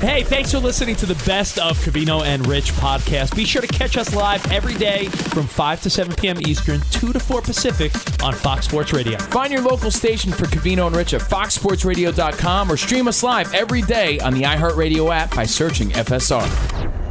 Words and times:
Hey, 0.00 0.22
thanks 0.22 0.52
for 0.52 0.58
listening 0.58 0.94
to 0.96 1.06
the 1.06 1.20
best 1.26 1.58
of 1.58 1.76
Covino 1.78 2.24
and 2.24 2.46
Rich 2.46 2.70
podcast. 2.74 3.34
Be 3.34 3.44
sure 3.44 3.60
to 3.60 3.66
catch 3.66 3.96
us 3.96 4.14
live 4.14 4.44
every 4.52 4.74
day 4.74 5.06
from 5.06 5.48
5 5.48 5.82
to 5.82 5.90
7 5.90 6.14
p.m. 6.14 6.40
Eastern, 6.46 6.80
2 6.92 7.12
to 7.12 7.18
4 7.18 7.42
Pacific 7.42 7.92
on 8.22 8.32
Fox 8.32 8.66
Sports 8.66 8.92
Radio. 8.92 9.18
Find 9.18 9.52
your 9.52 9.62
local 9.62 9.90
station 9.90 10.30
for 10.30 10.44
Covino 10.44 10.86
and 10.86 10.94
Rich 10.94 11.14
at 11.14 11.20
foxsportsradio.com 11.22 12.70
or 12.70 12.76
stream 12.76 13.08
us 13.08 13.24
live 13.24 13.52
every 13.52 13.82
day 13.82 14.20
on 14.20 14.34
the 14.34 14.42
iHeartRadio 14.42 15.12
app 15.12 15.34
by 15.34 15.44
searching 15.44 15.88
FSR. 15.88 17.07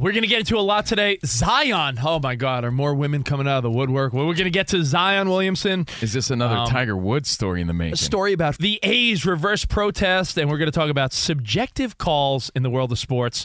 We're 0.00 0.12
going 0.12 0.22
to 0.22 0.28
get 0.28 0.38
into 0.40 0.56
a 0.56 0.60
lot 0.60 0.86
today. 0.86 1.18
Zion. 1.26 1.98
Oh, 2.02 2.20
my 2.20 2.36
God. 2.36 2.64
Are 2.64 2.70
more 2.70 2.94
women 2.94 3.24
coming 3.24 3.48
out 3.48 3.58
of 3.58 3.62
the 3.64 3.70
woodwork? 3.70 4.12
Well, 4.12 4.26
we're 4.26 4.34
going 4.34 4.44
to 4.44 4.50
get 4.50 4.68
to 4.68 4.84
Zion 4.84 5.28
Williamson. 5.28 5.86
Is 6.00 6.12
this 6.12 6.30
another 6.30 6.56
Um, 6.56 6.68
Tiger 6.68 6.96
Woods 6.96 7.28
story 7.28 7.60
in 7.60 7.66
the 7.66 7.72
making? 7.74 7.94
A 7.94 7.96
story 7.96 8.32
about 8.32 8.58
the 8.58 8.78
A's 8.84 9.26
reverse 9.26 9.64
protest, 9.64 10.38
and 10.38 10.48
we're 10.48 10.58
going 10.58 10.70
to 10.70 10.78
talk 10.78 10.88
about 10.90 11.12
subjective 11.12 11.98
calls 11.98 12.50
in 12.54 12.62
the 12.62 12.70
world 12.70 12.92
of 12.92 12.98
sports. 12.98 13.44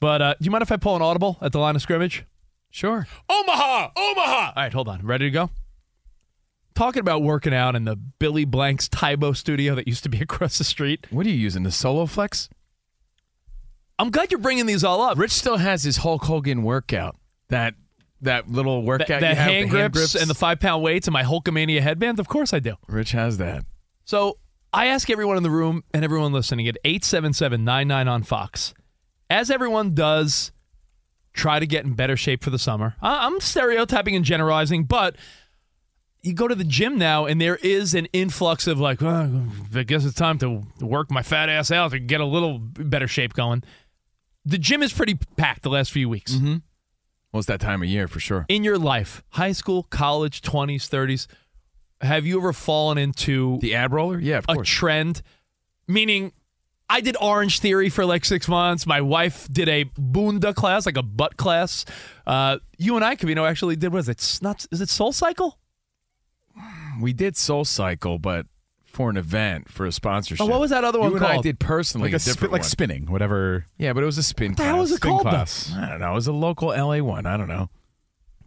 But 0.00 0.22
uh, 0.22 0.34
do 0.40 0.44
you 0.46 0.50
mind 0.50 0.62
if 0.62 0.72
I 0.72 0.76
pull 0.78 0.96
an 0.96 1.02
audible 1.02 1.36
at 1.42 1.52
the 1.52 1.58
line 1.58 1.76
of 1.76 1.82
scrimmage? 1.82 2.24
Sure. 2.70 3.06
Omaha! 3.28 3.90
Omaha! 3.96 4.46
All 4.46 4.52
right, 4.56 4.72
hold 4.72 4.88
on. 4.88 5.04
Ready 5.04 5.26
to 5.26 5.30
go? 5.30 5.50
Talking 6.74 7.00
about 7.00 7.22
working 7.22 7.52
out 7.52 7.76
in 7.76 7.84
the 7.84 7.96
Billy 7.96 8.46
Blanks 8.46 8.88
Tae 8.88 9.16
Bo 9.16 9.32
studio 9.34 9.74
that 9.74 9.86
used 9.86 10.02
to 10.04 10.08
be 10.08 10.18
across 10.22 10.56
the 10.56 10.64
street. 10.64 11.06
What 11.10 11.26
are 11.26 11.28
you 11.28 11.36
using? 11.36 11.62
The 11.64 11.70
Soloflex? 11.70 12.48
I'm 14.00 14.10
glad 14.10 14.30
you're 14.30 14.40
bringing 14.40 14.66
these 14.66 14.82
all 14.82 15.02
up. 15.02 15.18
Rich 15.18 15.32
still 15.32 15.58
has 15.58 15.82
his 15.82 15.98
Hulk 15.98 16.24
Hogan 16.24 16.62
workout. 16.62 17.16
That 17.48 17.74
that 18.22 18.50
little 18.50 18.82
workout 18.82 19.08
the 19.08 19.14
you 19.14 19.34
have, 19.34 19.36
hand, 19.36 19.70
the 19.70 19.88
grips 19.88 20.14
and 20.14 20.28
the 20.28 20.34
five 20.34 20.60
pound 20.60 20.82
weights 20.82 21.06
and 21.06 21.12
my 21.12 21.22
Hulkamania 21.22 21.80
headband? 21.80 22.18
Of 22.18 22.28
course 22.28 22.52
I 22.52 22.58
do. 22.60 22.74
Rich 22.88 23.12
has 23.12 23.38
that. 23.38 23.64
So 24.04 24.38
I 24.72 24.86
ask 24.86 25.10
everyone 25.10 25.36
in 25.36 25.42
the 25.42 25.50
room 25.50 25.84
and 25.92 26.04
everyone 26.04 26.32
listening 26.32 26.66
at 26.68 26.76
877 26.84 27.64
99 27.64 28.08
on 28.08 28.22
Fox, 28.22 28.72
as 29.28 29.50
everyone 29.50 29.94
does 29.94 30.52
try 31.32 31.58
to 31.58 31.66
get 31.66 31.84
in 31.84 31.94
better 31.94 32.16
shape 32.16 32.42
for 32.42 32.50
the 32.50 32.58
summer. 32.58 32.96
I- 33.02 33.26
I'm 33.26 33.38
stereotyping 33.40 34.16
and 34.16 34.24
generalizing, 34.24 34.84
but 34.84 35.16
you 36.22 36.34
go 36.34 36.48
to 36.48 36.54
the 36.54 36.64
gym 36.64 36.98
now 36.98 37.26
and 37.26 37.40
there 37.40 37.56
is 37.56 37.94
an 37.94 38.06
influx 38.12 38.66
of 38.66 38.78
like, 38.78 39.02
"Oh, 39.02 39.46
I 39.74 39.82
guess 39.84 40.04
it's 40.04 40.14
time 40.16 40.38
to 40.38 40.62
work 40.80 41.10
my 41.10 41.22
fat 41.22 41.48
ass 41.48 41.70
out 41.70 41.92
to 41.92 41.98
get 41.98 42.20
a 42.20 42.26
little 42.26 42.58
better 42.58 43.08
shape 43.08 43.32
going. 43.34 43.62
The 44.44 44.58
gym 44.58 44.82
is 44.82 44.92
pretty 44.92 45.18
packed 45.36 45.62
the 45.62 45.70
last 45.70 45.90
few 45.92 46.08
weeks. 46.08 46.32
Mm-hmm. 46.32 46.56
Well, 47.32 47.38
it's 47.38 47.46
that 47.46 47.60
time 47.60 47.82
of 47.82 47.88
year 47.88 48.08
for 48.08 48.18
sure. 48.20 48.46
In 48.48 48.64
your 48.64 48.78
life, 48.78 49.22
high 49.30 49.52
school, 49.52 49.84
college, 49.84 50.42
20s, 50.42 50.88
30s, 50.88 51.26
have 52.00 52.26
you 52.26 52.38
ever 52.38 52.52
fallen 52.52 52.98
into 52.98 53.58
The 53.60 53.74
ab 53.74 53.92
roller? 53.92 54.18
Yeah, 54.18 54.38
of 54.38 54.46
course. 54.46 54.68
a 54.68 54.70
trend? 54.70 55.22
Meaning, 55.86 56.32
I 56.88 57.00
did 57.02 57.16
Orange 57.20 57.60
Theory 57.60 57.88
for 57.88 58.04
like 58.04 58.24
six 58.24 58.48
months. 58.48 58.86
My 58.86 59.00
wife 59.00 59.46
did 59.48 59.68
a 59.68 59.84
Bunda 59.84 60.52
class, 60.54 60.86
like 60.86 60.96
a 60.96 61.02
butt 61.02 61.36
class. 61.36 61.84
Uh, 62.26 62.58
you 62.78 62.96
and 62.96 63.04
I, 63.04 63.14
Covino, 63.16 63.48
actually 63.48 63.76
did. 63.76 63.92
What 63.92 64.00
is 64.00 64.08
it? 64.08 64.12
It's 64.12 64.42
not. 64.42 64.66
Is 64.72 64.80
it 64.80 64.88
Soul 64.88 65.12
Cycle? 65.12 65.58
we 67.00 67.12
did 67.12 67.36
Soul 67.36 67.64
Cycle, 67.64 68.18
but 68.18 68.46
for 68.90 69.08
an 69.08 69.16
event 69.16 69.68
for 69.70 69.86
a 69.86 69.92
sponsorship. 69.92 70.44
Oh, 70.44 70.50
what 70.50 70.60
was 70.60 70.70
that 70.70 70.84
other 70.84 70.98
one 70.98 71.10
you 71.10 71.16
and 71.16 71.24
I 71.24 71.40
did 71.40 71.58
personally 71.60 72.08
like 72.08 72.14
a 72.14 72.16
a 72.16 72.18
spin, 72.18 72.32
different 72.34 72.52
like 72.52 72.62
one. 72.62 72.68
spinning, 72.68 73.06
whatever. 73.10 73.66
Yeah, 73.78 73.92
but 73.92 74.02
it 74.02 74.06
was 74.06 74.18
a 74.18 74.22
spin 74.22 74.50
What 74.50 74.56
the 74.58 74.62
class. 74.62 74.68
hell 74.72 74.78
was 74.80 74.90
it 74.92 74.96
Spin 74.96 75.10
called? 75.10 75.22
class. 75.22 75.72
I 75.76 75.88
don't 75.88 76.00
know. 76.00 76.10
It 76.12 76.14
was 76.14 76.26
a 76.26 76.32
local 76.32 76.68
LA 76.68 76.98
one. 76.98 77.24
I 77.26 77.36
don't 77.36 77.48
know. 77.48 77.70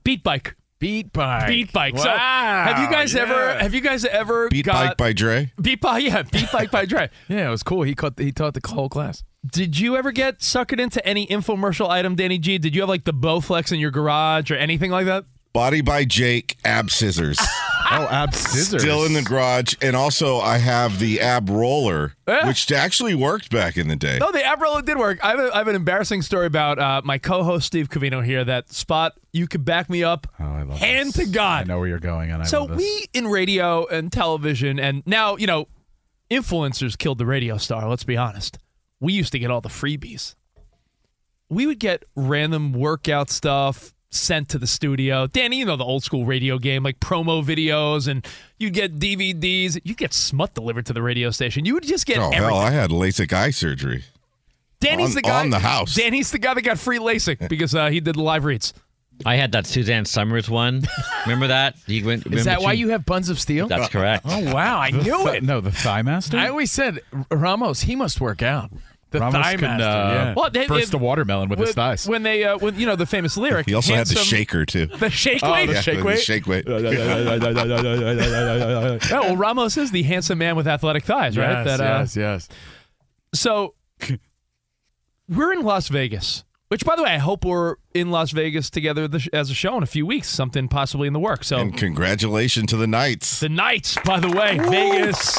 Beat 0.04 0.24
Bike. 0.24 0.56
Beat 0.80 1.14
bike. 1.14 1.48
Beat 1.48 1.72
Bike. 1.72 1.98
So, 1.98 2.10
have 2.10 2.78
you 2.80 2.90
guys 2.94 3.16
ever? 3.16 3.54
Have 3.58 3.74
you 3.74 3.80
guys 3.80 4.04
ever 4.04 4.50
Beat 4.50 4.66
got 4.66 4.74
Bike 4.90 4.98
by 4.98 5.14
Dre. 5.14 5.54
Beat 5.62 5.80
Bike? 5.80 6.04
Yeah, 6.04 6.24
Beat 6.24 6.52
Bike 6.52 6.72
by 6.72 6.84
Dre. 6.86 7.10
Yeah, 7.30 7.48
it 7.48 7.52
was 7.52 7.64
cool. 7.64 7.84
He 7.84 7.96
caught. 7.96 8.20
He 8.20 8.34
taught 8.34 8.54
the 8.54 8.62
whole 8.68 8.90
class. 8.90 9.24
Did 9.50 9.80
you 9.80 9.96
ever 9.96 10.12
get 10.12 10.40
suckered 10.40 10.82
into 10.82 11.06
any 11.08 11.26
infomercial 11.28 11.88
item, 11.90 12.16
Danny 12.16 12.38
G? 12.38 12.58
Did 12.58 12.76
you 12.76 12.82
have 12.82 12.90
like 12.90 13.06
the 13.06 13.14
Bowflex 13.14 13.72
in 13.72 13.80
your 13.80 13.92
garage 13.92 14.52
or 14.52 14.56
anything 14.56 14.92
like 14.92 15.06
that? 15.06 15.24
Body 15.54 15.82
by 15.82 16.04
Jake 16.06 16.58
ab 16.66 16.90
scissors. 16.90 17.40
Oh, 17.96 18.08
ab 18.10 18.34
scissors. 18.34 18.82
Still 18.82 19.06
in 19.06 19.14
the 19.14 19.22
garage. 19.22 19.76
And 19.80 19.96
also, 19.96 20.40
I 20.40 20.58
have 20.58 20.98
the 20.98 21.20
ab 21.22 21.48
roller, 21.48 22.16
Yeah. 22.28 22.48
which 22.48 22.72
actually 22.72 23.14
worked 23.14 23.52
back 23.52 23.78
in 23.78 23.88
the 23.88 23.96
day. 23.96 24.18
No, 24.18 24.32
the 24.32 24.44
ab 24.44 24.60
roller 24.64 24.82
did 24.82 24.98
work. 24.98 25.24
I 25.24 25.30
have, 25.32 25.40
a, 25.40 25.54
I 25.54 25.58
have 25.60 25.68
an 25.68 25.76
embarrassing 25.76 26.24
story 26.24 26.48
about 26.48 26.80
uh, 26.80 27.02
my 27.06 27.20
co-host 27.20 27.68
Steve 27.68 27.90
Covino 27.90 28.26
here. 28.26 28.44
That 28.44 28.72
spot 28.74 29.14
you 29.32 29.48
could 29.48 29.64
back 29.64 29.92
me 29.92 30.04
up, 30.04 30.26
Oh, 30.40 30.44
I 30.44 30.64
love 30.64 30.80
hand 30.80 31.10
this. 31.10 31.26
to 31.28 31.32
God. 31.32 31.66
I 31.66 31.68
know 31.68 31.78
where 31.78 31.88
you're 31.88 32.00
going, 32.00 32.32
and 32.32 32.42
I 32.42 32.46
so 32.48 32.62
love 32.62 32.70
this. 32.70 32.78
we 32.78 33.06
in 33.14 33.28
radio 33.28 33.86
and 33.86 34.12
television, 34.12 34.80
and 34.80 35.04
now 35.06 35.36
you 35.38 35.46
know, 35.46 35.68
influencers 36.32 36.98
killed 36.98 37.20
the 37.20 37.28
radio 37.28 37.58
star. 37.58 37.88
Let's 37.88 38.06
be 38.06 38.18
honest. 38.18 38.58
We 39.00 39.14
used 39.14 39.34
to 39.34 39.40
get 39.40 39.52
all 39.52 39.62
the 39.62 39.70
freebies. 39.70 40.34
We 41.50 41.68
would 41.68 41.80
get 41.80 42.06
random 42.16 42.74
workout 42.74 43.30
stuff 43.30 43.93
sent 44.14 44.50
to 44.50 44.58
the 44.58 44.68
studio. 44.68 45.28
Danny, 45.28 45.58
you 45.60 45.66
know 45.66 45.76
the 45.76 45.84
old 45.84 46.04
school 46.04 46.26
radio 46.26 46.58
game, 46.58 46.84
like 46.84 47.00
promo 47.00 47.44
videos, 47.44 48.08
and 48.08 48.26
you'd 48.60 48.74
get 48.74 49.00
DVDs. 49.00 49.80
You'd 49.84 49.98
get 49.98 50.14
smut 50.14 50.54
delivered 50.54 50.86
to 50.88 50.94
the 50.94 51.02
radio 51.02 51.30
station. 51.32 51.66
You 51.66 51.74
would 51.76 51.84
just 51.88 52.06
get 52.06 52.18
Oh, 52.18 52.26
everything. 52.32 52.44
hell, 52.44 52.58
I 52.58 52.72
had 52.72 52.90
LASIK 52.92 53.34
eye 53.34 53.50
surgery. 53.52 54.04
Danny's 54.80 55.10
on- 55.10 55.16
the 55.16 55.22
guy 55.22 55.40
on 55.42 55.50
the 55.50 55.60
house. 55.60 55.96
Danny's 55.96 56.32
the 56.32 56.40
guy 56.40 56.54
that 56.54 56.62
got 56.62 56.78
free 56.80 57.00
LASIK 57.00 57.48
because 57.50 57.74
uh, 57.74 57.90
he 57.90 58.00
did 58.00 58.16
the 58.16 58.22
live 58.22 58.44
reads. 58.46 58.74
I 59.26 59.36
had 59.36 59.52
that 59.52 59.68
Suzanne 59.68 60.06
Somers 60.06 60.50
one. 60.50 60.82
Remember 61.26 61.48
that? 61.48 61.76
You 61.86 62.04
went, 62.06 62.22
Is 62.22 62.26
remember 62.26 62.44
that 62.46 62.62
why 62.64 62.74
she- 62.74 62.80
you 62.80 62.90
have 62.90 63.06
buns 63.06 63.30
of 63.30 63.40
steel? 63.40 63.68
That's 63.68 63.88
correct. 63.90 64.26
oh 64.28 64.54
wow, 64.54 64.80
I 64.80 64.90
The 64.92 64.98
knew 65.04 65.24
th- 65.24 65.36
it. 65.36 65.44
No, 65.44 65.62
the 65.62 65.72
Thigh 65.72 66.02
Master. 66.02 66.38
I 66.38 66.50
always 66.50 66.72
said 66.72 67.00
Ramos. 67.30 67.82
He 67.82 67.96
must 67.96 68.20
work 68.20 68.42
out. 68.42 68.72
The 69.14 69.20
Ramos 69.20 69.42
thigh 69.42 69.52
can, 69.56 69.62
master. 69.62 69.86
uh, 69.88 70.12
yeah. 70.14 70.34
Well, 70.36 70.50
they- 70.50 70.66
burst 70.68 70.92
they- 70.92 70.98
a 70.98 71.00
watermelon 71.00 71.48
with 71.48 71.60
his 71.60 71.72
thighs. 71.74 72.08
When 72.08 72.24
they, 72.24 72.44
uh, 72.44 72.58
when 72.58 72.78
you 72.80 72.86
know 72.86 72.96
the 72.98 73.06
famous 73.06 73.38
lyric. 73.38 73.68
He 73.68 73.74
also 73.76 73.94
had 73.94 74.08
the 74.08 74.16
shaker, 74.16 74.66
too. 74.66 74.88
The 74.88 75.10
shake 75.12 75.40
Oh, 75.44 75.52
weight. 75.54 75.68
the 75.68 75.74
Yeah, 75.74 75.82
shake 75.82 76.00
the 76.00 76.04
weight? 76.04 76.20
shake 76.20 76.48
weight. 76.48 76.66
Oh, 76.68 76.82
well, 79.12 79.38
Ramos 79.38 79.78
is 79.78 79.92
the 79.92 80.04
handsome 80.04 80.38
man 80.40 80.56
with 80.56 80.68
athletic 80.68 81.04
thighs, 81.04 81.38
right? 81.38 81.64
Yes, 81.66 81.78
That, 81.78 81.80
uh, 81.82 82.00
yes, 82.00 82.16
yes. 82.18 82.50
So 83.34 83.76
we're 85.30 85.54
in 85.54 85.62
Las 85.62 85.88
Vegas, 85.90 86.44
which, 86.70 86.84
by 86.86 86.96
the 86.96 87.04
way, 87.04 87.12
I 87.12 87.18
hope 87.20 87.46
we're 87.46 87.76
in 87.94 88.12
Las 88.12 88.32
Vegas 88.32 88.70
together 88.70 89.08
as 89.32 89.50
a 89.50 89.54
show 89.54 89.78
in 89.78 89.84
a 89.84 89.88
few 89.88 90.06
weeks, 90.06 90.28
something 90.28 90.68
possibly 90.68 91.08
in 91.08 91.14
the 91.14 91.20
works. 91.20 91.48
So 91.48 91.58
And 91.58 91.78
congratulations 91.78 92.68
to 92.72 92.78
the 92.78 92.88
Knights. 92.88 93.40
the 93.40 93.50
Knights, 93.50 93.98
by 94.06 94.20
the 94.20 94.30
way, 94.30 94.58
Vegas. 94.60 95.38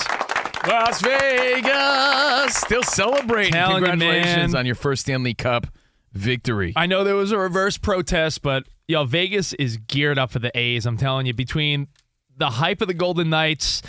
Las 0.67 1.01
Vegas 1.03 2.57
still 2.57 2.83
celebrating. 2.83 3.53
Telling 3.53 3.83
you, 3.83 3.89
Congratulations 3.91 4.53
man. 4.53 4.61
on 4.61 4.67
your 4.67 4.75
first 4.75 5.03
Stanley 5.03 5.35
Cup 5.35 5.67
victory. 6.13 6.73
I 6.77 6.87
know 6.87 7.05
there 7.05 7.17
was 7.17 7.33
a 7.33 7.39
reverse 7.39 7.77
protest, 7.77 8.43
but 8.43 8.65
yo, 8.89 9.05
Vegas 9.05 9.53
is 9.55 9.77
geared 9.77 10.19
up 10.19 10.31
for 10.31 10.39
the 10.39 10.57
A's. 10.57 10.87
I'm 10.87 10.97
telling 10.97 11.27
you, 11.27 11.35
between 11.35 11.89
the 12.37 12.51
hype 12.51 12.81
of 12.81 12.89
the 12.89 12.95
Golden 12.95 13.31
Knights, 13.31 13.83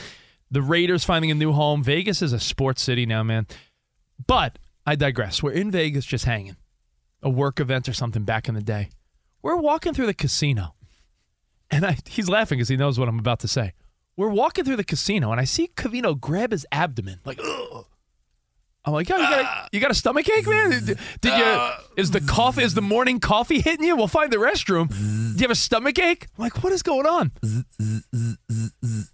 the 0.51 0.62
Raiders 0.62 1.04
finding 1.04 1.31
a 1.31 1.36
new 1.36 1.51
home, 1.54 1.83
Vegas 1.83 2.22
is 2.22 2.33
a 2.33 2.39
sports 2.39 2.81
city 2.81 3.06
now, 3.06 3.24
man. 3.24 3.48
But 4.28 4.60
I 4.86 4.95
digress. 4.95 5.42
We're 5.42 5.51
in 5.51 5.71
Vegas 5.71 6.06
just 6.06 6.25
hanging, 6.25 6.57
a 7.21 7.30
work 7.30 7.60
event 7.60 7.88
or 7.89 7.94
something 7.94 8.24
back 8.24 8.48
in 8.50 8.56
the 8.56 8.62
day. 8.62 8.89
We're 9.42 9.57
walking 9.57 9.94
through 9.94 10.07
the 10.07 10.13
casino, 10.13 10.75
and 11.69 11.86
I, 11.86 11.98
he's 12.07 12.28
laughing 12.30 12.57
because 12.57 12.69
he 12.69 12.78
knows 12.78 13.00
what 13.00 13.07
I'm 13.07 13.19
about 13.19 13.39
to 13.42 13.48
say. 13.48 13.74
We're 14.17 14.29
walking 14.29 14.63
through 14.63 14.77
the 14.77 14.83
casino, 14.83 15.31
and 15.31 15.41
I 15.41 15.44
see 15.44 15.67
Covino 15.75 16.19
grab 16.19 16.51
his 16.51 16.65
abdomen, 16.71 17.19
like, 17.25 17.39
ugh. 17.44 17.85
I'm 18.88 18.94
like, 18.94 19.09
yo, 19.09 19.17
you 19.17 19.23
got 19.23 19.39
a, 19.39 19.67
you 19.71 19.79
got 19.79 19.89
a 19.89 19.95
stomach 19.95 20.29
ache, 20.29 20.45
man? 20.47 20.69
Did, 20.69 21.00
did 21.19 21.38
you? 21.39 21.69
Is 21.97 22.12
the 22.12 22.21
coffee? 22.21 22.62
Is 22.62 22.75
the 22.75 22.83
morning 22.83 23.19
coffee 23.19 23.59
hitting 23.59 23.83
you? 23.83 23.95
We'll 23.95 24.07
find 24.07 24.31
the 24.31 24.38
restroom. 24.38 24.89
Do 24.89 24.95
you 24.95 25.41
have 25.41 25.50
a 25.50 25.56
stomach 25.56 25.97
ache? 25.97 26.27
I'm 26.38 26.44
like, 26.44 26.63
what 26.63 26.71
is 26.71 26.83
going 26.83 27.07
on? 27.07 27.31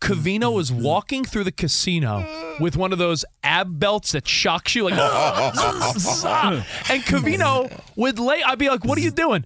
Covino 0.01 0.53
was 0.53 0.73
walking 0.73 1.23
through 1.23 1.45
the 1.45 1.53
casino 1.53 2.55
with 2.59 2.75
one 2.75 2.91
of 2.91 2.97
those 2.99 3.23
ab 3.43 3.79
belts 3.79 4.11
that 4.11 4.27
shocks 4.27 4.75
you, 4.75 4.89
like, 4.89 4.93
and 6.89 7.03
Covino 7.03 7.71
would 7.95 8.19
lay. 8.19 8.43
I'd 8.43 8.59
be 8.59 8.67
like, 8.69 8.83
what 8.83 8.97
are 8.97 9.01
you 9.01 9.11
doing? 9.11 9.45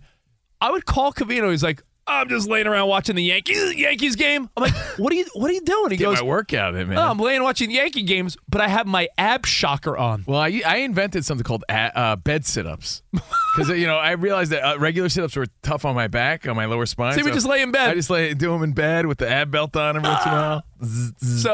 I 0.59 0.71
would 0.71 0.85
call 0.85 1.13
Covino. 1.13 1.51
He's 1.51 1.61
like, 1.63 1.83
I'm 2.07 2.29
just 2.29 2.47
laying 2.47 2.67
around 2.67 2.87
watching 2.87 3.15
the 3.15 3.23
Yankees 3.23 3.75
Yankees 3.75 4.15
game. 4.15 4.47
I'm 4.55 4.63
like, 4.63 4.75
what 4.97 5.11
are 5.11 5.15
you 5.15 5.25
what 5.33 5.49
are 5.49 5.53
you 5.53 5.61
doing? 5.61 5.91
He 5.91 5.97
Get 5.97 6.05
goes, 6.05 6.21
my 6.21 6.27
workout 6.27 6.75
man. 6.75 6.95
"Oh, 6.97 7.01
I'm 7.01 7.17
laying 7.17 7.41
watching 7.41 7.71
Yankee 7.71 8.03
games, 8.03 8.37
but 8.47 8.61
I 8.61 8.67
have 8.67 8.85
my 8.85 9.07
ab 9.17 9.45
shocker 9.45 9.97
on. 9.97 10.23
well, 10.27 10.39
I, 10.39 10.61
I 10.65 10.77
invented 10.77 11.25
something 11.25 11.43
called 11.43 11.63
a, 11.67 11.97
uh, 11.97 12.15
bed 12.15 12.45
sit-ups 12.45 13.01
because 13.11 13.69
you 13.69 13.87
know 13.87 13.97
I 13.97 14.11
realized 14.11 14.51
that 14.51 14.63
uh, 14.63 14.77
regular 14.77 15.09
sit-ups 15.09 15.35
were 15.35 15.47
tough 15.63 15.83
on 15.83 15.95
my 15.95 16.07
back, 16.07 16.47
on 16.47 16.55
my 16.55 16.65
lower 16.65 16.85
spine. 16.85 17.17
So 17.17 17.25
we 17.25 17.31
just 17.31 17.47
lay 17.47 17.63
in 17.63 17.71
bed. 17.71 17.89
I 17.89 17.93
just 17.95 18.11
lay 18.11 18.33
do 18.35 18.51
them 18.51 18.61
in 18.61 18.73
bed 18.73 19.07
with 19.07 19.17
the 19.17 19.27
ab 19.27 19.49
belt 19.49 19.75
on 19.75 19.97
every 19.97 20.07
once 20.07 20.25
in 20.25 20.31
a 20.31 20.35
while. 20.35 20.63
So, 21.17 21.51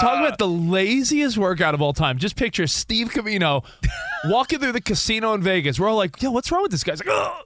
talk 0.00 0.20
about 0.20 0.38
the 0.38 0.48
laziest 0.48 1.36
workout 1.36 1.74
of 1.74 1.82
all 1.82 1.92
time. 1.92 2.16
Just 2.18 2.36
picture 2.36 2.66
Steve 2.66 3.10
Covino 3.10 3.62
walking 4.26 4.58
through 4.60 4.72
the 4.72 4.80
casino 4.80 5.34
in 5.34 5.42
Vegas. 5.42 5.78
We're 5.78 5.88
all 5.88 5.96
like, 5.96 6.22
yo, 6.22 6.30
what's 6.30 6.50
wrong 6.50 6.62
with 6.62 6.70
this 6.70 6.82
guy? 6.82 6.92
He's 6.92 7.00
like, 7.00 7.08
Ugh. 7.14 7.32
I 7.36 7.42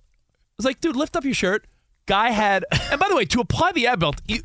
was 0.58 0.64
like, 0.64 0.80
dude, 0.80 0.94
lift 0.94 1.16
up 1.16 1.24
your 1.24 1.34
shirt. 1.34 1.66
Guy 2.08 2.30
had, 2.30 2.64
and 2.90 2.98
by 2.98 3.08
the 3.08 3.14
way, 3.14 3.24
to 3.26 3.40
apply 3.40 3.70
the 3.72 3.86
ab 3.86 4.00
belt, 4.00 4.20
you, 4.26 4.40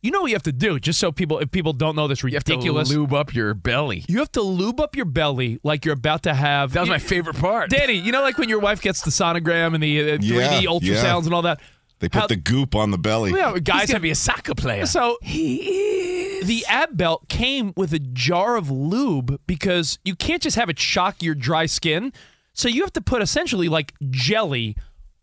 you 0.00 0.10
know 0.10 0.22
what 0.22 0.28
you 0.28 0.34
have 0.36 0.44
to 0.44 0.52
do, 0.52 0.78
just 0.78 0.98
so 1.00 1.12
people, 1.12 1.38
if 1.40 1.50
people 1.50 1.72
don't 1.72 1.96
know 1.96 2.06
this 2.08 2.22
You 2.22 2.30
have 2.30 2.44
ridiculous, 2.48 2.88
to 2.88 2.94
lube 2.98 3.12
up 3.12 3.34
your 3.34 3.52
belly. 3.52 4.04
you 4.08 4.18
have 4.20 4.30
to 4.32 4.40
lube 4.42 4.80
up 4.80 4.94
your 4.96 5.04
belly 5.04 5.58
like 5.64 5.84
you're 5.84 5.94
about 5.94 6.22
to 6.22 6.32
have. 6.34 6.72
That 6.72 6.80
was 6.80 6.88
my 6.88 6.98
favorite 7.00 7.36
part. 7.36 7.68
Danny, 7.70 7.94
you 7.94 8.12
know, 8.12 8.22
like 8.22 8.38
when 8.38 8.48
your 8.48 8.60
wife 8.60 8.80
gets 8.80 9.02
the 9.02 9.10
sonogram 9.10 9.74
and 9.74 9.82
the 9.82 10.00
uh, 10.12 10.18
3D 10.18 10.22
Yeah, 10.22 10.60
ultrasounds 10.70 10.82
yeah. 11.02 11.16
and 11.18 11.34
all 11.34 11.42
that. 11.42 11.60
They 11.98 12.08
put 12.08 12.20
How- 12.20 12.26
the 12.28 12.36
goop 12.36 12.76
on 12.76 12.92
the 12.92 12.98
belly. 12.98 13.32
Yeah, 13.32 13.52
He's 13.54 13.62
guys 13.62 13.86
gonna 13.86 13.94
have 13.96 14.02
be 14.02 14.10
a 14.10 14.14
soccer 14.14 14.54
player. 14.54 14.86
So 14.86 15.18
he 15.22 16.40
the 16.44 16.64
ab 16.68 16.96
belt 16.96 17.28
came 17.28 17.72
with 17.76 17.92
a 17.92 17.98
jar 17.98 18.56
of 18.56 18.70
lube 18.70 19.40
because 19.48 19.98
you 20.04 20.14
can't 20.14 20.40
just 20.40 20.56
have 20.56 20.68
it 20.70 20.78
shock 20.78 21.20
your 21.24 21.34
dry 21.34 21.66
skin. 21.66 22.12
So 22.52 22.68
you 22.68 22.82
have 22.82 22.92
to 22.92 23.00
put 23.00 23.20
essentially 23.22 23.68
like 23.68 23.94
jelly 24.10 24.76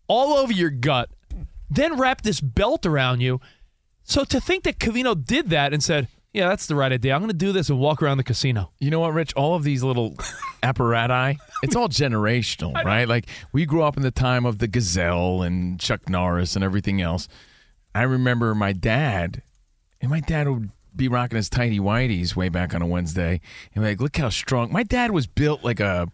all 0.06 0.34
over 0.34 0.52
your 0.52 0.68
gut, 0.70 1.08
then 1.70 1.98
wrap 1.98 2.22
this 2.22 2.40
belt 2.40 2.86
around 2.86 3.20
you. 3.20 3.40
So 4.04 4.24
to 4.24 4.40
think 4.40 4.64
that 4.64 4.78
Covino 4.78 5.14
did 5.14 5.50
that 5.50 5.72
and 5.72 5.82
said, 5.82 6.08
"Yeah, 6.32 6.48
that's 6.48 6.66
the 6.66 6.76
right 6.76 6.92
idea. 6.92 7.14
I'm 7.14 7.20
going 7.20 7.30
to 7.30 7.36
do 7.36 7.52
this 7.52 7.68
and 7.68 7.78
walk 7.78 8.02
around 8.02 8.18
the 8.18 8.24
casino." 8.24 8.70
You 8.78 8.90
know 8.90 9.00
what, 9.00 9.14
Rich? 9.14 9.34
All 9.34 9.54
of 9.54 9.64
these 9.64 9.82
little 9.82 10.12
apparati, 10.62 11.36
it's 11.62 11.74
all 11.74 11.88
generational, 11.88 12.74
right? 12.84 13.08
Like 13.08 13.26
we 13.52 13.66
grew 13.66 13.82
up 13.82 13.96
in 13.96 14.02
the 14.02 14.10
time 14.10 14.46
of 14.46 14.58
the 14.58 14.68
Gazelle 14.68 15.42
and 15.42 15.80
Chuck 15.80 16.08
Norris 16.08 16.54
and 16.54 16.64
everything 16.64 17.00
else. 17.00 17.28
I 17.94 18.02
remember 18.02 18.54
my 18.54 18.72
dad, 18.72 19.42
and 20.00 20.10
my 20.10 20.20
dad 20.20 20.48
would 20.48 20.70
be 20.94 21.08
rocking 21.08 21.36
his 21.36 21.48
tighty 21.50 21.78
whities 21.78 22.36
way 22.36 22.48
back 22.48 22.74
on 22.74 22.82
a 22.82 22.86
Wednesday, 22.86 23.40
and 23.74 23.82
like, 23.84 24.00
look 24.00 24.16
how 24.16 24.28
strong. 24.28 24.72
My 24.72 24.82
dad 24.82 25.10
was 25.10 25.26
built 25.26 25.64
like 25.64 25.80
a. 25.80 26.08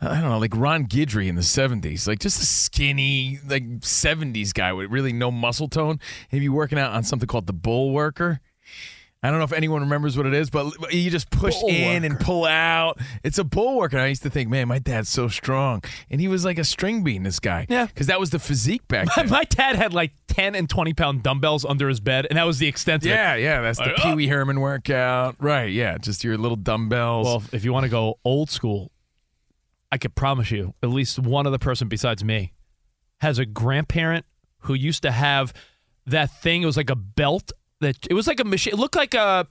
I 0.00 0.20
don't 0.20 0.28
know, 0.30 0.38
like 0.38 0.54
Ron 0.54 0.86
Guidry 0.86 1.26
in 1.26 1.36
the 1.36 1.40
70s, 1.40 2.06
like 2.06 2.18
just 2.18 2.42
a 2.42 2.46
skinny, 2.46 3.38
like 3.48 3.64
70s 3.80 4.52
guy 4.52 4.72
with 4.72 4.90
really 4.90 5.12
no 5.12 5.30
muscle 5.30 5.68
tone. 5.68 6.00
He'd 6.28 6.40
be 6.40 6.50
working 6.50 6.78
out 6.78 6.92
on 6.92 7.02
something 7.02 7.26
called 7.26 7.46
the 7.46 7.54
bull 7.54 7.92
worker. 7.92 8.40
I 9.22 9.30
don't 9.30 9.38
know 9.38 9.44
if 9.44 9.54
anyone 9.54 9.80
remembers 9.80 10.16
what 10.16 10.26
it 10.26 10.34
is, 10.34 10.50
but 10.50 10.92
you 10.92 11.10
just 11.10 11.30
push 11.30 11.60
in 11.66 12.04
and 12.04 12.20
pull 12.20 12.44
out. 12.44 13.00
It's 13.24 13.38
a 13.38 13.44
bull 13.44 13.78
worker. 13.78 13.98
I 13.98 14.06
used 14.06 14.22
to 14.22 14.30
think, 14.30 14.50
man, 14.50 14.68
my 14.68 14.78
dad's 14.78 15.08
so 15.08 15.26
strong. 15.26 15.82
And 16.10 16.20
he 16.20 16.28
was 16.28 16.44
like 16.44 16.58
a 16.58 16.64
string 16.64 17.02
bean, 17.02 17.22
this 17.22 17.40
guy. 17.40 17.66
Yeah. 17.68 17.86
Because 17.86 18.06
that 18.06 18.20
was 18.20 18.30
the 18.30 18.38
physique 18.38 18.86
back 18.86 19.08
then. 19.16 19.28
My 19.30 19.44
dad 19.44 19.74
had 19.74 19.92
like 19.94 20.12
10 20.28 20.54
and 20.54 20.68
20 20.68 20.92
pound 20.92 21.22
dumbbells 21.22 21.64
under 21.64 21.88
his 21.88 21.98
bed, 21.98 22.26
and 22.28 22.36
that 22.36 22.44
was 22.44 22.58
the 22.58 22.68
extent 22.68 23.02
of 23.04 23.10
it. 23.10 23.14
yeah, 23.14 23.34
yeah. 23.34 23.62
That's 23.62 23.78
the 23.78 23.94
Pee 23.96 24.14
Wee 24.14 24.28
Herman 24.28 24.60
workout. 24.60 25.36
Right, 25.40 25.72
yeah. 25.72 25.96
Just 25.98 26.22
your 26.22 26.36
little 26.36 26.56
dumbbells. 26.56 27.26
Well, 27.26 27.42
if 27.52 27.64
you 27.64 27.72
want 27.72 27.84
to 27.84 27.90
go 27.90 28.18
old 28.24 28.50
school, 28.50 28.92
I 29.90 29.98
could 29.98 30.14
promise 30.14 30.50
you 30.50 30.74
at 30.82 30.88
least 30.88 31.18
one 31.18 31.46
other 31.46 31.58
person 31.58 31.88
besides 31.88 32.24
me 32.24 32.52
has 33.20 33.38
a 33.38 33.46
grandparent 33.46 34.26
who 34.60 34.74
used 34.74 35.02
to 35.02 35.10
have 35.10 35.52
that 36.06 36.30
thing. 36.42 36.62
It 36.62 36.66
was 36.66 36.76
like 36.76 36.90
a 36.90 36.96
belt 36.96 37.52
that 37.80 37.96
it 38.08 38.14
was 38.14 38.26
like 38.26 38.40
a 38.40 38.44
machine. 38.44 38.74
It 38.74 38.78
looked 38.78 38.96
like 38.96 39.14
a 39.14 39.46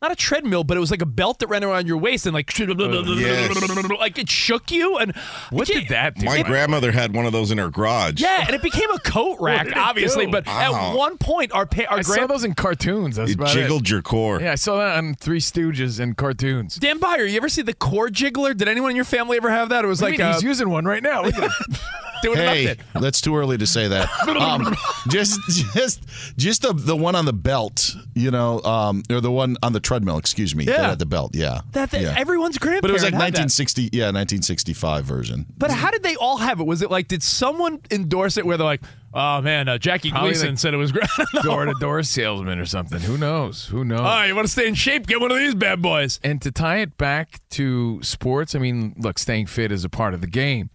not 0.00 0.12
a 0.12 0.16
treadmill, 0.16 0.64
but 0.64 0.76
it 0.76 0.80
was 0.80 0.90
like 0.90 1.02
a 1.02 1.06
belt 1.06 1.40
that 1.40 1.48
ran 1.48 1.64
around 1.64 1.86
your 1.86 1.96
waist 1.96 2.26
and 2.26 2.34
like 2.34 2.56
yes. 2.58 3.90
like 3.90 4.18
it 4.18 4.30
shook 4.30 4.70
you. 4.70 4.96
And 4.98 5.14
what 5.50 5.66
did 5.66 5.88
that 5.88 6.16
do? 6.16 6.26
My 6.26 6.42
grandmother 6.42 6.92
had 6.92 7.14
one 7.14 7.26
of 7.26 7.32
those 7.32 7.50
in 7.50 7.58
her 7.58 7.68
garage. 7.68 8.20
Yeah, 8.20 8.44
and 8.46 8.54
it 8.54 8.62
became 8.62 8.90
a 8.90 8.98
coat 9.00 9.38
rack, 9.40 9.68
obviously. 9.74 10.26
do? 10.26 10.32
But 10.32 10.46
at 10.46 10.94
one 10.94 11.18
point, 11.18 11.52
our 11.52 11.66
pa- 11.66 11.86
our 11.88 11.98
I 11.98 12.02
saw 12.02 12.26
those 12.26 12.44
in 12.44 12.54
cartoons. 12.54 13.16
That's 13.16 13.32
It 13.32 13.34
about 13.34 13.48
jiggled 13.48 13.88
your 13.88 14.02
core. 14.02 14.40
Yeah, 14.40 14.52
I 14.52 14.56
saw 14.56 14.76
that 14.78 14.96
on 14.96 15.14
Three 15.14 15.40
Stooges 15.40 15.98
and 15.98 16.16
cartoons. 16.16 16.76
Dan 16.76 17.00
Byer, 17.00 17.28
you 17.28 17.36
ever 17.36 17.48
see 17.48 17.62
the 17.62 17.74
core 17.74 18.08
jiggler? 18.08 18.56
Did 18.56 18.68
anyone 18.68 18.90
in 18.90 18.96
your 18.96 19.04
family 19.04 19.36
ever 19.36 19.50
have 19.50 19.70
that? 19.70 19.84
It 19.84 19.88
was 19.88 20.02
I 20.02 20.06
like 20.06 20.18
mean, 20.18 20.22
uh, 20.22 20.34
he's 20.34 20.42
using 20.42 20.70
one 20.70 20.84
right 20.84 21.02
now. 21.02 21.24
Look 22.24 22.36
at 22.36 22.38
him. 22.38 22.44
doing 22.44 22.48
Hey, 22.48 22.64
it 22.72 22.80
up 22.94 23.02
that's 23.02 23.20
too 23.20 23.36
early 23.36 23.58
to 23.58 23.66
say 23.66 23.88
that. 23.88 24.08
Um, 24.38 24.74
just, 25.08 25.40
just, 25.74 26.02
just 26.36 26.62
the 26.62 26.72
the 26.72 26.96
one 26.96 27.14
on 27.16 27.24
the 27.24 27.32
belt, 27.32 27.94
you 28.14 28.30
know, 28.30 28.60
um, 28.62 29.02
or 29.10 29.20
the 29.20 29.30
one 29.32 29.56
on 29.62 29.72
the 29.72 29.80
treadmill. 29.80 30.16
Excuse 30.18 30.54
me, 30.54 30.64
that 30.66 30.72
Yeah. 30.78 30.88
had 30.90 30.98
the 30.98 31.06
belt. 31.06 31.34
Yeah, 31.34 31.60
That, 31.72 31.90
that 31.90 32.00
yeah. 32.00 32.14
everyone's 32.16 32.56
grandparent. 32.58 32.82
But 32.82 32.90
it 32.90 32.94
was 32.94 33.02
like 33.02 33.14
had 33.14 33.20
that. 33.34 33.48
1960, 33.48 33.90
yeah, 33.92 34.04
1965 34.06 35.04
version. 35.04 35.46
But 35.56 35.70
how 35.70 35.90
did 35.90 36.02
they 36.02 36.14
all 36.16 36.36
have 36.38 36.60
it? 36.60 36.64
Was 36.66 36.82
it 36.82 36.90
like 36.90 37.08
did 37.08 37.22
someone 37.22 37.80
endorse 37.90 38.36
it 38.36 38.46
where 38.46 38.56
they're 38.56 38.64
like, 38.64 38.82
"Oh 39.12 39.40
man, 39.40 39.68
uh, 39.68 39.78
Jackie 39.78 40.10
Probably 40.10 40.30
Gleason 40.30 40.50
like 40.50 40.58
said 40.58 40.74
it 40.74 40.78
was 40.78 40.92
great." 40.92 41.08
Door 41.42 41.66
to 41.66 41.74
door 41.80 42.02
salesman 42.02 42.58
or 42.58 42.66
something. 42.66 43.00
Who 43.00 43.18
knows? 43.18 43.66
Who 43.66 43.84
knows? 43.84 44.00
Oh, 44.02 44.22
you 44.24 44.34
want 44.34 44.46
to 44.46 44.52
stay 44.52 44.66
in 44.68 44.74
shape? 44.74 45.06
Get 45.06 45.20
one 45.20 45.30
of 45.32 45.38
these 45.38 45.54
bad 45.54 45.82
boys. 45.82 46.20
And 46.22 46.40
to 46.42 46.50
tie 46.52 46.78
it 46.78 46.96
back 46.96 47.40
to 47.50 48.00
sports, 48.02 48.54
I 48.54 48.58
mean, 48.60 48.94
look, 48.98 49.18
staying 49.18 49.46
fit 49.46 49.72
is 49.72 49.84
a 49.84 49.88
part 49.88 50.14
of 50.14 50.20
the 50.20 50.26
game, 50.26 50.70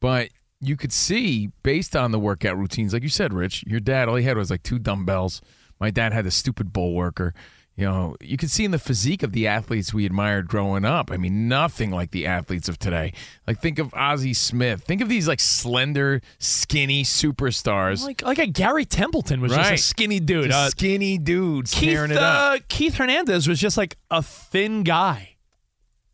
but 0.00 0.28
you 0.62 0.76
could 0.76 0.92
see 0.92 1.50
based 1.62 1.96
on 1.96 2.12
the 2.12 2.18
workout 2.18 2.56
routines, 2.56 2.92
like 2.94 3.02
you 3.02 3.08
said, 3.08 3.34
Rich, 3.34 3.64
your 3.66 3.80
dad, 3.80 4.08
all 4.08 4.14
he 4.16 4.24
had 4.24 4.36
was 4.36 4.50
like 4.50 4.62
two 4.62 4.78
dumbbells. 4.78 5.42
My 5.80 5.90
dad 5.90 6.12
had 6.12 6.24
a 6.24 6.30
stupid 6.30 6.72
bull 6.72 6.94
worker. 6.94 7.34
You 7.74 7.86
know, 7.86 8.16
you 8.20 8.36
could 8.36 8.50
see 8.50 8.66
in 8.66 8.70
the 8.70 8.78
physique 8.78 9.22
of 9.22 9.32
the 9.32 9.46
athletes 9.46 9.94
we 9.94 10.04
admired 10.04 10.46
growing 10.46 10.84
up. 10.84 11.10
I 11.10 11.16
mean, 11.16 11.48
nothing 11.48 11.90
like 11.90 12.10
the 12.10 12.26
athletes 12.26 12.68
of 12.68 12.78
today. 12.78 13.14
Like, 13.46 13.60
think 13.62 13.78
of 13.78 13.94
Ozzie 13.94 14.34
Smith. 14.34 14.82
Think 14.84 15.00
of 15.00 15.08
these 15.08 15.26
like 15.26 15.40
slender, 15.40 16.20
skinny 16.38 17.02
superstars. 17.02 18.04
Like 18.04 18.22
like 18.22 18.38
a 18.38 18.46
Gary 18.46 18.84
Templeton 18.84 19.40
was 19.40 19.52
just 19.52 19.72
a 19.72 19.76
skinny 19.78 20.20
dude. 20.20 20.52
Uh, 20.52 20.68
skinny 20.68 21.16
dudes 21.16 21.72
Keith 21.74 21.94
tearing 21.94 22.10
it 22.10 22.18
up. 22.18 22.52
uh, 22.52 22.58
Keith 22.68 22.94
Hernandez 22.96 23.48
was 23.48 23.58
just 23.58 23.76
like 23.78 23.96
a 24.10 24.22
thin 24.22 24.82
guy. 24.82 25.30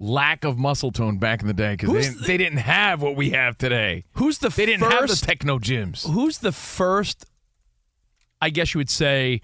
Lack 0.00 0.44
of 0.44 0.56
muscle 0.58 0.92
tone 0.92 1.18
back 1.18 1.40
in 1.40 1.48
the 1.48 1.54
day 1.54 1.72
because 1.76 1.90
they, 1.92 2.00
didn't- 2.02 2.18
the- 2.20 2.26
they 2.26 2.36
didn't 2.36 2.58
have 2.58 3.02
what 3.02 3.16
we 3.16 3.30
have 3.30 3.58
today. 3.58 4.04
Who's 4.12 4.38
the 4.38 4.48
They 4.48 4.66
didn't 4.66 4.82
have 4.90 5.02
the 5.02 5.08
first? 5.08 5.24
techno 5.24 5.58
gyms. 5.58 6.08
who's 6.08 6.38
the 6.38 6.52
first? 6.52 7.26
I 8.40 8.50
guess 8.50 8.74
you 8.74 8.78
would 8.78 8.90
say 8.90 9.40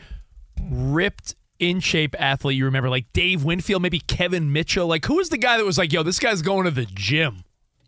ripped. 0.71 1.35
In 1.61 1.79
shape 1.79 2.17
athlete, 2.19 2.57
you 2.59 2.65
remember 2.65 2.91
like 2.91 3.07
Dave 3.13 3.45
Winfield, 3.45 3.81
maybe 3.81 4.01
Kevin 4.01 4.53
Mitchell. 4.53 4.89
Like, 4.89 5.05
who 5.07 5.15
was 5.15 5.29
the 5.29 5.39
guy 5.39 5.57
that 5.57 5.65
was 5.65 5.79
like, 5.79 5.93
"Yo, 5.93 6.03
this 6.03 6.19
guy's 6.19 6.43
going 6.43 6.65
to 6.65 6.71
the 6.73 6.85
gym"? 6.85 7.45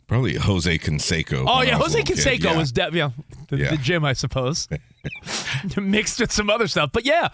Probably 0.06 0.36
Jose 0.36 0.78
Canseco. 0.78 1.44
Oh 1.48 1.62
yeah, 1.62 1.76
Jose 1.76 1.98
a 1.98 2.02
little 2.02 2.14
Canseco 2.14 2.44
yeah. 2.44 2.56
was 2.56 2.70
de- 2.70 2.90
yeah, 2.92 3.10
the, 3.48 3.56
Yeah. 3.58 3.70
the 3.72 3.76
gym, 3.76 4.04
I 4.04 4.12
suppose, 4.12 4.68
mixed 5.76 6.20
with 6.20 6.30
some 6.30 6.48
other 6.48 6.68
stuff. 6.68 6.90
But 6.92 7.04
yeah, 7.04 7.28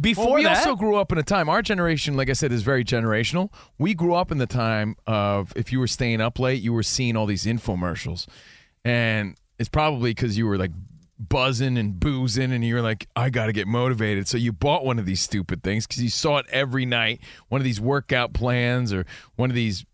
before 0.00 0.26
Well, 0.26 0.34
we 0.34 0.44
that, 0.44 0.58
also 0.58 0.74
grew 0.74 0.96
up 0.96 1.12
in 1.12 1.18
a 1.18 1.22
time. 1.22 1.48
Our 1.48 1.62
generation, 1.62 2.16
like 2.16 2.30
I 2.30 2.32
said, 2.32 2.52
is 2.52 2.62
very 2.62 2.84
generational. 2.84 3.52
We 3.78 3.94
grew 3.94 4.14
up 4.14 4.32
in 4.32 4.38
the 4.38 4.46
time 4.46 4.96
of 5.06 5.52
if 5.56 5.72
you 5.72 5.78
were 5.80 5.86
staying 5.86 6.20
up 6.20 6.38
late, 6.38 6.62
you 6.62 6.72
were 6.72 6.82
seeing 6.82 7.16
all 7.16 7.26
these 7.26 7.44
infomercials, 7.44 8.26
and 8.84 9.36
it's 9.58 9.68
probably 9.68 10.10
because 10.10 10.38
you 10.38 10.46
were 10.46 10.56
like 10.56 10.72
buzzing 11.18 11.78
and 11.78 12.00
boozing, 12.00 12.52
and 12.52 12.64
you're 12.64 12.82
like, 12.82 13.06
I 13.14 13.30
got 13.30 13.46
to 13.46 13.52
get 13.52 13.68
motivated. 13.68 14.26
So 14.26 14.38
you 14.38 14.52
bought 14.52 14.84
one 14.84 14.98
of 14.98 15.06
these 15.06 15.20
stupid 15.20 15.62
things 15.62 15.86
because 15.86 16.02
you 16.02 16.08
saw 16.08 16.38
it 16.38 16.46
every 16.50 16.86
night, 16.86 17.20
one 17.48 17.60
of 17.60 17.64
these 17.64 17.80
workout 17.80 18.32
plans 18.32 18.92
or 18.92 19.04
one 19.36 19.50
of 19.50 19.54
these, 19.54 19.84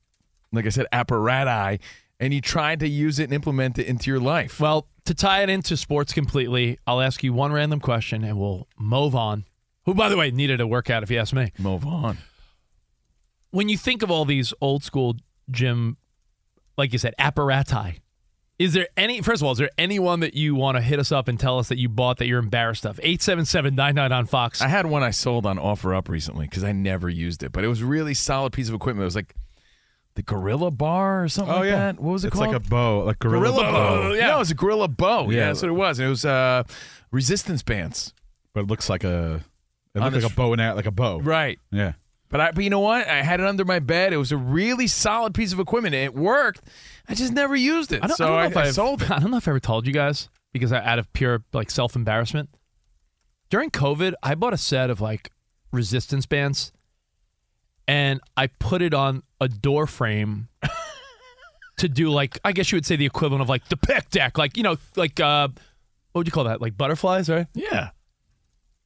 like 0.52 0.64
I 0.64 0.70
said, 0.70 0.86
apparati, 0.92 1.80
and 2.20 2.32
you 2.32 2.40
tried 2.40 2.80
to 2.80 2.88
use 2.88 3.18
it 3.18 3.24
and 3.24 3.32
implement 3.32 3.78
it 3.78 3.86
into 3.86 4.10
your 4.10 4.20
life. 4.20 4.60
Well, 4.60 4.86
to 5.04 5.14
tie 5.14 5.42
it 5.42 5.48
into 5.48 5.76
sports 5.76 6.12
completely, 6.12 6.78
I'll 6.86 7.00
ask 7.00 7.22
you 7.22 7.32
one 7.32 7.52
random 7.52 7.80
question 7.80 8.24
and 8.24 8.38
we'll 8.38 8.68
move 8.78 9.14
on. 9.14 9.44
Who, 9.88 9.94
by 9.94 10.10
the 10.10 10.18
way, 10.18 10.30
needed 10.30 10.60
a 10.60 10.66
workout 10.66 11.02
if 11.02 11.10
you 11.10 11.18
ask 11.18 11.32
me. 11.32 11.50
Move 11.58 11.86
on. 11.86 12.18
When 13.50 13.70
you 13.70 13.78
think 13.78 14.02
of 14.02 14.10
all 14.10 14.26
these 14.26 14.52
old 14.60 14.84
school 14.84 15.16
gym, 15.50 15.96
like 16.76 16.92
you 16.92 16.98
said, 16.98 17.14
apparati, 17.18 18.00
is 18.58 18.74
there 18.74 18.88
any, 18.98 19.22
first 19.22 19.40
of 19.40 19.46
all, 19.46 19.52
is 19.52 19.58
there 19.58 19.70
anyone 19.78 20.20
that 20.20 20.34
you 20.34 20.54
want 20.54 20.76
to 20.76 20.82
hit 20.82 20.98
us 20.98 21.10
up 21.10 21.26
and 21.28 21.40
tell 21.40 21.58
us 21.58 21.68
that 21.70 21.78
you 21.78 21.88
bought 21.88 22.18
that 22.18 22.26
you're 22.26 22.38
embarrassed 22.38 22.84
of? 22.84 23.00
877 23.02 23.74
99 23.74 24.12
on 24.12 24.26
Fox. 24.26 24.60
I 24.60 24.68
had 24.68 24.84
one 24.84 25.02
I 25.02 25.10
sold 25.10 25.46
on 25.46 25.56
OfferUp 25.56 26.08
recently 26.10 26.46
because 26.46 26.64
I 26.64 26.72
never 26.72 27.08
used 27.08 27.42
it, 27.42 27.52
but 27.52 27.64
it 27.64 27.68
was 27.68 27.82
really 27.82 28.12
solid 28.12 28.52
piece 28.52 28.68
of 28.68 28.74
equipment. 28.74 29.04
It 29.04 29.06
was 29.06 29.16
like 29.16 29.34
the 30.16 30.22
Gorilla 30.22 30.70
Bar 30.70 31.22
or 31.24 31.28
something 31.28 31.54
Oh 31.54 31.58
like 31.60 31.66
yeah, 31.70 31.76
that. 31.92 32.00
What 32.00 32.12
was 32.12 32.24
it 32.24 32.28
it's 32.28 32.36
called? 32.36 32.48
It's 32.54 32.64
like 32.64 32.66
a 32.66 32.68
bow, 32.68 33.04
like 33.04 33.18
gorilla, 33.20 33.40
Gorilla 33.40 33.62
bow. 33.62 34.02
Bow. 34.10 34.12
Yeah, 34.12 34.34
it 34.34 34.38
was 34.38 34.50
a 34.50 34.54
Gorilla 34.54 34.88
Bow. 34.88 35.30
Yeah, 35.30 35.38
Yeah. 35.38 35.46
that's 35.46 35.62
what 35.62 35.68
it 35.70 35.74
was. 35.74 35.98
And 36.00 36.06
it 36.06 36.10
was 36.10 36.24
uh, 36.26 36.64
resistance 37.10 37.62
bands. 37.62 38.12
but 38.52 38.60
it 38.62 38.66
looks 38.66 38.90
like 38.90 39.04
a. 39.04 39.42
It 39.94 39.98
On 40.00 40.04
looks 40.04 40.16
the 40.16 40.22
like 40.28 40.32
a 40.32 40.36
bow 40.36 40.52
and 40.52 40.60
arrow, 40.60 40.74
like 40.76 40.86
a 40.86 40.90
bow. 40.90 41.20
Right. 41.20 41.58
Yeah. 41.70 41.92
But 42.30 42.40
I, 42.40 42.50
but 42.52 42.62
you 42.62 42.70
know 42.70 42.80
what? 42.80 43.08
I 43.08 43.22
had 43.22 43.40
it 43.40 43.46
under 43.46 43.64
my 43.64 43.78
bed. 43.78 44.12
It 44.12 44.18
was 44.18 44.32
a 44.32 44.36
really 44.36 44.86
solid 44.86 45.32
piece 45.34 45.52
of 45.52 45.60
equipment. 45.60 45.94
It 45.94 46.14
worked. 46.14 46.60
I 47.08 47.14
just 47.14 47.32
never 47.32 47.56
used 47.56 47.90
it. 47.92 48.04
I 48.04 48.06
don't, 48.06 48.16
so 48.16 48.24
I 48.24 48.28
don't 48.28 48.36
know 48.36 48.42
I, 48.42 48.46
if 48.46 48.56
I 48.56 48.62
I've- 48.64 48.72
sold 48.72 49.02
it. 49.02 49.10
I 49.10 49.18
don't 49.18 49.30
know 49.30 49.38
if 49.38 49.48
I 49.48 49.52
ever 49.52 49.60
told 49.60 49.86
you 49.86 49.92
guys 49.94 50.28
because 50.52 50.70
I, 50.72 50.84
out 50.84 50.98
of 50.98 51.10
pure 51.14 51.42
like 51.52 51.70
self 51.70 51.96
embarrassment. 51.96 52.50
During 53.50 53.70
COVID, 53.70 54.12
I 54.22 54.34
bought 54.34 54.52
a 54.52 54.58
set 54.58 54.90
of 54.90 55.00
like 55.00 55.30
resistance 55.72 56.26
bands, 56.26 56.70
and 57.86 58.20
I 58.36 58.48
put 58.48 58.82
it 58.82 58.92
on 58.92 59.22
a 59.40 59.48
door 59.48 59.86
frame 59.86 60.48
to 61.78 61.88
do 61.88 62.10
like 62.10 62.38
I 62.44 62.52
guess 62.52 62.70
you 62.70 62.76
would 62.76 62.84
say 62.84 62.96
the 62.96 63.06
equivalent 63.06 63.40
of 63.40 63.48
like 63.48 63.66
the 63.68 63.76
pec 63.76 64.10
deck, 64.10 64.36
like 64.36 64.58
you 64.58 64.62
know, 64.62 64.76
like 64.96 65.18
uh, 65.18 65.48
what 66.12 66.20
would 66.20 66.26
you 66.26 66.32
call 66.32 66.44
that? 66.44 66.60
Like 66.60 66.76
butterflies, 66.76 67.30
right? 67.30 67.46
Yeah. 67.54 67.90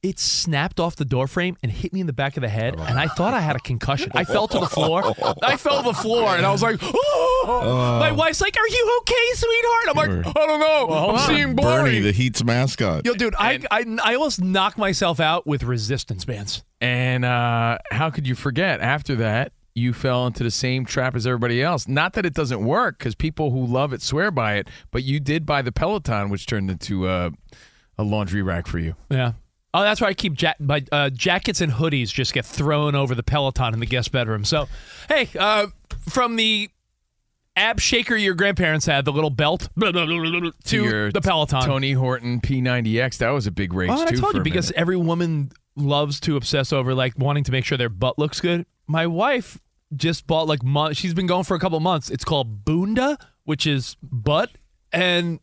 It 0.03 0.19
snapped 0.19 0.81
off 0.81 0.97
the 0.97 1.05
door 1.05 1.27
frame 1.27 1.55
and 1.63 1.71
hit 1.71 1.93
me 1.93 2.01
in 2.01 2.07
the 2.07 2.13
back 2.13 2.35
of 2.35 2.41
the 2.41 2.49
head, 2.49 2.75
and 2.77 2.99
I 2.99 3.07
thought 3.07 3.33
I 3.33 3.39
had 3.39 3.55
a 3.55 3.59
concussion. 3.59 4.11
I 4.13 4.25
fell 4.25 4.49
to 4.49 4.59
the 4.59 4.65
floor. 4.67 5.01
I 5.41 5.55
fell 5.55 5.77
to 5.77 5.83
the 5.83 5.93
floor, 5.93 6.35
and 6.35 6.45
I 6.45 6.51
was 6.51 6.61
like, 6.61 6.77
"Oh!" 6.83 7.97
My 8.01 8.11
wife's 8.11 8.41
like, 8.41 8.57
"Are 8.57 8.67
you 8.67 8.99
okay, 9.01 9.27
sweetheart?" 9.35 9.85
I'm 9.87 9.95
like, 9.95 10.37
"I 10.37 10.45
don't 10.45 10.59
know. 10.59 10.87
I'm 10.93 11.19
seeing 11.19 11.55
Burnie, 11.55 11.91
blurry." 11.91 11.99
the 12.01 12.11
Heat's 12.11 12.43
mascot. 12.43 13.05
Yo, 13.05 13.13
dude, 13.13 13.33
I, 13.39 13.61
I 13.71 13.85
I 14.03 14.15
almost 14.15 14.41
knocked 14.41 14.77
myself 14.77 15.21
out 15.21 15.47
with 15.47 15.63
resistance 15.63 16.25
bands. 16.25 16.63
And 16.81 17.23
uh, 17.23 17.77
how 17.91 18.09
could 18.09 18.27
you 18.27 18.35
forget? 18.35 18.81
After 18.81 19.15
that, 19.15 19.53
you 19.73 19.93
fell 19.93 20.27
into 20.27 20.43
the 20.43 20.51
same 20.51 20.85
trap 20.85 21.15
as 21.15 21.25
everybody 21.25 21.63
else. 21.63 21.87
Not 21.87 22.11
that 22.13 22.25
it 22.25 22.33
doesn't 22.33 22.65
work, 22.65 22.97
because 22.99 23.15
people 23.15 23.51
who 23.51 23.65
love 23.65 23.93
it 23.93 24.01
swear 24.01 24.31
by 24.31 24.55
it. 24.55 24.67
But 24.91 25.03
you 25.03 25.21
did 25.21 25.45
buy 25.45 25.61
the 25.61 25.71
Peloton, 25.71 26.29
which 26.29 26.45
turned 26.45 26.69
into 26.69 27.07
uh, 27.07 27.29
a 27.97 28.03
laundry 28.03 28.41
rack 28.41 28.67
for 28.67 28.79
you. 28.79 28.95
Yeah. 29.09 29.33
Oh, 29.73 29.81
that's 29.81 29.99
why 30.01 30.07
I 30.07 30.13
keep 30.13 30.39
ja- 30.41 30.53
my 30.59 30.83
uh, 30.91 31.09
jackets 31.09 31.59
and 31.61 31.71
hoodies 31.73 32.13
just 32.13 32.33
get 32.33 32.45
thrown 32.45 32.93
over 32.95 33.15
the 33.15 33.23
Peloton 33.23 33.73
in 33.73 33.79
the 33.79 33.85
guest 33.87 34.11
bedroom. 34.11 34.45
So, 34.45 34.67
hey, 35.09 35.29
uh, 35.39 35.67
from 36.09 36.35
the 36.35 36.69
ab 37.55 37.79
shaker 37.79 38.15
your 38.15 38.35
grandparents 38.35 38.85
had, 38.85 39.05
the 39.05 39.11
little 39.11 39.29
belt, 39.31 39.69
to, 39.79 40.53
your 40.71 41.11
the 41.11 41.21
Peloton. 41.21 41.61
Tony 41.63 41.93
Horton 41.93 42.39
P90X. 42.41 43.17
That 43.17 43.29
was 43.29 43.47
a 43.47 43.51
big 43.51 43.73
rage 43.73 43.89
Oh, 43.91 43.99
and 44.01 44.09
I 44.09 44.11
too. 44.11 44.17
told 44.21 44.35
you 44.35 44.41
because 44.41 44.67
minute. 44.69 44.79
every 44.81 44.97
woman 44.97 45.51
loves 45.75 46.19
to 46.21 46.35
obsess 46.37 46.71
over 46.71 46.93
like 46.93 47.17
wanting 47.17 47.43
to 47.45 47.51
make 47.51 47.65
sure 47.65 47.77
their 47.77 47.89
butt 47.89 48.19
looks 48.19 48.39
good. 48.39 48.65
My 48.87 49.07
wife 49.07 49.59
just 49.95 50.27
bought 50.27 50.47
like 50.47 50.61
mon- 50.63 50.93
she's 50.93 51.13
been 51.15 51.27
going 51.27 51.43
for 51.45 51.55
a 51.55 51.59
couple 51.59 51.79
months. 51.79 52.09
It's 52.11 52.23
called 52.25 52.63
Boonda, 52.63 53.17
which 53.45 53.65
is 53.65 53.97
butt, 54.03 54.51
and 54.91 55.39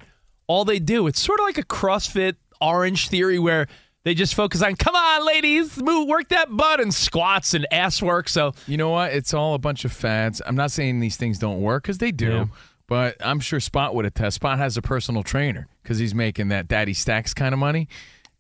all 0.47 0.65
they 0.65 0.79
do 0.79 1.07
it's 1.07 1.21
sort 1.21 1.39
of 1.41 1.47
like 1.47 1.59
a 1.59 1.65
CrossFit 1.65 2.37
Orange 2.61 3.09
Theory 3.09 3.39
where 3.39 3.67
they 4.05 4.15
just 4.15 4.35
focus 4.35 4.63
on 4.63 4.77
come 4.77 4.95
on 4.95 5.27
ladies 5.27 5.77
move 5.83 6.09
work 6.09 6.29
that 6.29 6.55
butt 6.57 6.81
and 6.81 6.93
squats 6.95 7.55
and 7.55 7.67
ass 7.73 8.01
work. 8.03 8.29
So 8.29 8.53
You 8.67 8.77
know 8.77 8.91
what? 8.91 9.13
It's 9.13 9.35
all 9.35 9.55
a 9.55 9.59
bunch 9.59 9.85
of 9.85 9.93
fads. 9.93 10.41
I'm 10.47 10.57
not 10.57 10.71
saying 10.71 11.01
these 11.01 11.17
things 11.17 11.39
don't 11.39 11.61
work 11.61 11.83
because 11.85 11.99
they 11.99 12.11
do, 12.13 12.31
Yeah. 12.31 12.45
but 12.87 13.17
I'm 13.21 13.41
sure 13.41 13.61
Spot 13.61 13.95
would 13.95 14.07
attest. 14.07 14.37
Spot 14.37 14.59
has 14.59 14.77
a 14.77 14.83
personal 14.83 15.23
trainer 15.23 15.69
because 15.83 15.99
he's 15.99 16.15
making 16.15 16.49
that 16.49 16.67
daddy 16.69 16.95
stacks 16.95 17.35
kind 17.35 17.53
of 17.53 17.59
money. 17.59 17.89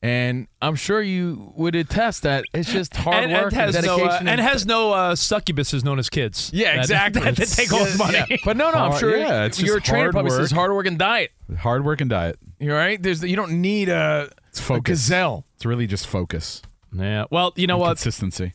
And 0.02 0.46
I'm 0.62 0.76
sure 0.76 1.02
you 1.02 1.52
would 1.56 1.74
attest 1.74 2.22
that 2.22 2.46
it's 2.54 2.72
just 2.72 2.96
hard 2.96 3.24
and, 3.24 3.32
work 3.34 3.52
and 3.52 3.60
has 3.60 3.76
and 3.76 3.84
no 3.84 3.98
dedication. 3.98 4.28
uh, 4.28 4.30
and 4.30 4.40
has 4.40 4.64
no 4.64 4.92
uh, 4.94 5.14
succubuses 5.14 5.84
known 5.84 5.98
as 5.98 6.08
kids. 6.08 6.50
yeah, 6.54 6.76
That- 6.76 6.78
exactly. 6.84 7.20
That, 7.22 7.36
that 7.36 7.48
take 7.48 7.70
all 7.70 7.84
his 7.84 7.98
money. 7.98 8.16
Yeah. 8.30 8.36
But 8.42 8.56
no, 8.56 8.70
no, 8.70 8.78
I'm 8.78 8.90
Hard- 8.92 9.00
sure 9.00 9.14
yeah, 9.18 9.44
it's 9.44 9.60
your 9.60 9.76
just 9.76 9.86
trainer 9.90 10.04
hard 10.04 10.12
probably 10.12 10.30
work. 10.30 10.40
says 10.40 10.50
hard 10.52 10.72
work 10.72 10.86
and 10.86 10.98
diet. 10.98 11.32
Hard 11.58 11.84
work 11.84 12.00
and 12.00 12.08
diet. 12.08 12.38
You 12.58 12.72
all 12.72 12.78
right? 12.78 13.02
There's 13.02 13.22
you 13.22 13.36
don't 13.36 13.60
need 13.60 13.90
a, 13.90 14.30
It's 14.50 14.70
a 14.70 14.80
gazelle. 14.80 15.46
It's 15.56 15.64
really 15.64 15.86
just 15.86 16.06
focus. 16.06 16.62
Yeah. 16.92 17.24
Well, 17.30 17.52
you 17.56 17.66
know 17.66 17.78
what? 17.78 17.96
Consistency. 17.96 18.54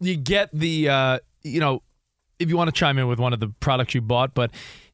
you 0.00 0.16
get 0.16 0.50
the 0.52 0.88
uh, 0.88 1.18
you 1.42 1.60
know 1.60 1.82
if 2.38 2.48
you 2.48 2.56
want 2.56 2.68
to 2.68 2.78
chime 2.78 2.98
in 2.98 3.06
with 3.06 3.18
one 3.18 3.32
of 3.32 3.40
the 3.40 3.48
products 3.60 3.94
you 3.94 4.00
bought 4.00 4.34
but 4.34 4.50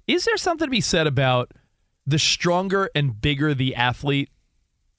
is 0.07 0.25
there 0.25 0.37
something 0.37 0.67
to 0.67 0.71
be 0.71 0.81
said 0.81 1.07
about 1.07 1.53
the 2.07 2.19
stronger 2.19 2.91
and 2.95 3.21
bigger 3.21 3.55
the 3.55 3.75
athlete 3.75 4.29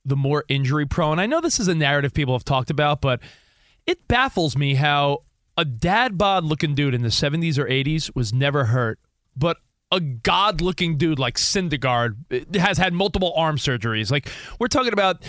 the 0.03 0.15
more 0.15 0.43
injury 0.49 0.85
prone 0.87 1.19
i 1.19 1.25
know 1.27 1.39
this 1.39 1.59
is 1.59 1.67
a 1.67 1.75
narrative 1.75 2.13
people 2.13 2.33
have 2.33 2.43
talked 2.43 2.69
about 2.71 2.99
but 2.99 3.19
it 3.85 4.07
baffles 4.07 4.57
me 4.57 4.73
how 4.73 5.19
a 5.55 5.63
dad 5.63 6.17
bod 6.17 6.43
looking 6.43 6.73
dude 6.73 6.95
in 6.95 7.03
the 7.03 7.09
70s 7.09 7.57
or 7.59 7.65
80s 7.65 8.13
was 8.15 8.33
never 8.33 8.65
hurt 8.65 8.99
but 9.37 9.57
a 9.91 9.99
god 9.99 10.61
looking 10.61 10.97
dude 10.97 11.19
like 11.19 11.35
Syndergaard 11.35 12.55
has 12.55 12.77
had 12.77 12.93
multiple 12.93 13.33
arm 13.35 13.57
surgeries 13.57 14.11
like 14.11 14.29
we're 14.59 14.67
talking 14.67 14.93
about 14.93 15.23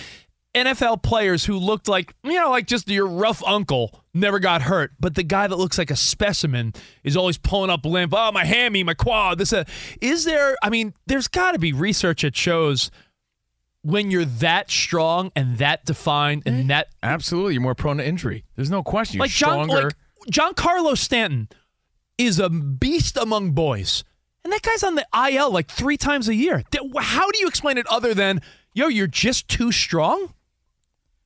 NFL 0.55 1.03
players 1.03 1.47
who 1.47 1.57
looked 1.57 1.89
like, 1.89 2.15
you 2.23 2.35
know, 2.35 2.51
like 2.51 2.67
just 2.67 2.87
your 2.89 3.07
rough 3.07 3.43
uncle 3.45 4.03
never 4.13 4.39
got 4.39 4.63
hurt, 4.63 4.93
but 5.01 5.15
the 5.15 5.23
guy 5.23 5.47
that 5.47 5.57
looks 5.57 5.79
like 5.79 5.91
a 5.91 5.97
specimen 5.97 6.75
is 7.03 7.17
always 7.17 7.39
pulling 7.39 7.71
up 7.71 7.87
limp. 7.87 8.13
Oh, 8.15 8.31
my 8.33 8.45
hammy, 8.45 8.85
my 8.85 8.93
quad. 8.93 9.39
This, 9.39 9.53
uh, 9.53 9.65
is 10.03 10.25
there? 10.25 10.57
I 10.63 10.69
mean, 10.69 10.93
there's 11.07 11.27
got 11.27 11.53
to 11.53 11.59
be 11.59 11.73
research 11.73 12.21
that 12.21 12.37
shows 12.37 12.91
when 13.83 14.11
you're 14.11 14.25
that 14.27 14.71
strong 14.71 15.33
and 15.35 15.59
that 15.59 15.85
defined 15.85 16.43
and 16.47 16.69
that 16.71 16.89
Absolutely, 17.03 17.55
you're 17.55 17.63
more 17.63 17.75
prone 17.75 17.97
to 17.97 18.07
injury. 18.07 18.45
There's 18.55 18.71
no 18.71 18.83
question. 18.83 19.17
You're 19.17 19.25
like 19.25 19.31
John, 19.31 19.69
stronger. 19.69 19.85
like 19.85 19.95
Giancarlo 20.31 20.97
Stanton 20.97 21.49
is 22.19 22.39
a 22.39 22.51
beast 22.51 23.17
among 23.17 23.53
boys, 23.53 24.05
and 24.45 24.53
that 24.53 24.63
guy's 24.63 24.83
on 24.83 24.95
the 24.95 25.07
IL 25.31 25.51
like 25.51 25.71
three 25.71 25.97
times 25.97 26.29
a 26.29 26.35
year. 26.35 26.63
How 26.99 27.31
do 27.31 27.39
you 27.39 27.49
explain 27.49 27.79
it 27.79 27.87
other 27.89 28.15
than 28.15 28.41
yo, 28.75 28.89
you're 28.89 29.07
just 29.07 29.49
too 29.49 29.73
strong? 29.73 30.33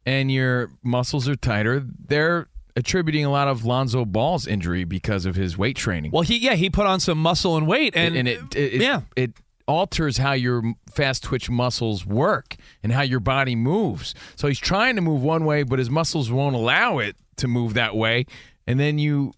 and 0.06 0.30
your 0.30 0.70
muscles 0.82 1.28
are 1.28 1.35
tighter, 1.35 1.85
they're 2.06 2.49
attributing 2.76 3.25
a 3.25 3.30
lot 3.30 3.49
of 3.49 3.64
Lonzo 3.64 4.04
Ball's 4.04 4.46
injury 4.46 4.85
because 4.85 5.26
of 5.26 5.35
his 5.35 5.58
weight 5.58 5.76
training. 5.76 6.12
Well, 6.12 6.23
he 6.23 6.38
yeah, 6.38 6.54
he 6.54 6.70
put 6.70 6.87
on 6.87 7.00
some 7.00 7.18
muscle 7.18 7.56
and 7.56 7.66
weight, 7.66 7.94
and, 7.96 8.16
and 8.16 8.28
it, 8.28 8.40
it, 8.54 8.75
it 8.75 8.80
yeah. 8.80 9.02
it 9.16 9.32
alters 9.66 10.18
how 10.18 10.32
your 10.32 10.62
fast 10.94 11.25
twitch 11.25 11.50
muscles 11.50 12.06
work 12.06 12.54
and 12.85 12.92
how 12.92 13.02
your 13.02 13.18
body 13.18 13.56
moves. 13.56 14.14
So 14.37 14.46
he's 14.46 14.61
trying 14.61 14.94
to 14.94 15.02
move 15.02 15.23
one 15.23 15.44
way, 15.44 15.64
but 15.64 15.80
his 15.80 15.90
muscles 15.90 16.30
won't 16.30 16.54
allow 16.54 16.99
it 16.99 17.16
to 17.38 17.49
move 17.49 17.75
that 17.75 17.96
way, 17.96 18.26
and 18.66 18.78
then 18.78 18.99
you 18.99 19.32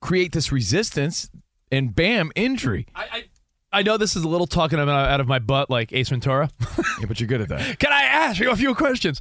create 0.00 0.30
this 0.30 0.52
resistance, 0.52 1.28
and 1.70 1.94
bam, 1.94 2.32
injury. 2.34 2.86
I, 2.94 3.06
I 3.12 3.24
I 3.70 3.82
know 3.82 3.98
this 3.98 4.16
is 4.16 4.24
a 4.24 4.28
little 4.28 4.46
talking 4.46 4.78
out 4.78 5.20
of 5.20 5.28
my 5.28 5.38
butt, 5.38 5.68
like 5.68 5.92
Ace 5.92 6.08
Ventura. 6.08 6.50
Yeah, 7.00 7.06
but 7.06 7.20
you're 7.20 7.28
good 7.28 7.40
at 7.42 7.48
that. 7.50 7.78
Can 7.78 7.92
I 7.92 8.02
ask 8.02 8.40
you 8.40 8.50
a 8.50 8.56
few 8.56 8.74
questions? 8.74 9.20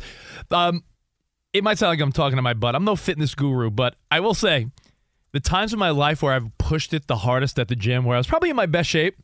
Um, 0.49 0.83
it 1.53 1.63
might 1.63 1.77
sound 1.77 1.91
like 1.91 1.99
I'm 1.99 2.11
talking 2.11 2.35
to 2.37 2.41
my 2.41 2.55
butt. 2.55 2.75
I'm 2.75 2.85
no 2.85 2.95
fitness 2.95 3.35
guru, 3.35 3.69
but 3.69 3.95
I 4.09 4.19
will 4.19 4.33
say, 4.33 4.67
the 5.31 5.39
times 5.39 5.73
in 5.73 5.79
my 5.79 5.91
life 5.91 6.23
where 6.23 6.33
I've 6.33 6.57
pushed 6.57 6.91
it 6.91 7.05
the 7.05 7.17
hardest 7.17 7.59
at 7.59 7.67
the 7.67 7.75
gym, 7.75 8.03
where 8.03 8.15
I 8.15 8.19
was 8.19 8.25
probably 8.25 8.49
in 8.49 8.55
my 8.55 8.65
best 8.65 8.89
shape, 8.89 9.17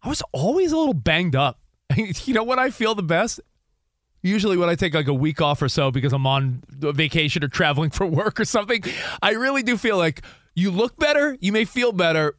I 0.00 0.08
was 0.08 0.22
always 0.30 0.70
a 0.70 0.76
little 0.76 0.94
banged 0.94 1.34
up. 1.34 1.58
you 1.96 2.34
know 2.34 2.44
when 2.44 2.60
I 2.60 2.70
feel 2.70 2.94
the 2.94 3.02
best? 3.02 3.40
Usually 4.22 4.56
when 4.56 4.68
I 4.68 4.76
take 4.76 4.94
like 4.94 5.08
a 5.08 5.14
week 5.14 5.40
off 5.40 5.60
or 5.62 5.68
so 5.68 5.90
because 5.90 6.12
I'm 6.12 6.26
on 6.26 6.62
vacation 6.68 7.42
or 7.42 7.48
traveling 7.48 7.90
for 7.90 8.06
work 8.06 8.38
or 8.38 8.44
something, 8.44 8.84
I 9.20 9.32
really 9.32 9.64
do 9.64 9.76
feel 9.76 9.96
like 9.96 10.22
you 10.56 10.72
look 10.72 10.96
better, 10.96 11.36
you 11.40 11.52
may 11.52 11.64
feel 11.64 11.92
better, 11.92 12.34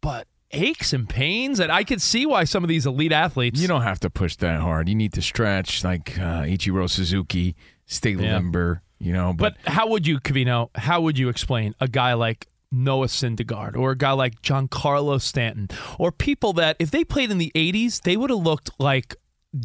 but 0.00 0.26
aches 0.50 0.92
and 0.92 1.08
pains, 1.08 1.60
and 1.60 1.70
I 1.70 1.84
could 1.84 2.02
see 2.02 2.26
why 2.26 2.42
some 2.42 2.64
of 2.64 2.68
these 2.68 2.86
elite 2.86 3.12
athletes. 3.12 3.60
You 3.60 3.68
don't 3.68 3.82
have 3.82 4.00
to 4.00 4.10
push 4.10 4.34
that 4.36 4.58
hard. 4.60 4.88
You 4.88 4.96
need 4.96 5.12
to 5.12 5.22
stretch, 5.22 5.84
like 5.84 6.18
uh, 6.18 6.42
Ichiro 6.42 6.90
Suzuki, 6.90 7.54
stay 7.86 8.10
Yeah. 8.10 8.34
limber. 8.36 8.82
You 8.98 9.12
know, 9.14 9.32
but, 9.32 9.56
But 9.64 9.72
how 9.72 9.88
would 9.88 10.06
you, 10.06 10.18
Covino, 10.20 10.68
how 10.74 11.00
would 11.00 11.18
you 11.18 11.28
explain 11.30 11.74
a 11.80 11.88
guy 11.88 12.12
like 12.14 12.48
Noah 12.72 13.06
Syndergaard 13.06 13.74
or 13.76 13.92
a 13.92 13.96
guy 13.96 14.12
like 14.12 14.42
Giancarlo 14.42 15.18
Stanton 15.20 15.68
or 15.98 16.12
people 16.12 16.52
that 16.54 16.76
if 16.78 16.90
they 16.90 17.02
played 17.04 17.30
in 17.30 17.38
the 17.38 17.50
80s, 17.54 18.02
they 18.02 18.16
would 18.16 18.28
have 18.30 18.40
looked 18.40 18.70
like 18.78 19.14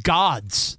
gods. 0.03 0.77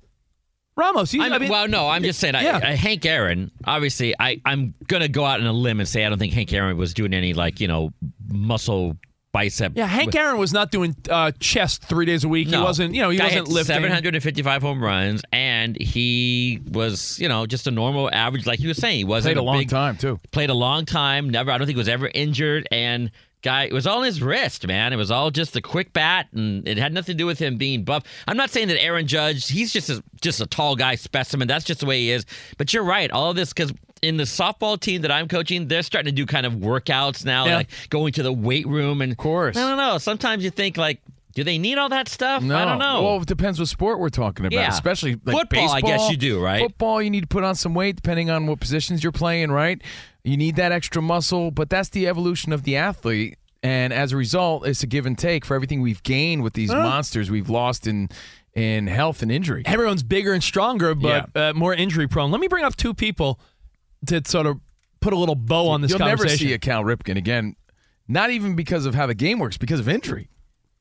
Ramos, 0.76 1.14
you, 1.14 1.22
I 1.22 1.26
I 1.26 1.30
mean, 1.30 1.40
mean, 1.42 1.50
well, 1.50 1.68
no, 1.68 1.88
I'm 1.88 2.02
just 2.02 2.20
saying. 2.20 2.34
yeah. 2.34 2.60
I, 2.62 2.72
I, 2.72 2.74
Hank 2.74 3.06
Aaron, 3.06 3.50
obviously, 3.64 4.14
I, 4.20 4.40
I'm 4.44 4.74
gonna 4.86 5.08
go 5.08 5.24
out 5.24 5.40
on 5.40 5.46
a 5.46 5.52
limb 5.52 5.80
and 5.80 5.88
say 5.88 6.04
I 6.04 6.08
don't 6.10 6.18
think 6.18 6.34
Hank 6.34 6.52
Aaron 6.52 6.76
was 6.76 6.92
doing 6.92 7.14
any 7.14 7.32
like 7.32 7.60
you 7.60 7.68
know 7.68 7.92
muscle 8.28 8.96
bicep. 9.32 9.72
yeah, 9.74 9.86
Hank 9.86 10.14
Aaron 10.14 10.38
was 10.38 10.52
not 10.52 10.70
doing 10.70 10.96
uh, 11.10 11.30
chest 11.40 11.82
three 11.84 12.06
days 12.06 12.24
a 12.24 12.28
week. 12.28 12.48
No. 12.48 12.58
He 12.58 12.64
wasn't, 12.64 12.94
you 12.94 13.02
know, 13.02 13.10
he 13.10 13.18
Guy 13.18 13.24
wasn't 13.24 13.48
lifting. 13.48 13.74
755 13.74 14.62
home 14.62 14.82
runs, 14.82 15.22
and 15.30 15.78
he 15.78 16.60
was, 16.70 17.18
you 17.18 17.28
know, 17.28 17.44
just 17.44 17.66
a 17.66 17.70
normal 17.70 18.10
average, 18.14 18.46
like 18.46 18.58
he 18.58 18.66
was 18.66 18.78
saying. 18.78 18.96
He 18.96 19.04
wasn't 19.04 19.34
Played 19.34 19.40
a 19.42 19.44
long 19.44 19.58
big, 19.58 19.68
time 19.68 19.96
too. 19.98 20.18
Played 20.30 20.48
a 20.50 20.54
long 20.54 20.86
time. 20.86 21.28
Never, 21.28 21.50
I 21.50 21.58
don't 21.58 21.66
think 21.66 21.76
he 21.76 21.80
was 21.80 21.88
ever 21.88 22.10
injured. 22.14 22.66
And 22.70 23.10
guy, 23.46 23.64
it 23.64 23.72
was 23.72 23.86
all 23.86 24.00
in 24.02 24.06
his 24.06 24.20
wrist, 24.20 24.66
man. 24.66 24.92
It 24.92 24.96
was 24.96 25.10
all 25.10 25.30
just 25.30 25.54
a 25.56 25.60
quick 25.62 25.92
bat, 25.92 26.26
and 26.34 26.66
it 26.68 26.76
had 26.78 26.92
nothing 26.92 27.14
to 27.14 27.18
do 27.18 27.26
with 27.26 27.38
him 27.38 27.56
being 27.56 27.84
buff. 27.84 28.02
I'm 28.26 28.36
not 28.36 28.50
saying 28.50 28.68
that 28.68 28.82
Aaron 28.82 29.06
Judge, 29.06 29.48
he's 29.48 29.72
just 29.72 29.88
a, 29.88 30.02
just 30.20 30.40
a 30.40 30.46
tall 30.46 30.76
guy 30.76 30.96
specimen. 30.96 31.48
That's 31.48 31.64
just 31.64 31.80
the 31.80 31.86
way 31.86 32.00
he 32.00 32.10
is. 32.10 32.26
But 32.58 32.74
you're 32.74 32.84
right. 32.84 33.10
All 33.10 33.30
of 33.30 33.36
this 33.36 33.52
because. 33.52 33.72
In 34.02 34.18
the 34.18 34.24
softball 34.24 34.78
team 34.78 35.00
that 35.02 35.10
I'm 35.10 35.26
coaching, 35.26 35.68
they're 35.68 35.82
starting 35.82 36.12
to 36.12 36.14
do 36.14 36.26
kind 36.26 36.44
of 36.44 36.52
workouts 36.56 37.24
now, 37.24 37.46
Yeah. 37.46 37.56
like 37.56 37.70
going 37.88 38.12
to 38.12 38.22
the 38.22 38.32
weight 38.32 38.66
room. 38.66 39.00
And 39.00 39.10
of 39.10 39.16
course. 39.16 39.56
I 39.56 39.60
don't 39.66 39.78
know. 39.78 39.96
Sometimes 39.96 40.44
you 40.44 40.50
think 40.50 40.76
like, 40.76 41.00
do 41.36 41.44
they 41.44 41.58
need 41.58 41.76
all 41.76 41.90
that 41.90 42.08
stuff? 42.08 42.42
No, 42.42 42.56
I 42.56 42.64
don't 42.64 42.78
know. 42.78 43.02
Well, 43.02 43.20
it 43.20 43.26
depends 43.26 43.58
what 43.58 43.68
sport 43.68 43.98
we're 43.98 44.08
talking 44.08 44.46
about. 44.46 44.56
Yeah. 44.56 44.70
Especially 44.70 45.20
like 45.22 45.36
Football, 45.36 45.68
I 45.68 45.82
guess 45.82 46.10
you 46.10 46.16
do, 46.16 46.42
right? 46.42 46.62
Football, 46.62 47.02
you 47.02 47.10
need 47.10 47.20
to 47.20 47.26
put 47.26 47.44
on 47.44 47.54
some 47.54 47.74
weight 47.74 47.96
depending 47.96 48.30
on 48.30 48.46
what 48.46 48.58
positions 48.58 49.02
you're 49.02 49.12
playing. 49.12 49.52
Right, 49.52 49.82
you 50.24 50.38
need 50.38 50.56
that 50.56 50.72
extra 50.72 51.02
muscle, 51.02 51.50
but 51.50 51.68
that's 51.68 51.90
the 51.90 52.08
evolution 52.08 52.54
of 52.54 52.62
the 52.62 52.76
athlete. 52.76 53.36
And 53.62 53.92
as 53.92 54.12
a 54.12 54.16
result, 54.16 54.66
it's 54.66 54.82
a 54.82 54.86
give 54.86 55.04
and 55.04 55.18
take 55.18 55.44
for 55.44 55.54
everything 55.54 55.82
we've 55.82 56.02
gained 56.02 56.42
with 56.42 56.54
these 56.54 56.70
monsters 56.70 57.30
we've 57.30 57.50
lost 57.50 57.86
in 57.86 58.08
in 58.54 58.86
health 58.86 59.20
and 59.20 59.30
injury. 59.30 59.62
Everyone's 59.66 60.02
bigger 60.02 60.32
and 60.32 60.42
stronger, 60.42 60.94
but 60.94 61.36
uh, 61.36 61.52
more 61.54 61.74
injury 61.74 62.08
prone. 62.08 62.30
Let 62.30 62.40
me 62.40 62.48
bring 62.48 62.64
up 62.64 62.76
two 62.76 62.94
people 62.94 63.38
to 64.06 64.22
sort 64.26 64.46
of 64.46 64.58
put 65.02 65.12
a 65.12 65.16
little 65.16 65.34
bow 65.34 65.68
on 65.68 65.82
this 65.82 65.90
You'll 65.90 65.98
never 65.98 66.26
see 66.28 66.54
a 66.54 66.58
Cal 66.58 66.82
Ripken 66.82 67.18
again. 67.18 67.56
Not 68.08 68.30
even 68.30 68.56
because 68.56 68.86
of 68.86 68.94
how 68.94 69.06
the 69.06 69.14
game 69.14 69.38
works, 69.38 69.58
because 69.58 69.80
of 69.80 69.88
injury. 69.88 70.30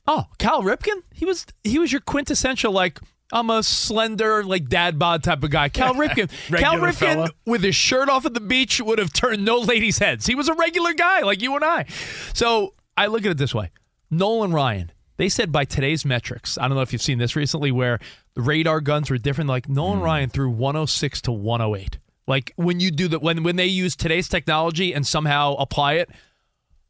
Oh, 0.07 0.25
Cal 0.37 0.61
Ripken? 0.61 1.01
He 1.13 1.25
was 1.25 1.45
he 1.63 1.79
was 1.79 1.91
your 1.91 2.01
quintessential 2.01 2.71
like 2.71 2.99
I'm 3.31 3.49
a 3.49 3.63
slender 3.63 4.43
like 4.43 4.69
dad 4.69 4.99
bod 4.99 5.23
type 5.23 5.43
of 5.43 5.49
guy. 5.49 5.69
Cal 5.69 5.93
Ripken. 5.95 6.29
Cal 6.57 6.77
Ripken 6.77 6.93
fella. 6.93 7.29
with 7.45 7.63
his 7.63 7.75
shirt 7.75 8.09
off 8.09 8.25
at 8.25 8.33
the 8.33 8.39
beach 8.39 8.79
would 8.79 8.99
have 8.99 9.11
turned 9.11 9.43
no 9.43 9.57
ladies' 9.57 9.97
heads. 9.97 10.25
He 10.25 10.35
was 10.35 10.47
a 10.47 10.53
regular 10.53 10.93
guy 10.93 11.21
like 11.21 11.41
you 11.41 11.55
and 11.55 11.63
I. 11.63 11.85
So 12.33 12.75
I 12.95 13.07
look 13.07 13.25
at 13.25 13.31
it 13.31 13.37
this 13.37 13.55
way: 13.55 13.71
Nolan 14.11 14.53
Ryan. 14.53 14.91
They 15.17 15.29
said 15.29 15.49
by 15.49 15.63
today's 15.63 16.03
metrics, 16.03 16.57
I 16.57 16.67
don't 16.67 16.75
know 16.75 16.81
if 16.81 16.91
you've 16.91 17.01
seen 17.01 17.19
this 17.19 17.37
recently, 17.37 17.71
where 17.71 17.99
the 18.33 18.41
radar 18.41 18.81
guns 18.81 19.09
were 19.09 19.17
different. 19.17 19.49
Like 19.49 19.69
Nolan 19.69 19.99
hmm. 19.99 20.03
Ryan 20.03 20.29
threw 20.29 20.49
106 20.49 21.21
to 21.21 21.31
108. 21.31 21.99
Like 22.27 22.51
when 22.57 22.79
you 22.79 22.91
do 22.91 23.07
that, 23.09 23.21
when 23.21 23.43
when 23.43 23.55
they 23.55 23.65
use 23.65 23.95
today's 23.95 24.27
technology 24.27 24.93
and 24.93 25.05
somehow 25.05 25.55
apply 25.55 25.93
it, 25.93 26.09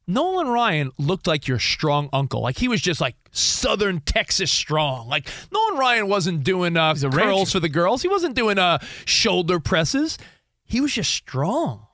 Nolan 0.07 0.47
Ryan 0.47 0.91
looked 0.97 1.25
like 1.27 1.47
your 1.47 1.59
strong 1.59 2.09
uncle. 2.13 2.41
Like 2.41 2.57
he 2.57 2.67
was 2.67 2.81
just 2.81 3.01
like 3.01 3.15
Southern 3.31 4.01
Texas 4.01 4.51
strong. 4.51 5.07
Like 5.07 5.27
Nolan 5.51 5.77
Ryan 5.77 6.07
wasn't 6.07 6.43
doing 6.43 6.77
uh, 6.77 6.91
a 6.91 7.09
curls 7.09 7.13
ranger. 7.15 7.51
for 7.51 7.59
the 7.59 7.69
girls. 7.69 8.01
He 8.01 8.07
wasn't 8.07 8.35
doing 8.35 8.59
uh, 8.59 8.79
shoulder 9.05 9.59
presses. 9.59 10.17
He 10.63 10.81
was 10.81 10.93
just 10.93 11.11
strong. 11.11 11.87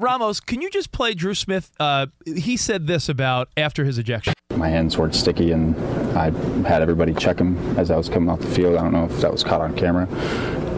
Ramos, 0.00 0.38
can 0.38 0.62
you 0.62 0.70
just 0.70 0.92
play 0.92 1.12
Drew 1.12 1.34
Smith? 1.34 1.72
Uh, 1.80 2.06
he 2.24 2.56
said 2.56 2.86
this 2.86 3.08
about 3.08 3.48
after 3.56 3.84
his 3.84 3.98
ejection. 3.98 4.32
My 4.54 4.68
hands 4.68 4.96
were 4.96 5.12
sticky, 5.12 5.50
and 5.50 5.76
I 6.16 6.30
had 6.68 6.82
everybody 6.82 7.12
check 7.14 7.36
them 7.38 7.56
as 7.76 7.90
I 7.90 7.96
was 7.96 8.08
coming 8.08 8.28
off 8.28 8.38
the 8.40 8.46
field. 8.46 8.76
I 8.76 8.82
don't 8.82 8.92
know 8.92 9.06
if 9.06 9.20
that 9.20 9.32
was 9.32 9.42
caught 9.42 9.60
on 9.60 9.74
camera. 9.76 10.08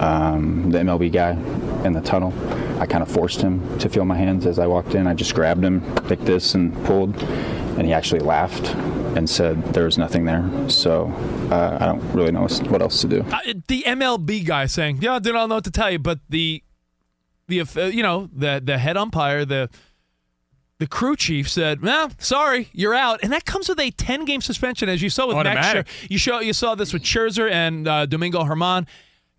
Um, 0.00 0.70
the 0.70 0.78
MLB 0.78 1.12
guy 1.12 1.34
in 1.84 1.92
the 1.92 2.00
tunnel, 2.00 2.32
I 2.80 2.86
kind 2.86 3.02
of 3.02 3.10
forced 3.10 3.40
him 3.40 3.78
to 3.78 3.88
feel 3.88 4.04
my 4.04 4.16
hands 4.16 4.46
as 4.46 4.58
I 4.58 4.66
walked 4.66 4.94
in. 4.94 5.06
I 5.06 5.14
just 5.14 5.34
grabbed 5.34 5.64
him 5.64 5.94
like 6.08 6.20
this 6.24 6.54
and 6.54 6.74
pulled, 6.84 7.16
and 7.22 7.86
he 7.86 7.92
actually 7.92 8.20
laughed 8.20 8.74
and 9.16 9.28
said 9.28 9.62
there 9.74 9.84
was 9.84 9.98
nothing 9.98 10.24
there. 10.24 10.48
So 10.68 11.06
uh, 11.50 11.78
I 11.80 11.86
don't 11.86 12.02
really 12.12 12.32
know 12.32 12.46
what 12.68 12.80
else 12.82 13.00
to 13.02 13.08
do. 13.08 13.20
Uh, 13.22 13.38
the 13.68 13.82
MLB 13.86 14.44
guy 14.46 14.66
saying, 14.66 14.98
"Yeah, 15.00 15.14
I 15.14 15.18
do 15.18 15.32
not 15.32 15.48
know 15.48 15.56
what 15.56 15.64
to 15.64 15.70
tell 15.70 15.90
you," 15.90 15.98
but 15.98 16.20
the 16.28 16.62
the 17.48 17.60
uh, 17.62 17.86
you 17.86 18.02
know 18.02 18.28
the 18.32 18.60
the 18.64 18.78
head 18.78 18.96
umpire 18.96 19.44
the 19.44 19.68
the 20.78 20.86
crew 20.86 21.16
chief 21.16 21.48
said, 21.48 21.82
"Well, 21.82 22.10
sorry, 22.18 22.68
you're 22.72 22.94
out," 22.94 23.20
and 23.22 23.32
that 23.32 23.44
comes 23.44 23.68
with 23.68 23.78
a 23.80 23.90
10 23.90 24.24
game 24.24 24.40
suspension, 24.40 24.88
as 24.88 25.02
you 25.02 25.10
saw 25.10 25.26
with 25.26 25.36
Max. 25.36 25.48
Automatic. 25.58 25.86
Scher- 25.86 26.10
You 26.10 26.18
show 26.18 26.40
you 26.40 26.52
saw 26.52 26.74
this 26.74 26.92
with 26.92 27.02
Scherzer 27.02 27.50
and 27.50 27.86
uh, 27.86 28.06
Domingo 28.06 28.44
German. 28.44 28.86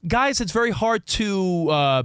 Guys, 0.08 0.41
it's 0.41 0.51
very 0.51 0.71
hard 0.71 1.06
to 1.08 1.69
uh, 1.69 2.04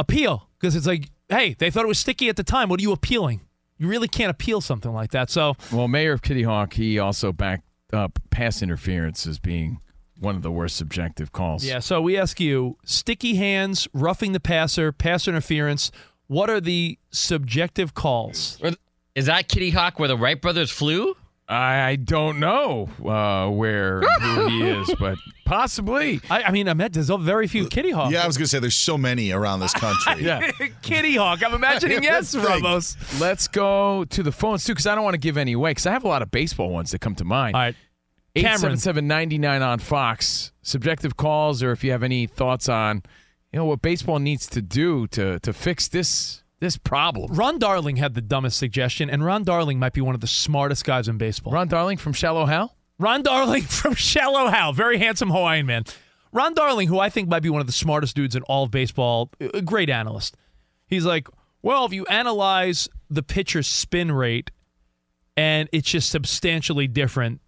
appeal 0.00 0.48
because 0.58 0.74
it's 0.74 0.86
like, 0.86 1.10
hey, 1.28 1.54
they 1.58 1.70
thought 1.70 1.84
it 1.84 1.88
was 1.88 1.98
sticky 1.98 2.28
at 2.28 2.36
the 2.36 2.42
time. 2.42 2.68
What 2.68 2.80
are 2.80 2.82
you 2.82 2.92
appealing? 2.92 3.40
You 3.78 3.88
really 3.88 4.08
can't 4.08 4.30
appeal 4.30 4.60
something 4.60 4.92
like 4.92 5.10
that. 5.12 5.30
So 5.30 5.54
Well, 5.72 5.88
Mayor 5.88 6.12
of 6.12 6.22
Kitty 6.22 6.42
Hawk, 6.42 6.74
he 6.74 6.98
also 6.98 7.32
backed 7.32 7.64
up 7.92 8.18
pass 8.30 8.62
interference 8.62 9.26
as 9.26 9.38
being 9.38 9.80
one 10.18 10.36
of 10.36 10.42
the 10.42 10.50
worst 10.50 10.76
subjective 10.76 11.32
calls. 11.32 11.64
Yeah, 11.64 11.78
so 11.78 12.02
we 12.02 12.18
ask 12.18 12.40
you 12.40 12.76
sticky 12.84 13.36
hands, 13.36 13.88
roughing 13.94 14.32
the 14.32 14.40
passer, 14.40 14.92
pass 14.92 15.26
interference. 15.26 15.90
What 16.26 16.50
are 16.50 16.60
the 16.60 16.98
subjective 17.10 17.94
calls? 17.94 18.60
Is 19.14 19.26
that 19.26 19.48
Kitty 19.48 19.70
Hawk 19.70 19.98
where 19.98 20.08
the 20.08 20.16
Wright 20.16 20.40
brothers 20.40 20.70
flew? 20.70 21.16
I 21.50 21.96
don't 21.96 22.38
know 22.38 22.88
uh, 23.04 23.50
where 23.50 24.02
who 24.02 24.46
he 24.46 24.68
is, 24.68 24.94
but 25.00 25.18
possibly. 25.44 26.20
I, 26.30 26.44
I 26.44 26.50
mean, 26.52 26.68
I 26.68 26.74
met 26.74 26.92
there's 26.92 27.08
very 27.08 27.48
few 27.48 27.66
Kitty 27.66 27.90
Hawk. 27.90 28.12
Yeah, 28.12 28.22
I 28.22 28.26
was 28.28 28.36
gonna 28.36 28.46
say 28.46 28.60
there's 28.60 28.76
so 28.76 28.96
many 28.96 29.32
around 29.32 29.60
this 29.60 29.74
country. 29.74 30.00
Yeah. 30.20 30.50
Kitty 30.82 31.16
Hawk. 31.16 31.42
I'm 31.42 31.54
imagining 31.54 32.02
yes, 32.02 32.34
Let's 32.34 32.46
think. 32.46 32.62
Ramos. 32.62 33.20
Let's 33.20 33.48
go 33.48 34.04
to 34.04 34.22
the 34.22 34.32
phones 34.32 34.64
too, 34.64 34.72
because 34.72 34.86
I 34.86 34.94
don't 34.94 35.02
want 35.02 35.14
to 35.14 35.20
give 35.20 35.36
any 35.36 35.52
away. 35.52 35.70
Because 35.70 35.86
I 35.86 35.92
have 35.92 36.04
a 36.04 36.08
lot 36.08 36.20
of 36.20 36.30
baseball 36.30 36.70
ones 36.70 36.90
that 36.90 37.00
come 37.00 37.14
to 37.16 37.24
mind. 37.24 37.56
All 37.56 37.62
right, 37.62 37.74
Cameron. 38.36 38.74
877-99 38.76 39.66
on 39.66 39.78
Fox. 39.78 40.52
Subjective 40.62 41.16
calls, 41.16 41.62
or 41.62 41.72
if 41.72 41.82
you 41.82 41.90
have 41.92 42.02
any 42.02 42.26
thoughts 42.26 42.68
on, 42.68 43.02
you 43.52 43.58
know, 43.58 43.64
what 43.64 43.80
baseball 43.82 44.18
needs 44.18 44.46
to 44.48 44.62
do 44.62 45.06
to 45.08 45.40
to 45.40 45.52
fix 45.52 45.88
this 45.88 46.44
this 46.60 46.76
problem. 46.76 47.34
Ron 47.34 47.58
Darling 47.58 47.96
had 47.96 48.14
the 48.14 48.20
dumbest 48.20 48.58
suggestion, 48.58 49.10
and 49.10 49.24
Ron 49.24 49.44
Darling 49.44 49.78
might 49.78 49.92
be 49.94 50.00
one 50.00 50.14
of 50.14 50.20
the 50.20 50.26
smartest 50.26 50.84
guys 50.84 51.08
in 51.08 51.18
baseball. 51.18 51.52
Ron 51.52 51.68
Darling 51.68 51.96
from 51.96 52.12
Shallow 52.12 52.46
Hal. 52.46 52.76
Ron 52.98 53.22
Darling 53.22 53.62
from 53.68 53.94
Shallow 53.94 54.48
Hal, 54.48 54.72
very 54.72 54.98
handsome 54.98 55.30
Hawaiian 55.30 55.66
man. 55.66 55.84
Ron 56.32 56.54
Darling, 56.54 56.86
who 56.88 56.98
I 57.00 57.10
think 57.10 57.28
might 57.28 57.42
be 57.42 57.50
one 57.50 57.60
of 57.60 57.66
the 57.66 57.72
smartest 57.72 58.14
dudes 58.14 58.36
in 58.36 58.42
all 58.42 58.64
of 58.64 58.70
baseball, 58.70 59.30
a 59.52 59.62
great 59.62 59.90
analyst. 59.90 60.36
He's 60.86 61.04
like, 61.04 61.28
well, 61.62 61.84
if 61.86 61.92
you 61.92 62.06
analyze 62.06 62.88
the 63.08 63.22
pitcher's 63.22 63.66
spin 63.66 64.12
rate 64.12 64.50
and 65.36 65.68
it's 65.72 65.90
just 65.90 66.10
substantially 66.10 66.86
different, 66.86 67.40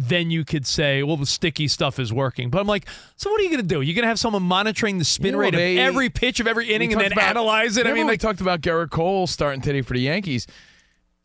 then 0.00 0.30
you 0.30 0.44
could 0.44 0.64
say, 0.64 1.02
well, 1.02 1.16
the 1.16 1.26
sticky 1.26 1.66
stuff 1.66 1.98
is 1.98 2.12
working. 2.12 2.50
But 2.50 2.60
I'm 2.60 2.68
like, 2.68 2.86
so 3.16 3.30
what 3.30 3.40
are 3.40 3.42
you 3.42 3.48
going 3.50 3.62
to 3.62 3.66
do? 3.66 3.80
You're 3.80 3.96
going 3.96 4.04
to 4.04 4.08
have 4.08 4.20
someone 4.20 4.44
monitoring 4.44 4.98
the 4.98 5.04
spin 5.04 5.34
Yeah, 5.34 5.40
rate 5.40 5.54
they- 5.54 5.76
of 5.78 5.86
every 5.86 6.08
pitch 6.08 6.38
of 6.38 6.46
every 6.46 6.72
inning 6.72 6.92
and 6.92 7.00
then 7.00 7.10
about- 7.12 7.24
analyze 7.30 7.76
it? 7.76 7.84
I 7.86 7.92
mean, 7.92 8.06
they 8.06 8.12
like, 8.12 8.20
talked 8.20 8.40
about 8.40 8.60
Gerrit 8.60 8.90
Cole 8.90 9.26
starting 9.26 9.60
today 9.60 9.82
for 9.82 9.94
the 9.94 10.00
Yankees. 10.00 10.46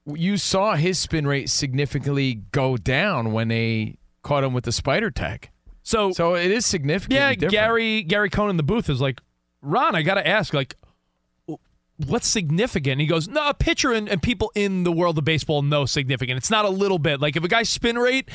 You 0.08 0.38
saw 0.38 0.74
his 0.76 0.98
spin 0.98 1.28
rate 1.28 1.50
significantly 1.52 2.42
go 2.52 2.76
down 2.76 3.32
when 3.32 3.48
they 3.50 3.98
caught 4.24 4.44
him 4.44 4.54
with 4.54 4.64
the 4.64 4.72
spider 4.72 5.12
tack. 5.12 5.52
so, 5.84 6.12
So 6.12 6.36
it 6.36 6.50
is 6.50 6.66
significant. 6.66 7.14
yeah, 7.14 7.36
Gary 7.36 8.02
Gary 8.02 8.32
Cohen 8.32 8.50
in 8.50 8.58
the 8.58 8.64
booth 8.64 8.90
is 8.90 9.00
like, 9.00 9.22
Ron, 9.62 9.94
I 9.96 10.02
got 10.02 10.16
to 10.16 10.28
ask, 10.28 10.52
like, 10.54 10.76
what's 12.08 12.28
significant? 12.28 13.00
He 13.00 13.08
goes, 13.08 13.28
no, 13.28 13.50
a 13.50 13.54
pitcher 13.54 13.94
and, 13.94 14.10
and 14.10 14.22
people 14.22 14.52
in 14.56 14.84
the 14.84 14.92
world 14.92 15.18
of 15.18 15.26
baseball 15.26 15.62
know 15.62 15.86
significant. 15.86 16.38
It's 16.38 16.50
not 16.50 16.66
a 16.66 16.70
little 16.70 17.00
bit. 17.00 17.22
Like 17.22 17.36
if 17.36 17.44
a 17.44 17.48
guy's 17.48 17.70
spin 17.70 17.98
rate 17.98 18.30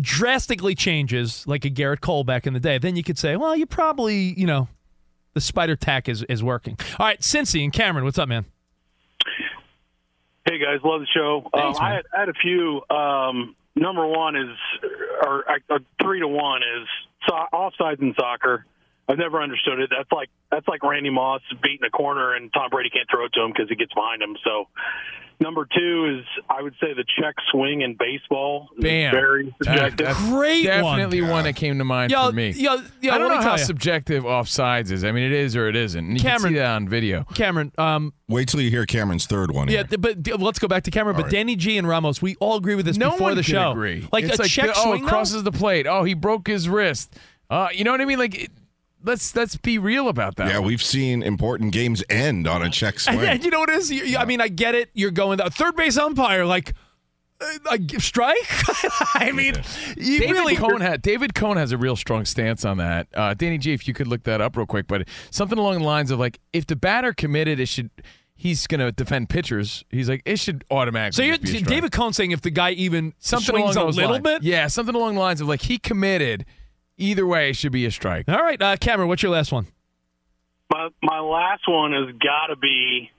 drastically 0.00 0.74
changes, 0.74 1.46
like 1.46 1.64
a 1.64 1.70
Gerrit 1.70 2.00
Cole 2.00 2.24
back 2.24 2.46
in 2.46 2.54
the 2.54 2.60
day, 2.60 2.78
then 2.78 2.96
you 2.96 3.02
could 3.02 3.18
say, 3.18 3.36
well, 3.36 3.54
you 3.54 3.66
probably, 3.66 4.38
you 4.38 4.46
know, 4.46 4.68
the 5.34 5.40
spider 5.40 5.76
tack 5.76 6.08
is, 6.08 6.22
is 6.24 6.42
working. 6.42 6.76
All 6.98 7.06
right, 7.06 7.20
Cincy 7.20 7.62
and 7.62 7.72
Cameron, 7.72 8.04
what's 8.04 8.18
up, 8.18 8.28
man? 8.28 8.46
Hey 10.44 10.58
guys, 10.58 10.80
love 10.82 11.00
the 11.00 11.06
show. 11.14 11.48
Thanks, 11.54 11.78
um, 11.78 11.84
I, 11.84 11.94
had, 11.94 12.04
I 12.14 12.20
had 12.20 12.28
a 12.28 12.34
few. 12.34 12.82
Um, 12.90 13.54
number 13.76 14.06
one 14.06 14.34
is, 14.36 14.48
or 15.24 15.44
uh, 15.48 15.78
three 16.02 16.20
to 16.20 16.28
one 16.28 16.62
is 16.62 16.88
so, 17.28 17.34
offsides 17.52 18.00
in 18.00 18.14
soccer. 18.18 18.66
I've 19.08 19.18
never 19.18 19.42
understood 19.42 19.80
it. 19.80 19.90
That's 19.90 20.10
like 20.12 20.30
that's 20.50 20.66
like 20.68 20.82
Randy 20.82 21.10
Moss 21.10 21.40
beating 21.62 21.84
a 21.86 21.90
corner 21.90 22.34
and 22.34 22.52
Tom 22.52 22.70
Brady 22.70 22.88
can't 22.90 23.08
throw 23.10 23.24
it 23.26 23.32
to 23.34 23.42
him 23.42 23.50
because 23.52 23.68
he 23.68 23.74
gets 23.74 23.92
behind 23.92 24.22
him. 24.22 24.36
So 24.44 24.68
number 25.40 25.66
two 25.76 26.18
is 26.20 26.24
I 26.48 26.62
would 26.62 26.74
say 26.80 26.94
the 26.94 27.04
check 27.20 27.34
swing 27.50 27.80
in 27.82 27.96
baseball. 27.98 28.68
Bam. 28.78 29.12
Very 29.12 29.54
subjective. 29.62 30.06
that's 30.06 30.18
Great 30.28 30.66
one. 30.82 30.98
definitely 30.98 31.22
one. 31.22 31.44
that 31.44 31.56
came 31.56 31.78
to 31.78 31.84
mind 31.84 32.12
Yo, 32.12 32.28
for 32.28 32.32
me. 32.32 32.50
yo, 32.50 32.76
yo, 33.00 33.12
I 33.12 33.18
don't 33.18 33.28
let 33.28 33.38
me 33.38 33.44
know 33.44 33.50
how 33.50 33.56
ya. 33.56 33.64
subjective 33.64 34.22
offsides 34.22 34.92
is. 34.92 35.02
I 35.04 35.10
mean, 35.10 35.24
it 35.24 35.32
is 35.32 35.56
or 35.56 35.66
it 35.68 35.74
isn't. 35.76 35.98
And 36.06 36.16
you 36.16 36.22
can 36.22 36.30
Cameron- 36.38 36.52
see 36.54 36.58
that 36.60 36.70
on 36.76 36.88
video. 36.88 37.24
Cameron, 37.34 37.72
um, 37.78 38.12
Wait 38.28 38.48
till 38.48 38.60
you 38.60 38.70
hear 38.70 38.86
Cameron's 38.86 39.26
third 39.26 39.50
one. 39.50 39.68
yeah, 39.68 39.82
here. 39.88 39.98
but 39.98 40.40
let's 40.40 40.60
go 40.60 40.68
back 40.68 40.84
to 40.84 40.90
Cameron. 40.92 41.16
All 41.16 41.22
But 41.22 41.26
right. 41.26 41.32
Danny 41.32 41.56
G 41.56 41.76
and 41.76 41.88
Ramos, 41.88 42.22
we 42.22 42.36
all 42.36 42.56
agree 42.56 42.76
with 42.76 42.86
this 42.86 42.96
no 42.96 43.10
before 43.10 43.28
one 43.28 43.36
the 43.36 43.42
show. 43.42 43.72
agree. 43.72 44.06
Like 44.12 44.24
it's 44.24 44.38
a 44.38 44.42
like 44.42 44.50
check 44.50 44.66
the- 44.66 44.74
oh, 44.76 44.82
swing, 44.84 45.00
it 45.00 45.02
though? 45.02 45.08
crosses 45.08 45.42
the 45.42 45.52
plate. 45.52 45.86
Oh, 45.88 46.04
he 46.04 46.14
broke 46.14 46.46
his 46.46 46.68
wrist. 46.68 47.14
Uh, 47.50 47.68
you 47.74 47.84
know 47.84 47.90
what 47.90 48.00
I 48.00 48.06
mean? 48.06 48.18
Like, 48.18 48.34
it, 48.44 48.50
let's 49.04 49.34
let's 49.36 49.56
be 49.56 49.78
real 49.78 50.08
about 50.08 50.36
that. 50.36 50.48
yeah, 50.48 50.58
one. 50.58 50.68
we've 50.68 50.82
seen 50.82 51.22
important 51.22 51.72
games 51.72 52.02
end 52.10 52.46
on 52.46 52.62
a 52.62 52.70
check 52.78 53.00
swing. 53.00 53.20
And 53.20 53.44
you 53.44 53.50
know 53.50 53.60
what 53.60 53.70
it 53.70 53.76
is? 53.78 53.90
You, 53.90 54.04
you- 54.04 54.18
I 54.18 54.24
mean, 54.24 54.40
I 54.40 54.48
get 54.48 54.74
it. 54.74 54.90
You're 54.94 55.10
going 55.10 55.38
the 55.38 55.50
third 55.50 55.76
base 55.76 55.96
umpire, 55.96 56.44
like, 56.46 56.72
uh, 57.40 57.76
strike. 57.98 58.36
I 59.14 59.32
mean, 59.32 59.54
you 59.96 60.20
David 60.20 60.30
really. 60.32 60.56
Cone 60.56 60.80
had 60.80 61.02
David 61.02 61.34
Cone 61.34 61.56
has 61.56 61.72
a 61.72 61.76
real 61.76 61.96
strong 61.96 62.24
stance 62.24 62.64
on 62.64 62.76
that. 62.78 63.08
Uh, 63.14 63.34
Danny 63.34 63.58
G, 63.58 63.72
if 63.72 63.88
you 63.88 63.94
could 63.94 64.06
look 64.06 64.22
that 64.24 64.40
up 64.40 64.56
real 64.56 64.66
quick, 64.66 64.86
but 64.86 65.08
something 65.30 65.58
along 65.58 65.78
the 65.80 65.84
lines 65.84 66.10
of 66.10 66.18
like, 66.20 66.38
if 66.52 66.66
the 66.66 66.76
batter 66.76 67.12
committed, 67.12 67.58
it 67.60 67.66
should. 67.66 67.90
He's 68.34 68.66
going 68.66 68.80
to 68.80 68.90
defend 68.90 69.28
pitchers. 69.28 69.84
He's 69.90 70.08
like, 70.08 70.20
it 70.24 70.36
should 70.40 70.64
automatically. 70.68 71.16
So 71.16 71.22
you're 71.22 71.38
be 71.38 71.58
a. 71.58 71.60
David 71.62 71.92
Cone 71.92 72.12
saying 72.12 72.32
if 72.32 72.40
the 72.40 72.50
guy 72.50 72.72
even 72.72 73.14
something 73.20 73.54
swings 73.54 73.76
along 73.76 73.88
a 73.90 73.92
little 73.92 74.10
lines. 74.12 74.22
bit. 74.24 74.42
Yeah, 74.42 74.66
something 74.66 74.94
along 74.96 75.14
the 75.14 75.20
lines 75.20 75.40
of 75.40 75.46
like 75.46 75.62
he 75.62 75.78
committed. 75.78 76.44
Either 77.02 77.26
way, 77.26 77.52
should 77.52 77.72
be 77.72 77.84
a 77.84 77.90
strike. 77.90 78.28
All 78.28 78.36
right, 78.42 78.60
uh, 78.62 78.76
Cameron, 78.76 79.08
what's 79.08 79.22
your 79.24 79.32
last 79.32 79.50
one? 79.52 79.66
My 80.70 80.88
my 81.02 81.18
last 81.18 81.62
one 81.68 81.92
has 81.92 82.14
got 82.18 82.46
to 82.46 82.56
be 82.56 83.10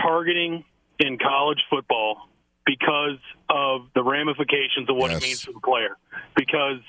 targeting 0.00 0.64
in 1.00 1.18
college 1.18 1.58
football 1.68 2.28
because 2.64 3.18
of 3.50 3.88
the 3.94 4.02
ramifications 4.02 4.88
of 4.88 4.96
what 4.96 5.10
Yes. 5.10 5.20
it 5.22 5.26
means 5.26 5.40
to 5.42 5.52
the 5.52 5.60
player. 5.60 5.96
Because 6.36 6.80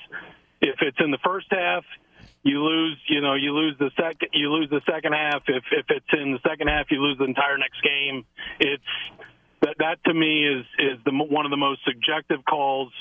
if 0.60 0.76
it's 0.80 0.96
in 1.00 1.10
the 1.10 1.18
first 1.24 1.48
half, 1.50 1.84
you 2.44 2.62
lose. 2.62 2.96
You 3.08 3.20
know, 3.20 3.34
you 3.34 3.52
lose 3.52 3.76
the 3.78 3.90
second. 3.96 4.28
You 4.32 4.50
lose 4.52 4.70
the 4.70 4.80
second 4.88 5.14
half. 5.14 5.42
If 5.48 5.64
if 5.72 5.86
it's 5.90 6.06
in 6.12 6.32
the 6.32 6.38
second 6.48 6.68
half, 6.68 6.86
you 6.90 7.02
lose 7.02 7.18
the 7.18 7.24
entire 7.24 7.58
next 7.58 7.82
game. 7.82 8.24
It's 8.60 8.82
that 9.62 9.74
that 9.80 9.98
to 10.04 10.14
me 10.14 10.46
is 10.46 10.64
is 10.78 10.98
the 11.04 11.10
one 11.12 11.44
of 11.44 11.50
the 11.50 11.56
most 11.56 11.80
subjective 11.84 12.44
calls 12.48 12.92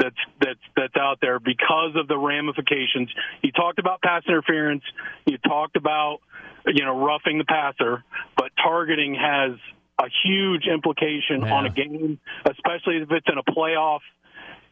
that's 0.00 0.16
that's 0.40 0.58
that's 0.76 0.96
out 0.96 1.18
there 1.20 1.38
because 1.38 1.94
of 1.94 2.08
the 2.08 2.16
ramifications. 2.18 3.08
You 3.42 3.52
talked 3.52 3.78
about 3.78 4.00
pass 4.02 4.22
interference. 4.26 4.82
You 5.26 5.36
talked 5.38 5.76
about 5.76 6.18
you 6.66 6.84
know 6.84 6.98
roughing 7.04 7.38
the 7.38 7.44
passer, 7.44 8.02
but 8.36 8.50
targeting 8.62 9.14
has 9.14 9.52
a 10.00 10.06
huge 10.24 10.64
implication 10.66 11.42
Yeah. 11.42 11.54
on 11.54 11.66
a 11.66 11.70
game, 11.70 12.18
especially 12.46 12.96
if 12.96 13.10
it's 13.10 13.26
in 13.30 13.36
a 13.38 13.42
playoff. 13.44 14.00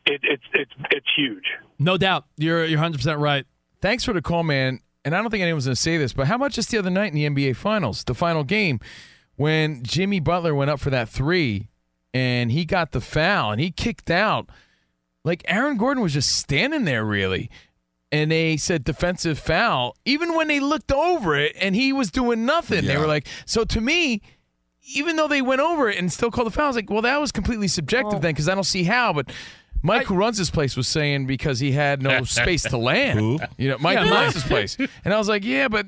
It, 0.06 0.20
it's 0.22 0.42
it's 0.54 0.72
it's 0.90 1.06
huge. 1.16 1.44
No 1.78 1.98
doubt, 1.98 2.24
you're 2.38 2.64
you're 2.64 2.78
100 2.78 2.96
percent 2.96 3.18
right. 3.20 3.44
Thanks 3.82 4.04
for 4.04 4.12
the 4.14 4.22
call, 4.22 4.42
man. 4.42 4.80
And 5.04 5.14
I 5.14 5.20
don't 5.20 5.30
think 5.30 5.42
anyone's 5.42 5.66
going 5.66 5.74
to 5.76 5.80
say 5.80 5.96
this, 5.96 6.12
but 6.12 6.26
how 6.26 6.34
about 6.36 6.50
just 6.52 6.70
the 6.70 6.78
other 6.78 6.90
night 6.90 7.14
in 7.14 7.34
the 7.34 7.44
NBA 7.50 7.56
Finals, 7.56 8.04
the 8.04 8.14
final 8.14 8.42
game, 8.44 8.80
when 9.36 9.82
Jimmy 9.84 10.18
Butler 10.20 10.54
went 10.54 10.70
up 10.70 10.80
for 10.80 10.90
that 10.90 11.08
three 11.08 11.68
and 12.12 12.50
he 12.50 12.64
got 12.64 12.90
the 12.92 13.00
foul 13.00 13.52
and 13.52 13.60
he 13.60 13.70
kicked 13.70 14.10
out? 14.10 14.48
Like 15.28 15.44
Aaron 15.46 15.76
Gordon 15.76 16.02
was 16.02 16.14
just 16.14 16.36
standing 16.36 16.84
there, 16.84 17.04
really. 17.04 17.50
And 18.10 18.32
they 18.32 18.56
said 18.56 18.84
defensive 18.84 19.38
foul, 19.38 19.94
even 20.06 20.34
when 20.34 20.48
they 20.48 20.58
looked 20.58 20.90
over 20.90 21.36
it 21.36 21.54
and 21.60 21.74
he 21.74 21.92
was 21.92 22.10
doing 22.10 22.46
nothing. 22.46 22.86
They 22.86 22.96
were 22.96 23.06
like, 23.06 23.26
so 23.44 23.64
to 23.64 23.80
me, 23.82 24.22
even 24.94 25.16
though 25.16 25.28
they 25.28 25.42
went 25.42 25.60
over 25.60 25.90
it 25.90 25.98
and 25.98 26.10
still 26.10 26.30
called 26.30 26.46
the 26.46 26.50
foul, 26.50 26.64
I 26.64 26.68
was 26.68 26.76
like, 26.76 26.88
well, 26.88 27.02
that 27.02 27.20
was 27.20 27.30
completely 27.30 27.68
subjective 27.68 28.22
then 28.22 28.32
because 28.32 28.48
I 28.48 28.54
don't 28.54 28.64
see 28.64 28.84
how. 28.84 29.12
But 29.12 29.30
Mike, 29.82 30.06
who 30.06 30.14
runs 30.14 30.38
this 30.38 30.48
place, 30.48 30.74
was 30.74 30.88
saying 30.88 31.26
because 31.26 31.60
he 31.60 31.72
had 31.72 32.00
no 32.00 32.24
space 32.24 32.62
to 32.62 32.78
land. 32.78 33.18
Who? 33.18 33.38
You 33.58 33.68
know, 33.68 33.78
Mike 33.78 33.96
Yeah, 33.96 34.04
who 34.06 34.10
runs 34.10 34.32
this 34.32 34.46
place, 34.46 34.78
and 35.04 35.12
I 35.12 35.18
was 35.18 35.28
like, 35.28 35.44
yeah, 35.44 35.68
but 35.68 35.86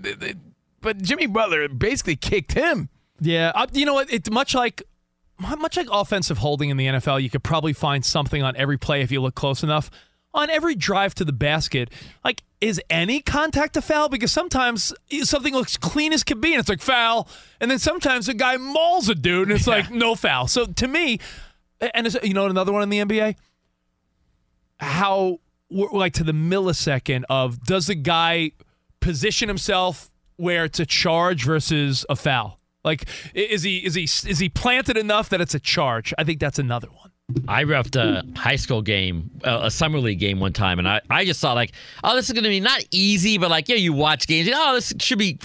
but 0.83 1.01
Jimmy 1.01 1.27
Butler 1.27 1.67
basically 1.69 2.17
kicked 2.17 2.53
him. 2.53 2.91
Yeah, 3.19 3.53
uh, 3.55 3.67
you 3.73 3.87
know 3.87 3.95
what? 3.95 4.13
It's 4.13 4.31
much 4.31 4.55
like 4.55 4.83
much 5.41 5.77
like 5.77 5.89
offensive 5.91 6.39
holding 6.39 6.71
in 6.71 6.77
the 6.77 6.87
NFL. 6.87 7.23
You 7.23 7.31
could 7.31 7.43
probably 7.43 7.73
find 7.73 8.05
something 8.05 8.43
on 8.43 8.57
every 8.57 8.77
play 8.77 9.03
if 9.03 9.11
you 9.11 9.21
look 9.21 9.35
close 9.35 9.63
enough. 9.63 9.91
On 10.33 10.49
every 10.49 10.77
drive 10.77 11.15
to 11.17 11.25
the 11.25 11.33
basket, 11.33 11.91
like 12.25 12.43
is 12.61 12.81
any 12.89 13.21
contact 13.21 13.77
a 13.77 13.83
foul? 13.83 14.09
Because 14.09 14.31
sometimes 14.31 14.93
something 15.23 15.53
looks 15.53 15.77
clean 15.77 16.13
as 16.13 16.23
can 16.23 16.41
be, 16.41 16.53
and 16.53 16.61
it's 16.61 16.69
like 16.69 16.81
foul, 16.81 17.29
and 17.61 17.69
then 17.69 17.81
sometimes 17.81 18.29
a 18.29 18.35
guy 18.35 18.57
mauls 18.57 19.09
a 19.09 19.15
dude, 19.17 19.49
and 19.49 19.59
it's 19.59 19.67
like 19.67 19.91
no 19.91 20.15
foul. 20.15 20.47
So 20.47 20.67
to 20.67 20.87
me, 20.87 21.19
and 21.81 22.15
you 22.23 22.33
know 22.33 22.47
another 22.47 22.71
one 22.71 22.83
in 22.83 22.91
the 22.91 22.99
NBA, 22.99 23.35
how 24.79 25.41
like 25.71 26.13
to 26.15 26.25
the 26.25 26.33
millisecond 26.33 27.25
of 27.29 27.65
does 27.65 27.89
the 27.89 27.95
guy 27.97 28.53
position 29.01 29.49
himself 29.49 30.11
where 30.37 30.65
it's 30.65 30.79
a 30.79 30.87
charge 30.87 31.45
versus 31.45 32.07
a 32.09 32.15
foul? 32.15 32.60
Like 32.85 33.09
is 33.35 33.63
he 33.63 33.79
is 33.79 33.95
he 33.95 34.05
is 34.05 34.39
he 34.39 34.49
planted 34.49 34.97
enough 34.97 35.29
that 35.31 35.41
it's 35.41 35.55
a 35.55 35.61
charge? 35.61 36.15
I 36.19 36.25
think 36.25 36.41
that's 36.41 36.59
another 36.59 36.89
one. 36.89 37.11
I 37.47 37.65
refed 37.65 37.97
a 37.97 38.25
high 38.39 38.57
school 38.57 38.83
game, 38.83 39.31
uh, 39.45 39.61
a 39.63 39.71
summer 39.71 39.99
league 39.99 40.19
game 40.19 40.41
one 40.41 40.53
time, 40.53 40.79
and 40.79 40.89
I, 40.89 41.01
I 41.09 41.25
just 41.25 41.41
saw 41.41 41.53
like, 41.53 41.73
oh, 42.03 42.17
this 42.17 42.27
is 42.27 42.33
going 42.33 42.43
to 42.45 42.51
be 42.51 42.59
not 42.59 42.83
easy, 42.91 43.39
but 43.39 43.51
like, 43.51 43.69
yeah, 43.69 43.77
you 43.77 43.93
watch 43.93 44.27
games, 44.27 44.47
you 44.47 44.53
know, 44.53 44.71
oh, 44.71 44.75
this 44.75 44.93
should 44.99 45.19
be. 45.19 45.39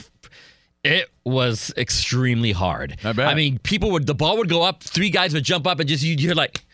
It 0.83 1.09
was 1.23 1.71
extremely 1.77 2.51
hard. 2.51 2.97
I 3.03 3.13
bet. 3.13 3.27
I 3.27 3.33
mean, 3.35 3.59
people 3.59 3.91
would 3.91 4.05
the 4.07 4.15
ball 4.15 4.37
would 4.37 4.49
go 4.49 4.63
up, 4.63 4.83
three 4.83 5.09
guys 5.09 5.33
would 5.33 5.43
jump 5.43 5.67
up, 5.67 5.79
and 5.79 5.87
just 5.87 6.03
you'd 6.03 6.19
hear 6.19 6.33
like, 6.33 6.64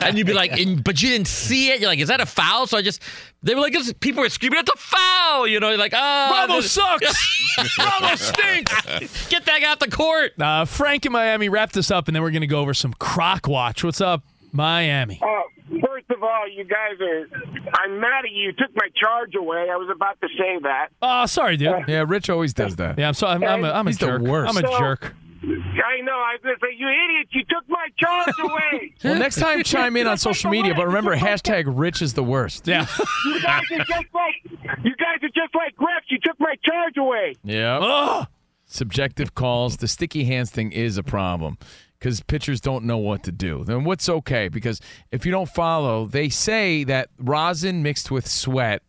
and 0.00 0.16
you'd 0.18 0.26
be 0.26 0.32
like, 0.34 0.52
and, 0.52 0.82
but 0.84 1.00
you 1.02 1.08
didn't 1.08 1.26
see 1.28 1.70
it. 1.70 1.80
You're 1.80 1.88
like, 1.88 1.98
is 1.98 2.08
that 2.08 2.20
a 2.20 2.26
foul? 2.26 2.66
So 2.66 2.76
I 2.78 2.82
just 2.82 3.02
they 3.42 3.54
were 3.54 3.60
like, 3.60 3.74
people 4.00 4.22
were 4.22 4.28
screaming, 4.28 4.60
it's 4.60 4.70
a 4.70 4.76
foul. 4.76 5.46
You 5.46 5.60
know, 5.60 5.68
you're 5.70 5.78
like, 5.78 5.94
oh, 5.94 5.98
Ramos 6.30 6.64
this- 6.64 6.72
sucks. 6.72 7.78
Ramos 7.78 8.20
stinks. 8.20 9.28
get 9.28 9.44
that 9.46 9.60
guy 9.60 9.72
off 9.72 9.78
the 9.78 9.90
court. 9.90 10.32
Uh, 10.40 10.64
Frank 10.64 11.06
in 11.06 11.12
Miami 11.12 11.48
wrap 11.48 11.72
this 11.72 11.90
up, 11.90 12.08
and 12.08 12.14
then 12.14 12.22
we're 12.22 12.30
going 12.30 12.42
to 12.42 12.46
go 12.46 12.60
over 12.60 12.74
some 12.74 12.92
Croc 12.94 13.48
Watch. 13.48 13.82
What's 13.84 14.00
up, 14.00 14.22
Miami? 14.52 15.18
Uh, 15.22 15.80
first 15.86 16.10
of 16.10 16.22
all, 16.22 16.48
you 16.48 16.64
guys 16.64 17.00
are. 17.00 17.26
I'm 17.74 18.00
mad 18.00 18.24
at 18.24 18.30
you. 18.32 18.44
You 18.48 18.52
took 18.52 18.74
my 18.74 18.88
charge 18.96 19.34
away. 19.34 19.68
I 19.70 19.76
was 19.76 19.88
about 19.94 20.20
to 20.20 20.28
say 20.38 20.58
that. 20.62 20.88
Oh, 21.02 21.26
sorry, 21.26 21.56
dude. 21.56 21.84
Yeah, 21.88 22.04
Rich 22.06 22.28
always 22.30 22.52
does 22.54 22.76
that. 22.76 22.98
Yeah, 22.98 23.08
I'm 23.08 23.14
sorry. 23.14 23.34
I'm, 23.34 23.44
I'm 23.44 23.64
a, 23.64 23.70
I'm 23.72 23.86
a 23.86 23.90
He's 23.90 23.98
the 23.98 24.06
jerk. 24.06 24.22
worst. 24.22 24.50
I'm 24.56 24.64
a 24.64 24.68
So- 24.68 24.78
jerk. 24.78 25.14
I 25.48 26.00
know. 26.02 26.12
I 26.12 26.34
was 26.34 26.40
going 26.42 26.56
to 26.56 26.60
say, 26.60 26.74
you 26.76 26.88
idiot! 26.88 27.28
You 27.30 27.42
took 27.48 27.68
my 27.68 27.86
charge 27.98 28.34
away. 28.40 28.94
Well, 29.04 29.18
next 29.18 29.36
time 29.36 29.62
chime 29.62 29.96
in 29.96 30.06
on 30.06 30.18
social 30.18 30.50
media, 30.50 30.74
but 30.74 30.86
remember 30.86 31.16
hashtag 31.28 31.64
Rich 31.66 32.02
is 32.02 32.14
the 32.14 32.22
worst. 32.22 32.66
Yeah. 32.66 32.86
you 33.24 33.40
guys 33.40 33.62
are 33.70 33.78
just 33.78 34.06
like 34.12 34.34
you 34.82 34.94
guys 34.96 35.18
are 35.22 35.28
just 35.28 35.54
like 35.54 35.76
refs. 35.76 36.08
You 36.08 36.18
took 36.22 36.38
my 36.40 36.54
charge 36.64 36.96
away. 36.96 37.36
Yeah. 37.44 37.78
Ugh. 37.80 38.26
Subjective 38.66 39.34
calls. 39.34 39.76
The 39.76 39.88
sticky 39.88 40.24
hands 40.24 40.50
thing 40.50 40.72
is 40.72 40.98
a 40.98 41.02
problem 41.02 41.58
because 41.98 42.20
pitchers 42.22 42.60
don't 42.60 42.84
know 42.84 42.98
what 42.98 43.22
to 43.24 43.32
do. 43.32 43.64
Then 43.64 43.84
what's 43.84 44.08
okay? 44.08 44.48
Because 44.48 44.80
if 45.12 45.24
you 45.24 45.32
don't 45.32 45.48
follow, 45.48 46.06
they 46.06 46.28
say 46.28 46.84
that 46.84 47.08
rosin 47.18 47.82
mixed 47.82 48.10
with 48.10 48.26
sweat 48.28 48.82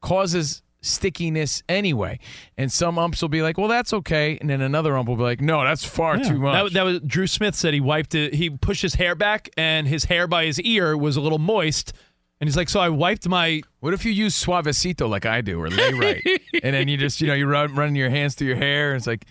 causes 0.00 0.62
stickiness 0.84 1.62
anyway. 1.68 2.18
And 2.56 2.70
some 2.70 2.98
umps 2.98 3.22
will 3.22 3.28
be 3.28 3.42
like, 3.42 3.58
well, 3.58 3.68
that's 3.68 3.92
okay. 3.92 4.38
And 4.40 4.48
then 4.48 4.60
another 4.60 4.96
ump 4.96 5.08
will 5.08 5.16
be 5.16 5.22
like, 5.22 5.40
no, 5.40 5.64
that's 5.64 5.84
far 5.84 6.18
too 6.18 6.38
much. 6.38 6.72
That, 6.72 6.72
that 6.74 6.82
was 6.82 7.00
Drew 7.00 7.26
Smith 7.26 7.54
said 7.54 7.74
he 7.74 7.80
wiped 7.80 8.14
it. 8.14 8.34
He 8.34 8.50
pushed 8.50 8.82
his 8.82 8.94
hair 8.94 9.14
back, 9.14 9.48
and 9.56 9.88
his 9.88 10.04
hair 10.04 10.26
by 10.26 10.44
his 10.44 10.60
ear 10.60 10.96
was 10.96 11.16
a 11.16 11.20
little 11.20 11.38
moist. 11.38 11.92
And 12.40 12.48
he's 12.48 12.56
like, 12.56 12.68
so 12.68 12.80
I 12.80 12.88
wiped 12.88 13.28
my. 13.28 13.62
What 13.80 13.94
if 13.94 14.04
you 14.04 14.12
use 14.12 14.42
suavecito 14.42 15.08
like 15.08 15.24
I 15.24 15.40
do 15.40 15.60
or 15.60 15.70
lay 15.70 15.92
right, 15.92 16.22
and 16.62 16.74
then 16.74 16.88
you 16.88 16.96
just 16.96 17.20
you 17.20 17.26
know 17.26 17.34
you 17.34 17.46
run 17.46 17.74
running 17.74 17.96
your 17.96 18.10
hands 18.10 18.34
through 18.34 18.48
your 18.48 18.56
hair, 18.56 18.90
and 18.90 18.98
it's 18.98 19.06
like, 19.06 19.24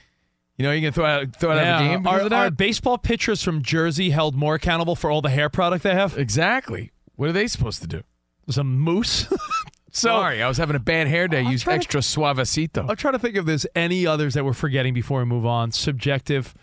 you 0.58 0.64
know, 0.64 0.72
you 0.72 0.82
can 0.82 0.94
throw 0.94 1.06
out 1.06 1.36
throw 1.36 1.52
it 1.52 1.58
out 1.58 1.82
of 1.82 1.88
the 1.88 1.96
game. 1.96 2.08
Are, 2.08 2.34
are 2.34 2.52
baseball 2.52 2.98
pitchers 2.98 3.44
from 3.44 3.62
Jersey 3.62 4.10
held 4.12 4.36
more 4.36 4.56
accountable 4.56 4.96
for 4.96 5.12
all 5.12 5.22
the 5.22 5.30
hair 5.30 5.50
product 5.50 5.84
they 5.84 5.94
have? 5.94 6.18
exactly. 6.18 6.92
What 7.16 7.30
are 7.30 7.34
they 7.34 7.48
supposed 7.48 7.82
to 7.82 7.88
do? 7.88 8.04
Some 8.50 8.78
moose. 8.78 9.28
so 9.94 10.08
Sorry, 10.08 10.42
I 10.42 10.48
was 10.48 10.58
having 10.58 10.76
a 10.76 10.80
bad 10.80 11.08
hair 11.08 11.28
day. 11.28 11.44
Use 11.44 11.62
try 11.64 11.74
to- 11.74 11.78
extra 11.78 12.02
suavecito. 12.02 12.90
I'm 12.90 12.96
trying 12.96 13.14
to 13.14 13.20
think 13.20 13.36
if 13.36 13.46
there's 13.46 13.68
any 13.76 14.08
others 14.08 14.34
that 14.34 14.44
we're 14.44 14.54
forgetting 14.54 14.94
before 14.94 15.20
we 15.20 15.26
move 15.26 15.46
on. 15.46 15.72
Subjective. 15.72 16.54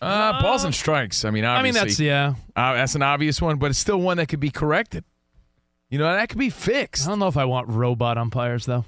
Uh, 0.00 0.40
balls 0.42 0.64
and 0.64 0.74
strikes. 0.74 1.24
I 1.24 1.30
mean, 1.30 1.44
I 1.44 1.62
mean, 1.62 1.74
that's 1.74 1.98
yeah. 1.98 2.34
uh, 2.56 2.74
that's 2.74 2.94
an 2.94 3.02
obvious 3.02 3.40
one, 3.40 3.58
but 3.58 3.70
it's 3.70 3.78
still 3.78 3.98
one 3.98 4.18
that 4.18 4.28
could 4.28 4.40
be 4.40 4.50
corrected. 4.50 5.04
You 5.88 5.98
know, 5.98 6.04
that 6.04 6.28
could 6.28 6.38
be 6.38 6.50
fixed. 6.50 7.06
I 7.06 7.10
don't 7.10 7.18
know 7.18 7.28
if 7.28 7.36
I 7.36 7.44
want 7.46 7.68
robot 7.68 8.16
umpires 8.16 8.66
though. 8.66 8.84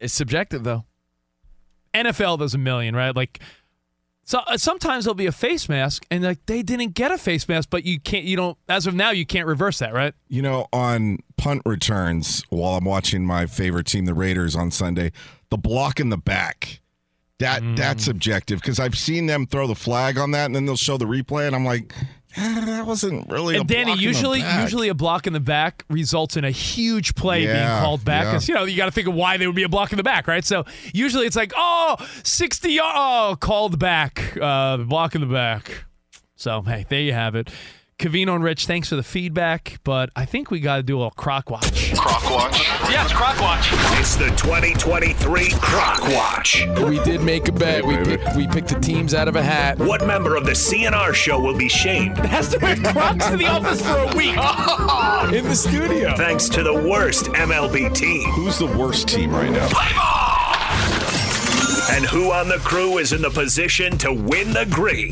It's 0.00 0.14
subjective 0.14 0.64
though. 0.64 0.84
NFL, 1.94 2.38
there's 2.38 2.54
a 2.54 2.58
million, 2.58 2.94
right? 2.94 3.14
Like 3.16 3.40
So 4.28 4.40
uh, 4.40 4.58
sometimes 4.58 5.06
there'll 5.06 5.14
be 5.14 5.24
a 5.24 5.32
face 5.32 5.70
mask, 5.70 6.04
and 6.10 6.22
like 6.22 6.44
they 6.44 6.62
didn't 6.62 6.90
get 6.90 7.10
a 7.10 7.16
face 7.16 7.48
mask, 7.48 7.70
but 7.70 7.86
you 7.86 7.98
can't. 7.98 8.24
You 8.24 8.36
don't. 8.36 8.58
As 8.68 8.86
of 8.86 8.94
now, 8.94 9.10
you 9.10 9.24
can't 9.24 9.46
reverse 9.46 9.78
that, 9.78 9.94
right? 9.94 10.12
You 10.28 10.42
know, 10.42 10.66
on 10.70 11.20
punt 11.38 11.62
returns, 11.64 12.44
while 12.50 12.74
I'm 12.74 12.84
watching 12.84 13.24
my 13.24 13.46
favorite 13.46 13.86
team, 13.86 14.04
the 14.04 14.12
Raiders, 14.12 14.54
on 14.54 14.70
Sunday, 14.70 15.12
the 15.48 15.56
block 15.56 15.98
in 15.98 16.10
the 16.10 16.18
back. 16.18 16.80
That 17.38 17.62
that's 17.74 18.04
subjective 18.04 18.60
because 18.60 18.78
I've 18.78 18.98
seen 18.98 19.24
them 19.24 19.46
throw 19.46 19.66
the 19.66 19.74
flag 19.74 20.18
on 20.18 20.32
that, 20.32 20.44
and 20.44 20.54
then 20.54 20.66
they'll 20.66 20.76
show 20.76 20.98
the 20.98 21.06
replay, 21.06 21.46
and 21.46 21.56
I'm 21.56 21.64
like, 21.64 21.94
"Ah, 21.96 22.06
that 22.66 22.86
wasn't 22.86 23.28
really. 23.30 23.56
a 23.56 23.60
And 23.60 23.68
Danny, 23.68 23.84
block 23.84 23.96
in 23.98 23.98
the 23.98 24.04
usually, 24.08 24.40
back." 24.40 24.62
usually 24.62 24.88
a 24.88 24.94
block 24.94 25.26
in 25.26 25.32
the 25.32 25.40
back 25.40 25.84
results 25.88 26.36
in 26.36 26.44
a 26.44 26.50
huge 26.50 27.14
play 27.14 27.46
being 27.46 27.66
called 27.80 28.04
back. 28.04 28.24
yeah. 28.24 28.30
Because 28.32 28.48
you 28.48 28.54
know 28.54 28.64
you 28.64 28.76
got 28.76 28.86
to 28.86 28.92
think 28.92 29.08
of 29.08 29.14
why 29.14 29.36
there 29.36 29.48
would 29.48 29.56
be 29.56 29.62
a 29.62 29.68
block 29.68 29.92
in 29.92 29.96
the 29.96 30.02
back, 30.02 30.26
right? 30.26 30.44
So 30.44 30.64
usually 30.92 31.26
it's 31.26 31.36
like, 31.36 31.52
oh, 31.56 31.96
60 32.22 32.70
yard, 32.72 32.94
oh, 32.96 33.36
called 33.40 33.78
back, 33.78 34.36
uh, 34.40 34.78
block 34.78 35.14
in 35.14 35.20
the 35.20 35.26
back. 35.26 35.84
So 36.36 36.62
hey, 36.62 36.86
there 36.88 37.00
you 37.00 37.12
have 37.12 37.34
it. 37.34 37.50
Covino 37.98 38.36
and 38.36 38.44
Rich, 38.44 38.66
thanks 38.66 38.88
for 38.88 38.94
the 38.94 39.02
feedback, 39.02 39.80
but 39.82 40.10
I 40.14 40.24
think 40.24 40.52
we 40.52 40.60
got 40.60 40.76
to 40.76 40.84
do 40.84 40.96
a 40.96 40.98
little 40.98 41.10
croc 41.10 41.50
watch. 41.50 41.92
Croc 41.96 42.30
Watch. 42.30 42.60
Yes, 42.88 43.12
croc 43.12 43.40
watch. 43.40 43.70
It's 43.98 44.14
the 44.14 44.28
2023 44.36 45.50
Croc 45.54 46.00
Watch. 46.10 46.64
We 46.86 47.00
did 47.02 47.22
make 47.22 47.48
a 47.48 47.52
bet. 47.52 47.84
We 47.84 47.96
picked, 47.96 48.36
we 48.36 48.46
picked 48.46 48.68
the 48.68 48.78
teams 48.78 49.14
out 49.14 49.26
of 49.26 49.34
a 49.34 49.42
hat. 49.42 49.80
What 49.80 50.06
member 50.06 50.36
of 50.36 50.44
the 50.46 50.52
CNR 50.52 51.12
show 51.12 51.40
will 51.40 51.58
be 51.58 51.68
shamed 51.68 52.18
Has 52.18 52.50
to 52.50 52.58
wear 52.58 52.76
crocs 52.76 53.26
to 53.30 53.36
the 53.36 53.46
office 53.48 53.82
for 53.82 53.98
a 53.98 54.16
week. 54.16 54.36
in 55.36 55.44
the 55.48 55.56
studio. 55.56 56.14
thanks 56.16 56.48
to 56.50 56.62
the 56.62 56.72
worst 56.72 57.24
MLB 57.26 57.92
team? 57.96 58.30
Who's 58.30 58.58
the 58.58 58.66
worst 58.78 59.08
team 59.08 59.32
right 59.32 59.50
now? 59.50 59.68
And 61.90 62.04
who 62.06 62.30
on 62.30 62.46
the 62.48 62.58
crew 62.58 62.98
is 62.98 63.12
in 63.12 63.22
the 63.22 63.30
position 63.30 63.98
to 63.98 64.12
win 64.12 64.52
the 64.52 64.66
green? 64.70 65.10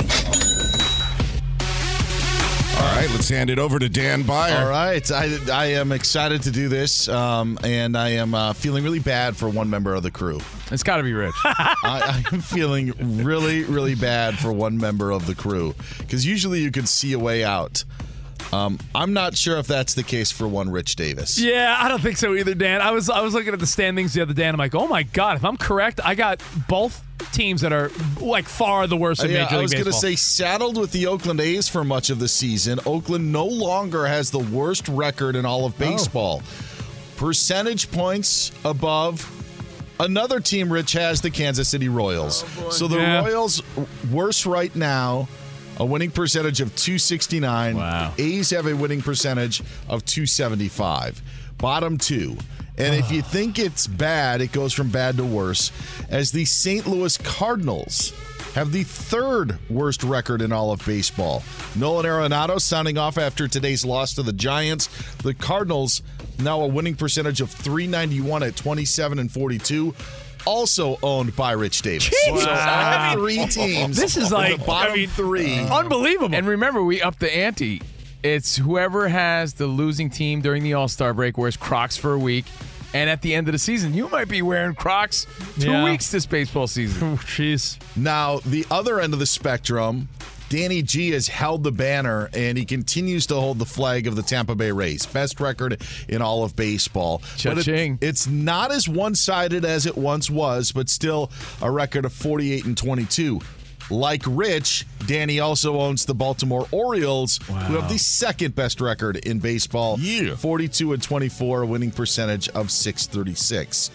All 2.79 2.83
right, 2.95 3.09
let's 3.11 3.29
hand 3.29 3.49
it 3.49 3.59
over 3.59 3.79
to 3.79 3.89
Dan 3.89 4.23
Byer. 4.23 4.61
All 4.61 4.69
right, 4.69 5.11
I, 5.11 5.39
I 5.51 5.65
am 5.67 5.93
excited 5.93 6.43
to 6.43 6.51
do 6.51 6.69
this, 6.69 7.09
um, 7.09 7.59
and 7.65 7.97
I 7.97 8.11
am 8.11 8.35
uh, 8.35 8.53
feeling 8.53 8.85
really 8.85 8.99
bad 8.99 9.35
for 9.35 9.49
one 9.49 9.71
member 9.71 9.95
of 9.95 10.03
the 10.03 10.11
crew. 10.11 10.41
It's 10.71 10.83
got 10.83 10.99
to 10.99 11.03
be 11.03 11.15
Rich. 11.15 11.35
I, 11.45 11.73
I 11.83 12.35
am 12.35 12.41
feeling 12.41 12.93
really, 13.25 13.65
really 13.65 13.95
bad 13.95 14.39
for 14.39 14.53
one 14.53 14.77
member 14.77 15.11
of 15.11 15.27
the 15.27 15.35
crew 15.35 15.75
because 15.99 16.27
usually 16.27 16.61
you 16.61 16.71
can 16.71 16.85
see 16.87 17.15
a 17.15 17.19
way 17.19 17.45
out. 17.45 17.83
Um, 18.53 18.79
I'm 18.95 19.13
not 19.13 19.37
sure 19.37 19.59
if 19.59 19.67
that's 19.67 19.95
the 19.95 20.03
case 20.03 20.31
for 20.31 20.47
one 20.47 20.71
Rich 20.71 20.97
Davis. 20.97 21.39
Yeah, 21.39 21.77
I 21.79 21.89
don't 21.89 22.01
think 22.01 22.17
so 22.17 22.35
either, 22.35 22.55
Dan. 22.55 22.81
I 22.81 22.93
was 22.93 23.11
I 23.11 23.21
was 23.21 23.35
looking 23.35 23.53
at 23.53 23.59
the 23.59 23.67
standings 23.67 24.15
the 24.15 24.23
other 24.23 24.33
day, 24.35 24.45
and 24.45 24.55
I'm 24.55 24.59
like, 24.59 24.75
oh 24.75 24.87
my 24.87 25.03
god, 25.03 25.37
if 25.37 25.45
I'm 25.45 25.57
correct, 25.57 26.01
I 26.05 26.15
got 26.15 26.43
both 26.69 27.03
teams 27.33 27.63
that 27.63 27.73
are 27.73 27.91
like 28.21 28.45
far 28.47 28.87
the 28.87 28.97
worst 28.97 29.25
in 29.25 29.31
Uh, 29.31 29.35
Yeah, 29.35 29.45
Major 29.45 29.57
I 29.57 29.63
was 29.63 29.73
going 29.73 29.85
to 29.87 29.93
say 29.93 30.15
saddled 30.17 30.79
with 30.79 30.93
the 30.93 31.07
Oakland 31.07 31.41
A's 31.41 31.69
for 31.69 31.83
much 31.83 32.09
of 32.11 32.19
the 32.21 32.29
season. 32.29 32.79
Oakland 32.87 33.33
no 33.33 33.47
longer 33.47 34.07
has 34.07 34.31
the 34.31 34.39
worst 34.39 34.87
record 34.89 35.35
in 35.35 35.45
all 35.45 35.63
Oh. 35.65 35.67
of 35.67 35.79
baseball. 35.79 36.43
Percentage 37.17 37.91
points 37.91 38.53
above 38.65 39.29
another 39.99 40.39
team 40.41 40.71
Rich 40.71 40.93
has 40.93 41.21
the 41.23 41.31
Kansas 41.31 41.69
City 41.69 41.89
Royals. 41.89 42.45
so 42.71 42.87
the 42.87 42.97
Oh, 42.97 43.01
Yeah. 43.01 43.25
Royals 43.25 43.63
worse 44.11 44.45
right 44.47 44.75
now. 44.77 45.27
A 45.79 45.85
winning 45.85 46.11
percentage 46.11 46.61
of 46.61 46.75
269. 46.77 47.77
Wow. 47.77 48.15
A's 48.19 48.51
have 48.51 48.67
a 48.67 48.75
winning 48.75 49.03
percentage 49.03 49.61
of 49.89 50.05
275. 50.05 51.23
Bottom 51.59 51.99
two. 51.99 52.37
And 52.79 52.95
if 52.95 53.11
you 53.11 53.23
think 53.23 53.59
it's 53.59 53.87
bad, 53.87 54.43
it 54.43 54.53
goes 54.53 54.73
from 54.75 54.91
bad 54.91 55.17
to 55.17 55.25
worse. 55.25 55.73
As 56.11 56.31
the 56.31 56.45
St. 56.45 56.87
Louis 56.87 57.17
Cardinals 57.19 58.13
have 58.55 58.73
the 58.73 58.85
third 58.85 59.59
worst 59.71 60.03
record 60.03 60.43
in 60.43 60.53
all 60.53 60.73
of 60.73 60.85
baseball. 60.85 61.43
Nolan 61.75 62.07
Arenado 62.07 62.61
sounding 62.61 62.99
off 62.99 63.19
after 63.19 63.49
today's 63.49 63.85
loss 63.85 64.15
to 64.15 64.23
the 64.23 64.33
Giants. 64.33 64.89
The 65.19 65.35
Cardinals 65.35 66.03
now 66.39 66.61
a 66.63 66.67
winning 66.67 66.95
percentage 66.95 67.41
of 67.41 67.51
391 67.51 68.43
at 68.43 68.57
27 68.57 69.19
and 69.19 69.31
42. 69.31 69.95
Also 70.47 70.99
owned 71.03 71.35
by 71.37 71.53
Rich 71.53 71.83
Davis. 71.83 72.11
So 72.25 72.51
all 72.51 73.13
three 73.15 73.45
teams. 73.47 73.97
This 73.97 74.17
is 74.17 74.31
like 74.33 74.59
the 74.59 74.65
bottom 74.65 74.93
I 74.93 74.97
mean, 74.97 75.09
three. 75.09 75.59
unbelievable. 75.59 76.35
And 76.35 76.47
remember, 76.47 76.83
we 76.83 77.03
upped 77.03 77.21
the 77.21 77.35
ante. 77.37 77.83
It's 78.23 78.57
whoever 78.57 79.09
has 79.09 79.55
the 79.55 79.67
losing 79.67 80.09
team 80.11 80.41
during 80.41 80.63
the 80.63 80.75
All 80.75 80.89
Star 80.89 81.13
break 81.13 81.37
wears 81.37 81.57
Crocs 81.57 81.97
for 81.97 82.13
a 82.13 82.19
week. 82.19 82.47
And 82.95 83.11
at 83.11 83.21
the 83.21 83.35
end 83.35 83.47
of 83.49 83.53
the 83.53 83.59
season, 83.59 83.93
you 83.93 84.09
might 84.09 84.29
be 84.29 84.41
wearing 84.43 84.75
Crocs 84.75 85.27
two 85.59 85.71
Yeah. 85.71 85.85
weeks 85.85 86.11
this 86.11 86.25
baseball 86.25 86.67
season. 86.67 87.03
Oh, 87.03 87.17
Jeez. 87.25 87.79
Now, 87.97 88.39
the 88.47 88.65
other 88.71 89.01
end 89.01 89.13
of 89.13 89.19
the 89.19 89.27
spectrum, 89.27 90.09
Danny 90.49 90.83
G 90.83 91.11
has 91.11 91.27
held 91.29 91.65
the 91.65 91.73
banner 91.73 92.31
and 92.33 92.57
he 92.57 92.65
continues 92.65 93.27
to 93.27 93.35
hold 93.35 93.59
the 93.59 93.65
flag 93.67 94.07
of 94.07 94.15
the 94.17 94.23
Tampa 94.23 94.55
Bay 94.55 94.71
Rays. 94.71 95.05
Best 95.07 95.41
record 95.41 95.83
in 96.09 96.23
all 96.23 96.45
of 96.45 96.55
baseball. 96.55 97.21
But 97.43 97.59
it- 97.59 97.65
Cha-ching. 97.65 97.99
it's 98.01 98.27
not 98.29 98.71
as 98.71 98.89
one 98.89 99.15
sided 99.17 99.65
as 99.65 99.87
it 99.87 99.97
once 99.99 100.31
was, 100.31 100.71
but 100.73 100.89
still 100.89 101.31
a 101.61 101.71
record 101.71 102.05
of 102.05 102.13
48 102.13 102.65
and 102.65 102.77
22. 102.77 103.41
Like 103.89 104.23
Rich, 104.27 104.85
Danny 105.07 105.39
also 105.39 105.81
owns 105.81 106.05
the 106.07 106.15
Baltimore 106.15 106.67
Orioles, 106.73 107.39
who 107.47 107.75
have 107.75 107.89
the 107.89 107.99
second 107.99 108.55
best 108.57 108.81
record 108.81 109.17
in 109.19 109.39
baseball. 109.39 109.97
Yeah. 110.01 110.35
42 110.35 110.93
and 110.93 111.01
24, 111.03 111.63
a 111.63 111.67
winning 111.67 111.93
percentage 111.93 112.49
of 112.49 112.71
636. 112.73 113.91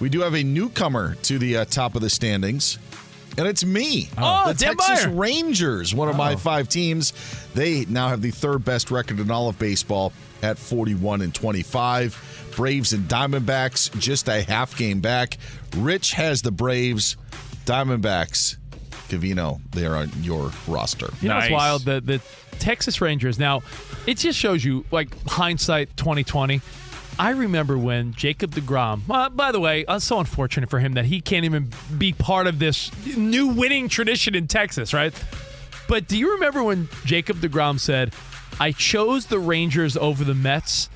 We 0.00 0.08
do 0.08 0.20
have 0.22 0.34
a 0.34 0.42
newcomer 0.42 1.14
to 1.22 1.38
the 1.38 1.58
uh, 1.58 1.64
top 1.66 1.94
of 1.94 2.02
the 2.02 2.10
standings, 2.10 2.78
and 3.38 3.46
it's 3.46 3.64
me. 3.64 4.10
Oh, 4.18 4.48
the 4.48 4.54
Dan 4.54 4.76
Texas 4.76 5.06
Byer. 5.06 5.18
Rangers, 5.18 5.94
one 5.94 6.08
of 6.08 6.16
my 6.16 6.34
oh. 6.34 6.36
five 6.36 6.68
teams. 6.68 7.12
They 7.54 7.84
now 7.86 8.08
have 8.08 8.20
the 8.20 8.32
third 8.32 8.64
best 8.64 8.90
record 8.90 9.20
in 9.20 9.30
all 9.30 9.48
of 9.48 9.58
baseball 9.58 10.12
at 10.42 10.58
41 10.58 11.22
and 11.22 11.34
25. 11.34 12.52
Braves 12.56 12.92
and 12.92 13.08
Diamondbacks 13.08 13.96
just 13.98 14.28
a 14.28 14.42
half 14.42 14.76
game 14.76 15.00
back. 15.00 15.38
Rich 15.76 16.12
has 16.12 16.42
the 16.42 16.50
Braves, 16.50 17.16
Diamondbacks. 17.64 18.56
Covino, 19.08 19.60
they 19.70 19.86
are 19.86 19.96
on 19.96 20.10
your 20.20 20.50
roster. 20.66 21.08
You 21.22 21.28
know 21.28 21.36
what's 21.36 21.48
Nice. 21.48 21.50
wild? 21.50 21.84
The 21.84 22.00
the 22.00 22.20
Texas 22.58 23.00
Rangers. 23.00 23.38
Now, 23.38 23.62
it 24.06 24.18
just 24.18 24.38
shows 24.38 24.64
you 24.64 24.84
like 24.90 25.08
hindsight 25.26 25.96
2020. 25.96 26.60
I 27.18 27.30
remember 27.30 27.76
when 27.76 28.12
Jacob 28.14 28.52
DeGrom. 28.52 29.02
Uh, 29.10 29.28
by 29.28 29.50
the 29.52 29.60
way, 29.60 29.84
uh, 29.86 29.98
so 29.98 30.20
unfortunate 30.20 30.70
for 30.70 30.78
him 30.78 30.92
that 30.94 31.06
he 31.06 31.20
can't 31.20 31.44
even 31.44 31.70
be 31.96 32.12
part 32.12 32.46
of 32.46 32.58
this 32.58 32.90
new 33.16 33.48
winning 33.48 33.88
tradition 33.88 34.34
in 34.34 34.46
Texas, 34.46 34.94
right? 34.94 35.12
But 35.88 36.06
do 36.06 36.16
you 36.16 36.34
remember 36.34 36.62
when 36.62 36.88
Jacob 37.04 37.38
DeGrom 37.38 37.80
said, 37.80 38.14
"I 38.60 38.72
chose 38.72 39.26
the 39.26 39.38
Rangers 39.38 39.96
over 39.96 40.22
the 40.22 40.34
Mets 40.34 40.90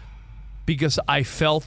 because 0.66 0.98
I 1.08 1.22
felt 1.22 1.64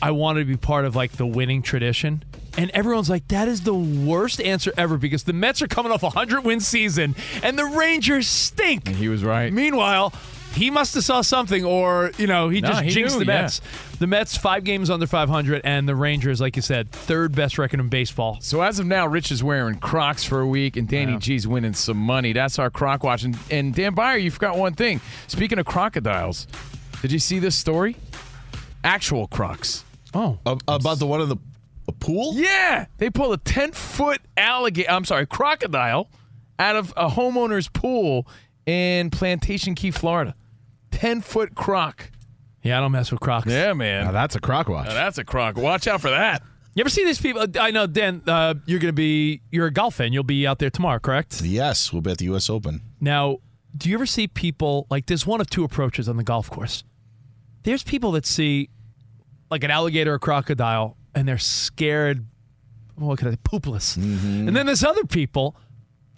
I 0.00 0.12
wanted 0.12 0.40
to 0.40 0.46
be 0.46 0.56
part 0.56 0.84
of 0.84 0.94
like 0.94 1.12
the 1.12 1.26
winning 1.26 1.62
tradition. 1.62 2.24
And 2.56 2.70
everyone's 2.70 3.08
like, 3.08 3.28
that 3.28 3.46
is 3.46 3.62
the 3.62 3.74
worst 3.74 4.40
answer 4.40 4.72
ever 4.76 4.96
because 4.96 5.24
the 5.24 5.32
Mets 5.32 5.62
are 5.62 5.68
coming 5.68 5.92
off 5.92 6.02
a 6.02 6.06
100 6.06 6.44
win 6.44 6.60
season 6.60 7.14
and 7.42 7.58
the 7.58 7.64
Rangers 7.64 8.26
stink. 8.26 8.88
And 8.88 8.96
he 8.96 9.08
was 9.08 9.22
right. 9.22 9.52
Meanwhile, 9.52 10.12
he 10.58 10.70
must 10.70 10.94
have 10.94 11.04
saw 11.04 11.20
something 11.22 11.64
or, 11.64 12.10
you 12.18 12.26
know, 12.26 12.48
he 12.48 12.60
No, 12.60 12.68
just 12.68 12.82
he 12.82 12.90
jinxed 12.90 13.18
knew, 13.18 13.24
the 13.24 13.30
yeah. 13.32 13.42
Mets. 13.42 13.60
The 13.98 14.06
Mets, 14.06 14.36
five 14.36 14.64
games 14.64 14.90
under 14.90 15.06
500, 15.06 15.62
and 15.64 15.88
the 15.88 15.94
Rangers, 15.94 16.40
like 16.40 16.56
you 16.56 16.62
said, 16.62 16.90
third 16.90 17.34
best 17.34 17.58
record 17.58 17.80
in 17.80 17.88
baseball. 17.88 18.38
So 18.40 18.60
as 18.62 18.78
of 18.78 18.86
now, 18.86 19.06
Rich 19.06 19.30
is 19.32 19.42
wearing 19.42 19.78
Crocs 19.78 20.24
for 20.24 20.40
a 20.40 20.46
week, 20.46 20.76
and 20.76 20.86
Danny 20.88 21.16
G's 21.18 21.46
winning 21.48 21.72
some 21.74 21.96
money. 21.96 22.32
That's 22.32 22.58
our 22.58 22.70
Croc 22.70 23.02
watch. 23.04 23.22
And, 23.24 23.36
and 23.50 23.74
Dan 23.74 23.94
Byer, 23.94 24.22
you 24.22 24.30
forgot 24.30 24.56
one 24.58 24.74
thing. 24.74 25.00
Speaking 25.26 25.58
of 25.58 25.66
crocodiles, 25.66 26.46
did 27.02 27.10
you 27.12 27.18
see 27.18 27.38
this 27.38 27.56
story? 27.58 27.96
Actual 28.84 29.26
Crocs. 29.28 29.84
Oh. 30.14 30.38
A- 30.46 30.58
about 30.68 30.98
the 30.98 31.06
one 31.06 31.20
in 31.20 31.28
the 31.28 31.36
a 31.88 31.92
pool? 31.92 32.34
Yeah, 32.34 32.86
they 32.98 33.08
pulled 33.10 33.32
a 33.34 33.38
ten 33.38 33.72
foot 33.72 34.20
alligator. 34.36 34.90
I'm 34.90 35.04
sorry, 35.06 35.26
crocodile 35.26 36.08
out 36.58 36.76
of 36.76 36.92
a 36.96 37.08
homeowner's 37.08 37.68
pool 37.68 38.26
in 38.66 39.08
Plantation 39.10 39.74
Key, 39.74 39.90
Florida. 39.90 40.34
Ten 40.90 41.20
foot 41.20 41.54
croc. 41.54 42.10
Yeah, 42.62 42.78
I 42.78 42.80
don't 42.80 42.92
mess 42.92 43.10
with 43.10 43.20
Crocs. 43.20 43.46
Yeah, 43.50 43.72
man. 43.72 44.06
Now 44.06 44.12
that's 44.12 44.34
a 44.34 44.40
croc 44.40 44.68
watch. 44.68 44.88
Now 44.88 44.94
that's 44.94 45.18
a 45.18 45.24
croc. 45.24 45.56
Watch 45.56 45.86
out 45.86 46.00
for 46.00 46.10
that. 46.10 46.42
You 46.74 46.82
ever 46.82 46.90
see 46.90 47.04
these 47.04 47.20
people? 47.20 47.44
I 47.58 47.70
know, 47.70 47.86
Dan, 47.86 48.22
uh, 48.26 48.54
you're 48.66 48.78
going 48.78 48.90
to 48.90 48.92
be, 48.92 49.40
you're 49.50 49.66
a 49.66 49.72
golf 49.72 49.96
fan. 49.96 50.12
You'll 50.12 50.22
be 50.22 50.46
out 50.46 50.58
there 50.58 50.70
tomorrow, 50.70 50.98
correct? 51.00 51.40
Yes, 51.42 51.92
we'll 51.92 52.02
be 52.02 52.10
at 52.12 52.18
the 52.18 52.26
U.S. 52.26 52.48
Open. 52.50 52.82
Now, 53.00 53.38
do 53.76 53.88
you 53.88 53.96
ever 53.96 54.06
see 54.06 54.28
people 54.28 54.86
like 54.90 55.06
there's 55.06 55.26
one 55.26 55.40
of 55.40 55.48
two 55.50 55.64
approaches 55.64 56.08
on 56.08 56.16
the 56.16 56.22
golf 56.22 56.50
course? 56.50 56.84
There's 57.64 57.82
people 57.82 58.12
that 58.12 58.26
see 58.26 58.70
like 59.50 59.64
an 59.64 59.70
alligator 59.70 60.14
or 60.14 60.18
crocodile 60.18 60.96
and 61.14 61.26
they're 61.26 61.38
scared, 61.38 62.26
what 62.96 63.18
can 63.18 63.28
I 63.28 63.30
say, 63.32 63.38
poopless. 63.42 63.96
And 63.96 64.54
then 64.56 64.66
there's 64.66 64.84
other 64.84 65.04
people 65.04 65.56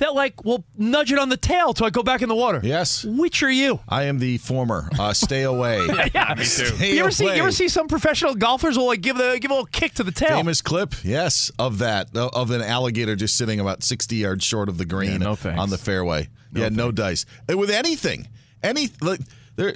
that 0.00 0.14
like 0.14 0.44
will 0.44 0.64
nudge 0.76 1.12
it 1.12 1.18
on 1.18 1.28
the 1.28 1.36
tail 1.36 1.72
till 1.72 1.86
I 1.86 1.90
go 1.90 2.02
back 2.02 2.20
in 2.22 2.28
the 2.28 2.34
water. 2.34 2.60
Yes. 2.62 3.04
Which 3.04 3.42
are 3.42 3.50
you? 3.50 3.80
I 3.88 4.04
am 4.04 4.18
the 4.18 4.36
former. 4.38 4.88
Uh, 4.98 5.12
stay 5.12 5.42
away. 5.44 5.86
yeah, 6.14 6.34
me 6.36 6.42
too. 6.44 6.66
Stay 6.66 6.94
you 6.94 7.00
ever 7.00 7.10
see 7.10 7.24
you 7.26 7.30
ever 7.42 7.52
see 7.52 7.68
some 7.68 7.86
professional 7.88 8.34
golfers 8.34 8.76
will 8.76 8.86
like 8.88 9.00
give 9.00 9.16
the 9.16 9.38
give 9.40 9.50
a 9.50 9.54
little 9.54 9.66
kick 9.66 9.94
to 9.94 10.02
the 10.04 10.12
tail? 10.12 10.36
Famous 10.36 10.60
clip, 10.60 10.94
yes, 11.04 11.50
of 11.58 11.78
that 11.78 12.08
uh, 12.16 12.28
of 12.32 12.50
an 12.50 12.60
alligator 12.62 13.14
just 13.16 13.38
sitting 13.38 13.60
about 13.60 13.82
sixty 13.82 14.16
yards 14.16 14.44
short 14.44 14.68
of 14.68 14.76
the 14.78 14.84
green 14.86 15.20
Yeah, 15.22 15.34
no 15.34 15.36
on 15.58 15.70
the 15.70 15.78
fairway. 15.78 16.28
yeah, 16.52 16.68
no 16.68 16.90
dice. 16.90 17.24
With 17.48 17.70
anything, 17.70 18.28
any 18.62 18.88
like 19.00 19.20
there. 19.56 19.74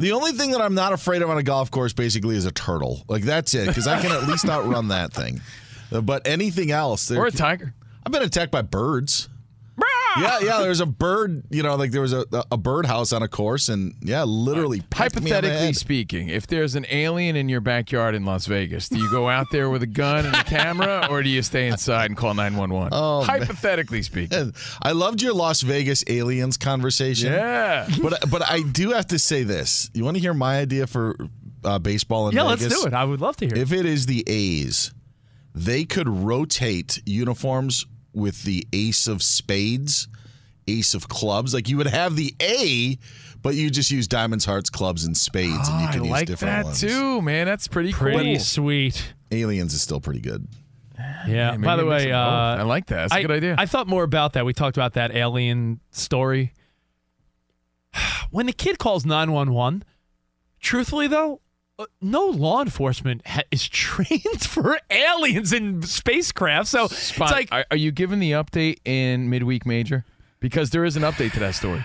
The 0.00 0.12
only 0.12 0.30
thing 0.30 0.52
that 0.52 0.60
I'm 0.60 0.74
not 0.74 0.92
afraid 0.92 1.22
of 1.22 1.30
on 1.30 1.38
a 1.38 1.42
golf 1.42 1.72
course 1.72 1.92
basically 1.92 2.36
is 2.36 2.46
a 2.46 2.52
turtle. 2.52 3.02
Like 3.08 3.24
that's 3.24 3.52
it, 3.54 3.66
because 3.66 3.88
I 3.88 4.00
can 4.00 4.12
at 4.12 4.28
least 4.28 4.48
outrun 4.48 4.88
that 4.88 5.12
thing. 5.12 5.40
Uh, 5.90 6.00
But 6.02 6.24
anything 6.28 6.70
else, 6.70 7.10
Or 7.10 7.26
a 7.26 7.32
tiger. 7.32 7.74
I've 8.06 8.12
been 8.12 8.22
attacked 8.22 8.52
by 8.52 8.62
birds. 8.62 9.28
Yeah, 10.16 10.38
yeah. 10.40 10.58
There's 10.60 10.80
a 10.80 10.86
bird. 10.86 11.44
You 11.50 11.62
know, 11.62 11.76
like 11.76 11.90
there 11.90 12.00
was 12.00 12.12
a 12.12 12.24
a 12.50 12.56
bird 12.56 12.86
house 12.86 13.12
on 13.12 13.22
a 13.22 13.28
course, 13.28 13.68
and 13.68 13.94
yeah, 14.00 14.24
literally 14.24 14.80
pecked 14.80 15.16
me 15.16 15.20
on 15.20 15.24
the 15.24 15.48
Hypothetically 15.48 15.72
speaking, 15.74 16.28
if 16.28 16.46
there's 16.46 16.74
an 16.74 16.86
alien 16.90 17.36
in 17.36 17.48
your 17.48 17.60
backyard 17.60 18.14
in 18.14 18.24
Las 18.24 18.46
Vegas, 18.46 18.88
do 18.88 18.98
you 18.98 19.10
go 19.10 19.28
out 19.28 19.46
there 19.50 19.70
with 19.70 19.82
a 19.82 19.86
gun 19.86 20.26
and 20.26 20.34
a 20.34 20.44
camera, 20.44 21.06
or 21.10 21.22
do 21.22 21.28
you 21.28 21.42
stay 21.42 21.68
inside 21.68 22.06
and 22.06 22.16
call 22.16 22.34
911? 22.34 22.90
Oh, 22.92 23.26
man. 23.26 23.40
Hypothetically 23.40 24.02
speaking. 24.02 24.54
I 24.82 24.92
loved 24.92 25.22
your 25.22 25.34
Las 25.34 25.62
Vegas 25.62 26.04
aliens 26.06 26.56
conversation. 26.56 27.32
Yeah. 27.32 27.88
but 28.02 28.30
but 28.30 28.42
I 28.48 28.62
do 28.62 28.90
have 28.90 29.06
to 29.08 29.18
say 29.18 29.42
this. 29.42 29.90
You 29.94 30.04
want 30.04 30.16
to 30.16 30.20
hear 30.20 30.34
my 30.34 30.58
idea 30.58 30.86
for 30.86 31.16
uh, 31.64 31.78
baseball 31.78 32.28
in 32.28 32.34
yeah, 32.34 32.44
Vegas? 32.44 32.62
let's 32.70 32.80
do 32.82 32.86
it. 32.86 32.94
I 32.94 33.04
would 33.04 33.20
love 33.20 33.36
to 33.38 33.46
hear. 33.46 33.54
it. 33.54 33.60
If 33.60 33.72
it 33.72 33.86
is 33.86 34.06
the 34.06 34.24
A's, 34.26 34.92
they 35.54 35.84
could 35.84 36.08
rotate 36.08 37.00
uniforms 37.04 37.86
with 38.18 38.42
the 38.44 38.66
ace 38.72 39.06
of 39.06 39.22
spades, 39.22 40.08
ace 40.66 40.94
of 40.94 41.08
clubs. 41.08 41.54
Like 41.54 41.68
you 41.68 41.76
would 41.78 41.86
have 41.86 42.16
the 42.16 42.34
A, 42.42 42.98
but 43.42 43.54
you 43.54 43.70
just 43.70 43.90
use 43.90 44.06
diamonds, 44.08 44.44
hearts, 44.44 44.68
clubs, 44.70 45.04
and 45.04 45.16
spades, 45.16 45.68
and 45.68 45.80
you 45.80 45.86
Oh, 45.86 45.88
I 45.88 45.92
can 45.92 46.04
use 46.04 46.10
like 46.10 46.26
different 46.26 46.56
that 46.56 46.64
ones. 46.66 46.80
too, 46.80 47.22
man. 47.22 47.46
That's 47.46 47.68
pretty, 47.68 47.92
Pretty 47.92 48.34
cool. 48.34 48.40
sweet. 48.44 49.14
Aliens 49.30 49.72
is 49.74 49.80
still 49.82 50.00
pretty 50.00 50.20
good. 50.20 50.46
Yeah. 51.28 51.52
maybe 51.52 51.64
By 51.64 51.76
the 51.76 51.84
way, 51.86 52.10
uh. 52.10 52.18
I 52.18 52.62
like 52.62 52.86
that. 52.86 52.96
That's 52.96 53.12
a 53.12 53.16
I- 53.16 53.22
good 53.22 53.30
idea. 53.30 53.54
I 53.56 53.66
thought 53.66 53.86
more 53.86 54.02
about 54.02 54.32
that. 54.32 54.44
We 54.44 54.52
talked 54.52 54.76
about 54.76 54.94
that 54.94 55.14
alien 55.14 55.80
story. 55.92 56.52
When 58.30 58.46
the 58.46 58.52
kid 58.52 58.78
calls 58.78 59.06
911, 59.06 59.84
truthfully, 60.60 61.06
though, 61.06 61.40
uh, 61.78 61.86
no 62.00 62.26
law 62.26 62.60
enforcement 62.62 63.26
ha- 63.26 63.42
is 63.50 63.68
trained 63.68 64.40
for 64.40 64.78
aliens 64.90 65.52
in 65.52 65.82
spacecraft. 65.82 66.68
So 66.68 66.88
Spot, 66.88 67.28
it's 67.28 67.32
like, 67.32 67.48
are, 67.52 67.64
are 67.70 67.76
you 67.76 67.92
giving 67.92 68.18
the 68.18 68.32
update 68.32 68.78
in 68.84 69.30
midweek 69.30 69.64
major? 69.66 70.04
Because 70.40 70.70
there 70.70 70.84
is 70.84 70.96
an 70.96 71.02
update 71.02 71.32
to 71.32 71.40
that 71.40 71.54
story. 71.54 71.84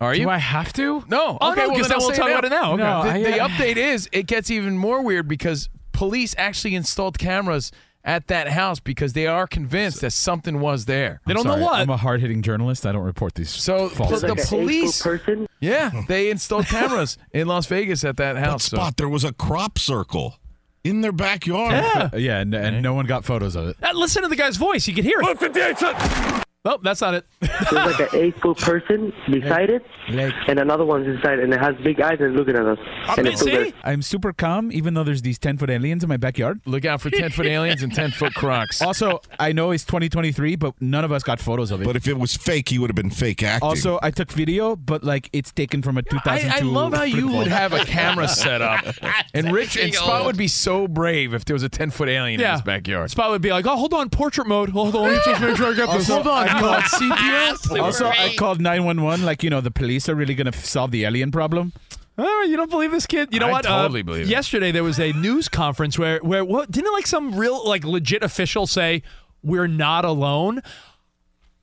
Are 0.00 0.14
you? 0.14 0.24
Do 0.24 0.30
I 0.30 0.38
have 0.38 0.72
to? 0.74 1.02
No. 1.08 1.38
Oh, 1.40 1.52
okay, 1.52 1.62
no, 1.62 1.68
well, 1.68 1.76
'cause 1.78 1.88
then 1.88 1.88
then 1.88 1.92
I'll 2.00 2.06
we'll 2.08 2.16
talk 2.16 2.28
about 2.28 2.44
it 2.44 2.50
now. 2.50 2.72
Okay. 2.74 2.82
No, 2.82 3.02
The, 3.02 3.10
I- 3.10 3.22
the 3.22 3.40
I- 3.40 3.48
update 3.48 3.76
is 3.76 4.08
it 4.12 4.26
gets 4.26 4.50
even 4.50 4.76
more 4.76 5.02
weird 5.02 5.26
because 5.28 5.68
police 5.92 6.34
actually 6.36 6.74
installed 6.74 7.18
cameras 7.18 7.72
at 8.06 8.28
that 8.28 8.48
house 8.48 8.80
because 8.80 9.12
they 9.12 9.26
are 9.26 9.46
convinced 9.46 10.00
that 10.00 10.12
something 10.12 10.60
was 10.60 10.86
there. 10.86 11.20
they 11.26 11.32
I'm 11.32 11.42
don't 11.42 11.46
know 11.58 11.62
what. 11.64 11.80
I'm 11.80 11.90
a 11.90 11.96
hard 11.96 12.20
hitting 12.22 12.40
journalist. 12.40 12.86
I 12.86 12.92
don't 12.92 13.04
report 13.04 13.34
these. 13.34 13.50
So 13.50 13.88
false 13.88 14.20
the 14.22 14.28
things. 14.28 14.48
police, 14.48 15.02
person. 15.02 15.48
yeah, 15.60 15.90
they 16.08 16.30
installed 16.30 16.66
cameras 16.66 17.18
in 17.32 17.48
Las 17.48 17.66
Vegas 17.66 18.04
at 18.04 18.16
that 18.16 18.36
house. 18.36 18.64
so- 18.64 18.76
spot 18.76 18.96
there 18.96 19.08
was 19.08 19.24
a 19.24 19.32
crop 19.32 19.78
circle 19.78 20.36
in 20.84 21.00
their 21.00 21.12
backyard. 21.12 21.72
yeah. 21.72 22.10
Yeah, 22.16 22.38
and, 22.38 22.54
and 22.54 22.80
no 22.80 22.94
one 22.94 23.06
got 23.06 23.24
photos 23.24 23.56
of 23.56 23.66
it. 23.68 23.76
Uh, 23.82 23.90
listen 23.92 24.22
to 24.22 24.28
the 24.28 24.36
guy's 24.36 24.56
voice. 24.56 24.86
You 24.86 24.94
can 24.94 25.04
hear 25.04 25.18
it. 25.20 26.42
Oh, 26.66 26.78
that's 26.82 27.00
not 27.00 27.14
it. 27.14 27.26
There's 27.40 27.72
like 27.72 28.00
an 28.00 28.08
eight 28.20 28.38
foot 28.40 28.58
person 28.58 29.12
beside 29.30 29.70
it, 29.70 29.84
and 30.08 30.58
another 30.58 30.84
one's 30.84 31.06
inside, 31.06 31.38
and 31.38 31.52
it 31.52 31.60
has 31.60 31.76
big 31.76 32.00
eyes 32.00 32.18
and 32.20 32.34
looking 32.34 32.56
at 32.56 32.66
us. 32.66 32.78
and 33.16 33.26
it's 33.28 33.40
still. 33.40 33.64
See? 33.64 33.74
I'm 33.84 34.02
super 34.02 34.32
calm, 34.32 34.72
even 34.72 34.94
though 34.94 35.04
there's 35.04 35.22
these 35.22 35.38
10 35.38 35.58
foot 35.58 35.70
aliens 35.70 36.02
in 36.02 36.08
my 36.08 36.16
backyard. 36.16 36.60
Look 36.66 36.84
out 36.84 37.00
for 37.00 37.10
10 37.10 37.30
foot 37.30 37.46
aliens 37.46 37.82
and 37.82 37.94
10 37.94 38.10
foot 38.10 38.34
crocs. 38.34 38.82
Also, 38.82 39.20
I 39.38 39.52
know 39.52 39.70
it's 39.70 39.84
2023, 39.84 40.56
but 40.56 40.74
none 40.80 41.04
of 41.04 41.12
us 41.12 41.22
got 41.22 41.40
photos 41.40 41.70
of 41.70 41.80
it. 41.82 41.84
But 41.84 41.96
if 41.96 42.08
it 42.08 42.18
was 42.18 42.36
fake, 42.36 42.68
he 42.68 42.78
would 42.78 42.90
have 42.90 42.96
been 42.96 43.10
fake 43.10 43.42
acting. 43.42 43.66
also, 43.68 43.98
I 44.02 44.10
took 44.10 44.32
video, 44.32 44.76
but 44.76 45.04
like 45.04 45.30
it's 45.32 45.52
taken 45.52 45.82
from 45.82 45.96
a 45.98 46.02
2002. 46.02 46.48
I, 46.48 46.58
I 46.58 46.60
love 46.62 46.92
how 46.92 47.04
you 47.04 47.28
would 47.28 47.46
have 47.46 47.72
a 47.72 47.84
camera 47.84 48.28
set 48.28 48.60
up. 48.62 48.84
And 49.34 49.52
Rich 49.52 49.76
and 49.76 49.92
Spot 49.94 50.24
would 50.24 50.36
be 50.36 50.48
so 50.48 50.88
brave 50.88 51.34
if 51.34 51.44
there 51.44 51.54
was 51.54 51.62
a 51.62 51.68
10 51.68 51.90
foot 51.90 52.08
alien 52.08 52.40
in 52.40 52.50
his 52.50 52.62
backyard. 52.62 53.10
Spot 53.10 53.30
would 53.30 53.42
be 53.42 53.50
like, 53.50 53.66
oh, 53.66 53.76
hold 53.76 53.92
on, 53.92 54.08
portrait 54.08 54.46
mode. 54.46 54.70
Hold 54.70 54.94
on, 54.94 55.02
let 55.02 55.12
me 55.12 55.18
just 55.24 55.40
make 55.42 55.56
sure 55.56 55.72
I 55.72 55.74
get 55.74 55.90
this. 55.90 56.08
Hold 56.08 56.26
on, 56.26 56.48
I 56.48 56.55
you 56.55 56.55
called- 56.60 56.72
want 56.72 56.84
CPS? 56.84 57.80
Also, 57.82 58.06
I 58.06 58.34
called 58.36 58.60
911. 58.60 59.24
Like, 59.24 59.42
you 59.42 59.50
know, 59.50 59.60
the 59.60 59.70
police 59.70 60.08
are 60.08 60.14
really 60.14 60.34
going 60.34 60.50
to 60.50 60.58
solve 60.58 60.90
the 60.90 61.04
alien 61.04 61.30
problem. 61.30 61.72
Oh, 62.18 62.46
you 62.48 62.56
don't 62.56 62.70
believe 62.70 62.92
this 62.92 63.06
kid? 63.06 63.32
You 63.32 63.40
know 63.40 63.48
what? 63.48 63.66
I 63.66 63.70
what? 63.70 63.78
Uh, 63.78 63.82
totally 63.82 64.02
believe 64.02 64.22
it. 64.26 64.28
Yesterday 64.28 64.72
there 64.72 64.84
was 64.84 64.98
a 64.98 65.12
news 65.12 65.48
conference 65.48 65.98
where 65.98 66.18
where 66.20 66.44
what 66.44 66.70
didn't 66.70 66.92
like 66.94 67.06
some 67.06 67.36
real 67.36 67.66
like 67.68 67.84
legit 67.84 68.22
official 68.22 68.66
say 68.66 69.02
we're 69.42 69.66
not 69.66 70.04
alone. 70.06 70.62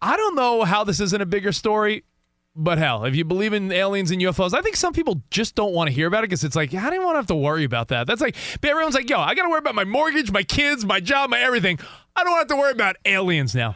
I 0.02 0.16
don't 0.16 0.36
know 0.36 0.64
how 0.64 0.84
this 0.84 1.00
isn't 1.00 1.22
a 1.22 1.26
bigger 1.26 1.52
story, 1.52 2.04
but 2.56 2.78
hell, 2.78 3.06
if 3.06 3.16
you 3.16 3.26
believe 3.26 3.54
in 3.54 3.72
aliens 3.72 4.12
and 4.12 4.22
UFOs, 4.22 4.54
I 4.54 4.62
think 4.62 4.76
some 4.76 4.94
people 4.94 5.22
just 5.32 5.56
don't 5.56 5.74
want 5.74 5.88
to 5.90 5.94
hear 5.94 6.08
about 6.08 6.20
it 6.24 6.30
because 6.30 6.44
it's 6.44 6.56
like, 6.56 6.74
I 6.74 6.90
didn't 6.90 7.04
want 7.06 7.16
to 7.16 7.20
have 7.20 7.28
to 7.28 7.36
worry 7.36 7.64
about 7.64 7.88
that. 7.88 8.06
That's 8.06 8.22
like, 8.22 8.36
but 8.62 8.70
everyone's 8.70 8.96
like, 8.96 9.10
yo, 9.10 9.20
I 9.20 9.34
got 9.34 9.44
to 9.44 9.50
worry 9.50 9.60
about 9.60 9.76
my 9.76 9.86
mortgage, 9.86 10.30
my 10.32 10.44
kids, 10.44 10.86
my 10.86 11.00
job, 11.00 11.30
my 11.30 11.40
everything. 11.40 11.80
I 12.16 12.24
don't 12.24 12.38
have 12.38 12.48
to 12.48 12.56
worry 12.56 12.74
about 12.74 12.98
aliens 13.06 13.56
now. 13.56 13.76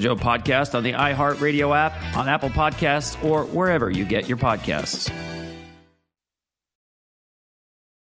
Joe 0.00 0.16
podcast 0.16 0.74
on 0.74 0.82
the 0.82 0.92
iHeartRadio 0.92 1.76
app, 1.76 2.16
on 2.16 2.28
Apple 2.28 2.50
Podcasts, 2.50 3.22
or 3.24 3.44
wherever 3.44 3.90
you 3.90 4.04
get 4.04 4.28
your 4.28 4.38
podcasts. 4.38 5.12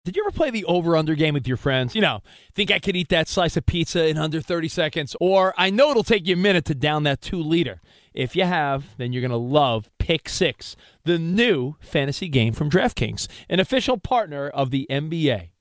Did 0.06 0.16
you 0.16 0.24
ever 0.26 0.34
play 0.34 0.50
the 0.50 0.64
over 0.64 0.96
under 0.96 1.14
game 1.14 1.34
with 1.34 1.46
your 1.46 1.58
friends? 1.58 1.94
You 1.94 2.00
know, 2.00 2.22
think 2.54 2.70
I 2.70 2.78
could 2.78 2.96
eat 2.96 3.10
that 3.10 3.28
slice 3.28 3.56
of 3.56 3.66
pizza 3.66 4.08
in 4.08 4.16
under 4.16 4.40
30 4.40 4.66
seconds? 4.66 5.14
Or 5.20 5.52
I 5.58 5.68
know 5.68 5.90
it'll 5.90 6.02
take 6.02 6.26
you 6.26 6.34
a 6.34 6.38
minute 6.38 6.64
to 6.64 6.74
down 6.74 7.02
that 7.02 7.20
two 7.20 7.40
liter. 7.40 7.82
If 8.14 8.34
you 8.34 8.44
have, 8.44 8.96
then 8.96 9.12
you're 9.12 9.20
going 9.20 9.30
to 9.30 9.36
love 9.36 9.90
Pick 9.98 10.28
Six, 10.28 10.74
the 11.04 11.18
new 11.18 11.76
fantasy 11.80 12.28
game 12.28 12.54
from 12.54 12.70
DraftKings, 12.70 13.28
an 13.48 13.60
official 13.60 13.98
partner 13.98 14.48
of 14.48 14.70
the 14.70 14.86
NBA. 14.90 15.50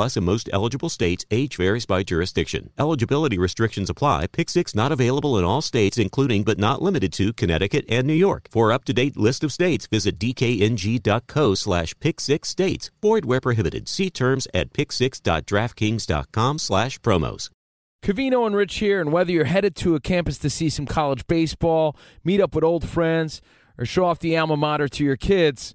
Plus 0.00 0.16
in 0.16 0.24
most 0.24 0.48
eligible 0.50 0.88
states. 0.88 1.26
Age 1.30 1.58
varies 1.58 1.84
by 1.84 2.02
jurisdiction. 2.02 2.70
Eligibility 2.78 3.36
restrictions 3.36 3.90
apply. 3.90 4.28
Pick 4.28 4.48
six 4.48 4.74
not 4.74 4.92
available 4.92 5.36
in 5.36 5.44
all 5.44 5.60
states, 5.60 5.98
including 5.98 6.42
but 6.42 6.58
not 6.58 6.80
limited 6.80 7.12
to 7.12 7.34
Connecticut 7.34 7.84
and 7.86 8.06
New 8.06 8.14
York. 8.14 8.48
For 8.50 8.72
up-to-date 8.72 9.18
list 9.18 9.44
of 9.44 9.52
states, 9.52 9.86
visit 9.86 10.18
dkng.co 10.18 11.54
slash 11.54 11.94
pick 12.00 12.18
six 12.18 12.48
states. 12.48 12.90
Void 13.02 13.26
where 13.26 13.42
prohibited. 13.42 13.88
See 13.90 14.08
terms 14.08 14.48
at 14.54 14.72
picksix.draftkings.com 14.72 16.58
slash 16.58 16.98
promos. 17.00 17.50
Covino 18.02 18.46
and 18.46 18.56
Rich 18.56 18.78
here, 18.78 19.02
and 19.02 19.12
whether 19.12 19.30
you're 19.30 19.44
headed 19.44 19.76
to 19.76 19.96
a 19.96 20.00
campus 20.00 20.38
to 20.38 20.48
see 20.48 20.70
some 20.70 20.86
college 20.86 21.26
baseball, 21.26 21.94
meet 22.24 22.40
up 22.40 22.54
with 22.54 22.64
old 22.64 22.88
friends, 22.88 23.42
or 23.76 23.84
show 23.84 24.06
off 24.06 24.18
the 24.20 24.34
alma 24.34 24.56
mater 24.56 24.88
to 24.88 25.04
your 25.04 25.18
kids, 25.18 25.74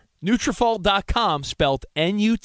Nutrafol.com, 0.23 1.43
spelled 1.43 1.85
N-U-T-R-A-F-O-L 1.95 2.43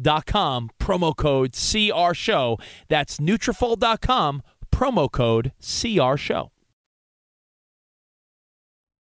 dot 0.00 0.26
com, 0.26 0.70
promo 0.80 1.16
code 1.16 1.52
CR 1.52 2.12
Show. 2.14 2.58
That's 2.88 3.18
Nutrafol.com, 3.18 4.42
promo 4.72 5.10
code 5.10 5.52
CR 5.60 6.16
Show. 6.16 6.50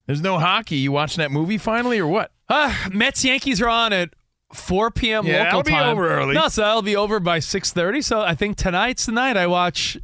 There's 0.05 0.21
no 0.21 0.37
hockey. 0.37 0.75
You 0.77 0.91
watching 0.91 1.21
that 1.21 1.31
movie 1.31 1.57
finally, 1.57 1.97
or 1.99 2.07
what? 2.07 2.31
Uh, 2.47 2.73
Mets 2.91 3.25
Yankees 3.25 3.59
are 3.61 3.69
on 3.69 3.91
at 3.91 4.11
4 4.53 4.91
p.m. 4.91 5.25
Yeah, 5.25 5.45
local 5.45 5.63
that'll 5.63 5.63
be 5.63 5.91
over 5.91 6.09
early. 6.09 6.35
No, 6.35 6.47
so 6.47 6.61
that'll 6.61 6.81
be 6.83 6.95
over 6.95 7.19
by 7.19 7.39
6:30. 7.39 8.03
So 8.03 8.21
I 8.21 8.35
think 8.35 8.57
tonight's 8.57 9.07
the 9.07 9.11
night 9.11 9.35
I 9.37 9.47
watch 9.47 9.97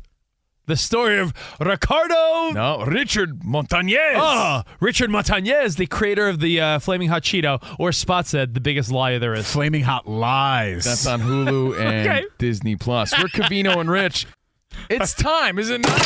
the 0.68 0.76
story 0.76 1.20
of 1.20 1.34
Ricardo. 1.60 2.52
No, 2.52 2.84
Richard 2.86 3.40
Montañez. 3.42 4.14
Oh, 4.16 4.62
Richard 4.80 5.10
Montañez, 5.10 5.76
the 5.78 5.88
creator 5.88 6.28
of 6.30 6.40
the 6.40 6.60
uh, 6.62 6.80
Flaming 6.80 7.10
Hot 7.10 7.24
Cheeto, 7.24 7.62
or 7.80 7.92
Spot 7.92 8.26
said, 8.26 8.54
the 8.54 8.62
biggest 8.62 8.92
liar 8.92 9.20
there 9.20 9.34
is. 9.34 9.52
Flaming 9.52 9.84
Hot 9.84 10.08
Lies. 10.08 10.86
That's 10.86 11.06
on 11.08 11.22
Hulu 11.22 11.80
and 11.80 12.08
Okay. 12.10 12.26
Disney 12.38 12.76
Plus. 12.76 13.12
We're 13.18 13.26
Covino 13.30 13.78
and 13.82 13.90
Rich. 13.90 14.28
It's 14.90 15.14
time, 15.14 15.60
is 15.60 15.70
it 15.70 15.82
not? 15.82 16.00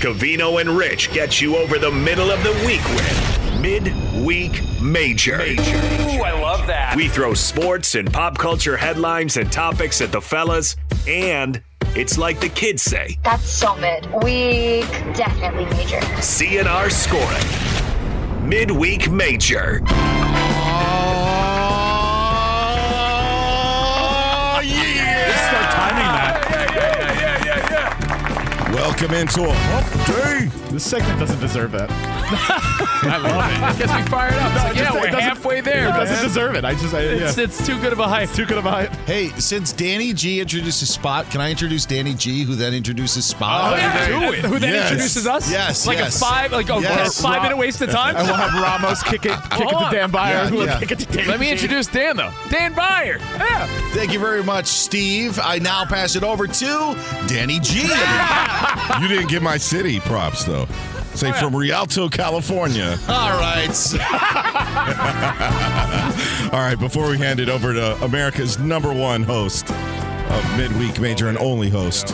Covino 0.00 0.60
and 0.60 0.70
Rich 0.70 1.12
get 1.12 1.40
you 1.40 1.56
over 1.56 1.78
the 1.78 1.90
middle 1.90 2.30
of 2.30 2.42
the 2.42 2.52
week 2.66 2.82
with 2.94 3.60
Midweek 3.60 4.62
Major. 4.80 5.36
Ooh, 5.40 6.22
I 6.22 6.32
love 6.40 6.66
that. 6.68 6.94
We 6.96 7.08
throw 7.08 7.34
sports 7.34 7.94
and 7.94 8.10
pop 8.12 8.38
culture 8.38 8.76
headlines 8.76 9.36
and 9.36 9.50
topics 9.50 10.00
at 10.00 10.12
the 10.12 10.20
fellas, 10.20 10.76
and 11.06 11.62
it's 11.96 12.16
like 12.18 12.40
the 12.40 12.48
kids 12.48 12.82
say 12.82 13.18
That's 13.24 13.48
so 13.48 13.74
mid. 13.76 14.06
Week 14.22 14.88
definitely 15.14 15.64
major. 15.76 16.00
CNR 16.20 16.90
scoring. 16.90 18.48
Midweek 18.48 19.10
Major. 19.10 19.80
Oh, 23.32 24.60
yeah. 24.64 25.36
Start 25.48 25.70
timing 25.70 26.10
that. 26.16 26.46
Yeah, 26.50 26.74
yeah, 26.74 27.20
yeah, 27.20 27.44
yeah, 27.44 27.70
yeah. 28.68 28.74
Welcome 28.74 29.12
into 29.14 29.44
a 29.44 29.52
hump 29.52 30.06
day. 30.06 30.59
This 30.70 30.84
segment 30.84 31.18
doesn't 31.18 31.40
deserve 31.40 31.72
that. 31.72 31.90
I 31.90 33.16
love 33.16 33.74
it. 33.74 33.74
It 33.74 33.78
gets 33.88 33.92
me 33.98 34.02
fired 34.08 34.34
up. 34.34 34.52
It's 34.54 34.64
like, 34.64 34.72
it 34.72 34.76
yeah, 34.76 34.84
just- 34.84 34.94
it 34.96 35.00
we're 35.00 35.06
doesn't- 35.06 35.20
halfway 35.20 35.60
there. 35.60 35.88
It 35.88 35.92
doesn't 35.92 36.14
man. 36.16 36.22
deserve 36.24 36.54
it. 36.54 36.64
I 36.64 36.74
just, 36.74 36.94
I, 36.94 37.00
yeah. 37.02 37.28
It's, 37.28 37.38
it's 37.38 37.66
too 37.66 37.80
good 37.80 37.92
of 37.92 37.98
a 37.98 38.06
hype. 38.06 38.30
too 38.32 38.46
good 38.46 38.58
of 38.58 38.66
a 38.66 38.70
hype. 38.70 38.90
Hey, 39.06 39.30
since 39.40 39.72
Danny 39.72 40.12
G 40.12 40.40
introduces 40.40 40.90
Spot, 40.90 41.28
can 41.30 41.40
I 41.40 41.50
introduce 41.50 41.86
Danny 41.86 42.14
G, 42.14 42.44
who 42.44 42.54
then 42.54 42.72
introduces 42.72 43.24
Spot? 43.24 43.72
Oh, 43.72 43.76
yeah. 43.76 44.06
Do 44.20 44.32
it. 44.32 44.44
Who 44.44 44.58
then 44.60 44.74
Yes. 44.74 44.90
introduces 44.92 45.26
us? 45.26 45.50
Yes, 45.50 45.86
Like 45.88 45.98
yes. 45.98 46.16
a 46.16 46.24
five, 46.24 46.52
like 46.52 46.68
a 46.70 46.80
Yes. 46.80 47.20
five 47.20 47.40
oh, 47.40 47.42
minute 47.42 47.56
waste 47.56 47.80
of 47.82 47.90
time? 48.00 48.14
And 48.16 48.26
we'll 48.28 48.36
have 48.36 48.52
Ramos 48.62 49.02
kick 49.02 49.24
it, 49.26 49.32
kick 49.50 49.60
it 49.62 49.68
to 49.70 49.74
on. 49.76 49.92
Dan 49.92 50.12
Byer, 50.12 50.30
Yeah, 50.30 50.48
who 50.48 50.56
will 50.56 50.66
yeah. 50.66 50.78
kick 50.78 50.92
it 50.92 50.98
to 51.00 51.06
Dan 51.06 51.26
Let 51.26 51.40
me 51.40 51.46
G. 51.46 51.52
introduce 51.52 51.86
Dan, 51.88 52.16
though. 52.16 52.30
Dan 52.48 52.74
Byer. 52.74 53.18
Yeah. 53.38 53.66
Thank 53.92 54.12
you 54.12 54.20
very 54.20 54.44
much, 54.44 54.66
Steve. 54.66 55.40
I 55.42 55.58
now 55.58 55.84
pass 55.84 56.14
it 56.14 56.22
over 56.22 56.46
to 56.46 56.96
Danny 57.26 57.58
G. 57.58 57.80
You 59.00 59.08
didn't 59.08 59.28
get 59.28 59.40
my 59.40 59.56
city 59.56 60.00
props 60.00 60.44
though. 60.44 60.59
Say 61.14 61.32
from 61.32 61.54
Rialto, 61.54 62.08
California. 62.08 62.96
All 63.08 63.38
right. 63.38 63.68
All 66.52 66.60
right, 66.60 66.76
before 66.78 67.08
we 67.08 67.18
hand 67.18 67.40
it 67.40 67.48
over 67.48 67.72
to 67.72 67.94
America's 68.04 68.58
number 68.58 68.92
one 68.92 69.22
host 69.22 69.70
of 69.70 70.56
Midweek 70.56 71.00
Major 71.00 71.28
and 71.28 71.38
only 71.38 71.68
host, 71.68 72.12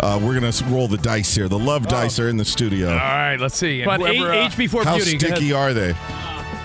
uh, 0.00 0.18
we're 0.22 0.38
going 0.38 0.50
to 0.50 0.64
roll 0.66 0.88
the 0.88 0.98
dice 0.98 1.34
here. 1.34 1.48
The 1.48 1.58
love 1.58 1.86
dice 1.88 2.18
are 2.18 2.28
in 2.28 2.36
the 2.36 2.44
studio. 2.44 2.90
All 2.90 2.96
right, 2.96 3.36
let's 3.36 3.56
see. 3.56 3.82
And 3.82 3.86
But 3.86 4.00
whoever, 4.00 4.32
uh, 4.32 4.46
age 4.46 4.56
before 4.56 4.84
How 4.84 4.96
beauty. 4.96 5.16
go 5.16 5.26
ahead. 5.26 5.38
sticky 5.38 5.52
are 5.52 5.72
they? 5.72 5.92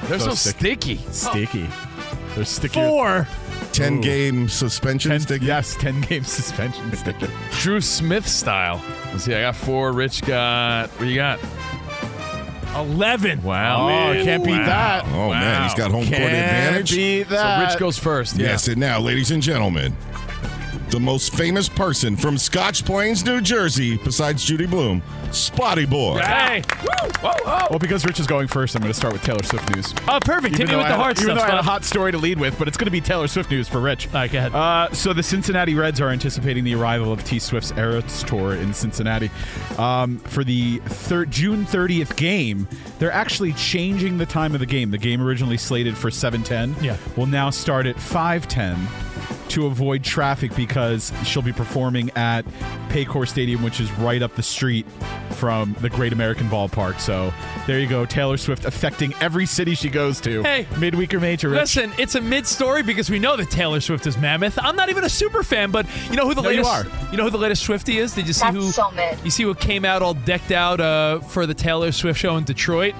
they're 0.07 0.19
so, 0.19 0.29
So 0.29 0.35
sticky. 0.51 0.97
Sticky. 1.11 1.69
They're 2.35 2.45
sticky. 2.45 2.79
Four. 2.81 3.27
10 3.73 3.97
Ooh. 3.97 4.01
game 4.01 4.47
suspension 4.49 5.11
Ten, 5.11 5.19
sticky? 5.19 5.45
yes, 5.45 5.75
10 5.75 6.01
game 6.01 6.23
suspension 6.23 6.95
sticky. 6.95 7.27
Drew 7.51 7.81
Smith 7.81 8.27
style. 8.27 8.81
Let's 9.11 9.25
see. 9.25 9.33
I 9.35 9.41
got 9.41 9.55
four. 9.55 9.91
Rich 9.91 10.21
got. 10.21 10.89
What 10.91 10.99
do 10.99 11.05
you 11.07 11.15
got? 11.15 11.39
11. 12.75 13.43
Wow. 13.43 13.83
Oh, 13.83 13.87
man. 13.87 14.25
can't 14.25 14.43
beat 14.43 14.51
Wow. 14.51 14.65
that. 14.65 15.05
Oh, 15.13 15.29
man, 15.29 15.63
he's 15.63 15.75
got 15.75 15.91
home 15.91 16.05
court 16.05 16.17
Can't 16.17 16.33
advantage. 16.33 16.91
beat 16.95 17.27
So. 17.29 17.65
Rich 17.67 17.77
goes 17.79 17.97
first. 17.99 18.35
Yeah. 18.35 18.47
Yes, 18.47 18.67
and 18.67 18.77
now, 18.77 18.99
ladies 18.99 19.29
and 19.29 19.43
gentlemen, 19.43 19.95
the 20.93 20.99
most 20.99 21.33
famous 21.33 21.67
person 21.67 22.15
from 22.15 22.37
Scotch 22.37 22.85
Plains, 22.85 23.25
New 23.25 23.41
Jersey, 23.41 23.97
besides 24.03 24.45
Judy 24.45 24.67
Blume, 24.67 25.01
Spotty 25.31 25.87
Boy. 25.87 26.19
Hey. 26.19 26.61
Well, 27.23 27.79
because 27.79 28.05
Rich 28.05 28.19
is 28.19 28.27
going 28.27 28.47
first, 28.47 28.75
I'm 28.75 28.81
going 28.83 28.91
to 28.93 28.97
start 28.97 29.11
with 29.11 29.23
Taylor 29.23 29.41
Swift 29.41 29.73
news. 29.75 29.91
Oh, 30.07 30.19
perfect. 30.23 30.55
Hit 30.55 30.67
me 30.69 30.75
with 30.75 30.85
I 30.85 30.89
the 30.89 30.95
had- 30.95 31.01
hard 31.01 31.17
even 31.19 31.35
stuff. 31.35 31.37
though 31.39 31.43
I 31.43 31.49
had 31.55 31.59
a 31.59 31.63
hot 31.63 31.83
story 31.83 32.11
to 32.11 32.19
lead 32.19 32.39
with, 32.39 32.59
but 32.59 32.67
it's 32.67 32.77
going 32.77 32.85
to 32.85 32.91
be 32.91 33.01
Taylor 33.01 33.27
Swift 33.27 33.49
news 33.49 33.67
for 33.67 33.79
Rich. 33.79 34.05
All 34.07 34.13
right, 34.13 34.31
go 34.31 34.37
ahead. 34.37 34.53
Uh, 34.53 34.93
so 34.93 35.13
the 35.13 35.23
Cincinnati 35.23 35.73
Reds 35.73 35.99
are 35.99 36.09
anticipating 36.09 36.63
the 36.63 36.75
arrival 36.75 37.11
of 37.11 37.23
T 37.23 37.39
Swift's 37.39 37.71
Eras 37.71 38.21
Tour 38.23 38.53
in 38.53 38.71
Cincinnati 38.71 39.31
um, 39.79 40.19
for 40.19 40.43
the 40.43 40.77
thir- 40.85 41.25
June 41.25 41.65
30th 41.65 42.15
game. 42.17 42.67
They're 42.99 43.11
actually 43.11 43.53
changing 43.53 44.19
the 44.19 44.27
time 44.27 44.53
of 44.53 44.59
the 44.59 44.67
game. 44.67 44.91
The 44.91 44.99
game 44.99 45.21
originally 45.23 45.57
slated 45.57 45.97
for 45.97 46.11
7:10. 46.11 46.79
Yeah. 46.83 46.97
will 47.17 47.25
now 47.25 47.49
start 47.49 47.87
at 47.87 47.95
5:10 47.95 48.77
to 49.53 49.67
avoid 49.67 50.03
traffic 50.03 50.55
because 50.55 51.13
she'll 51.23 51.43
be 51.43 51.53
performing 51.53 52.09
at 52.15 52.43
Paycor 52.89 53.27
Stadium, 53.27 53.61
which 53.63 53.79
is 53.79 53.91
right 53.93 54.21
up 54.21 54.35
the 54.35 54.41
street 54.43 54.85
from 55.31 55.75
the 55.81 55.89
Great 55.89 56.11
American 56.11 56.47
Ballpark. 56.47 56.99
So 56.99 57.31
there 57.67 57.79
you 57.79 57.87
go. 57.87 58.03
Taylor 58.05 58.37
Swift 58.37 58.65
affecting 58.65 59.13
every 59.21 59.45
city 59.45 59.75
she 59.75 59.89
goes 59.89 60.19
to. 60.21 60.41
Hey. 60.41 60.65
midweek 60.79 61.13
or 61.13 61.19
major. 61.19 61.49
Rich. 61.49 61.75
Listen, 61.75 61.93
it's 61.99 62.15
a 62.15 62.21
mid 62.21 62.47
story 62.47 62.81
because 62.81 63.09
we 63.11 63.19
know 63.19 63.35
that 63.35 63.51
Taylor 63.51 63.79
Swift 63.79 64.07
is 64.07 64.17
mammoth. 64.17 64.57
I'm 64.59 64.75
not 64.75 64.89
even 64.89 65.03
a 65.03 65.09
super 65.09 65.43
fan, 65.43 65.69
but 65.69 65.85
you 66.09 66.15
know 66.15 66.27
who 66.27 66.33
the 66.33 66.41
No, 66.41 66.49
you 66.49 66.63
latest 66.63 66.91
are. 66.95 67.11
You 67.11 67.17
know 67.17 67.25
who 67.25 67.29
the 67.29 67.37
latest 67.37 67.63
Swifty 67.63 67.99
is? 67.99 68.13
Did 68.15 68.25
you 68.27 68.33
see 68.33 68.45
That's 68.45 68.55
who 68.55 68.71
so 68.71 68.89
mid. 68.91 69.19
You 69.23 69.29
see 69.29 69.43
who 69.43 69.53
came 69.53 69.85
out 69.85 70.01
all 70.01 70.15
decked 70.15 70.51
out 70.51 70.79
uh, 70.81 71.19
for 71.19 71.45
the 71.45 71.53
Taylor 71.53 71.91
Swift 71.91 72.19
show 72.19 72.37
in 72.37 72.43
Detroit? 72.43 72.95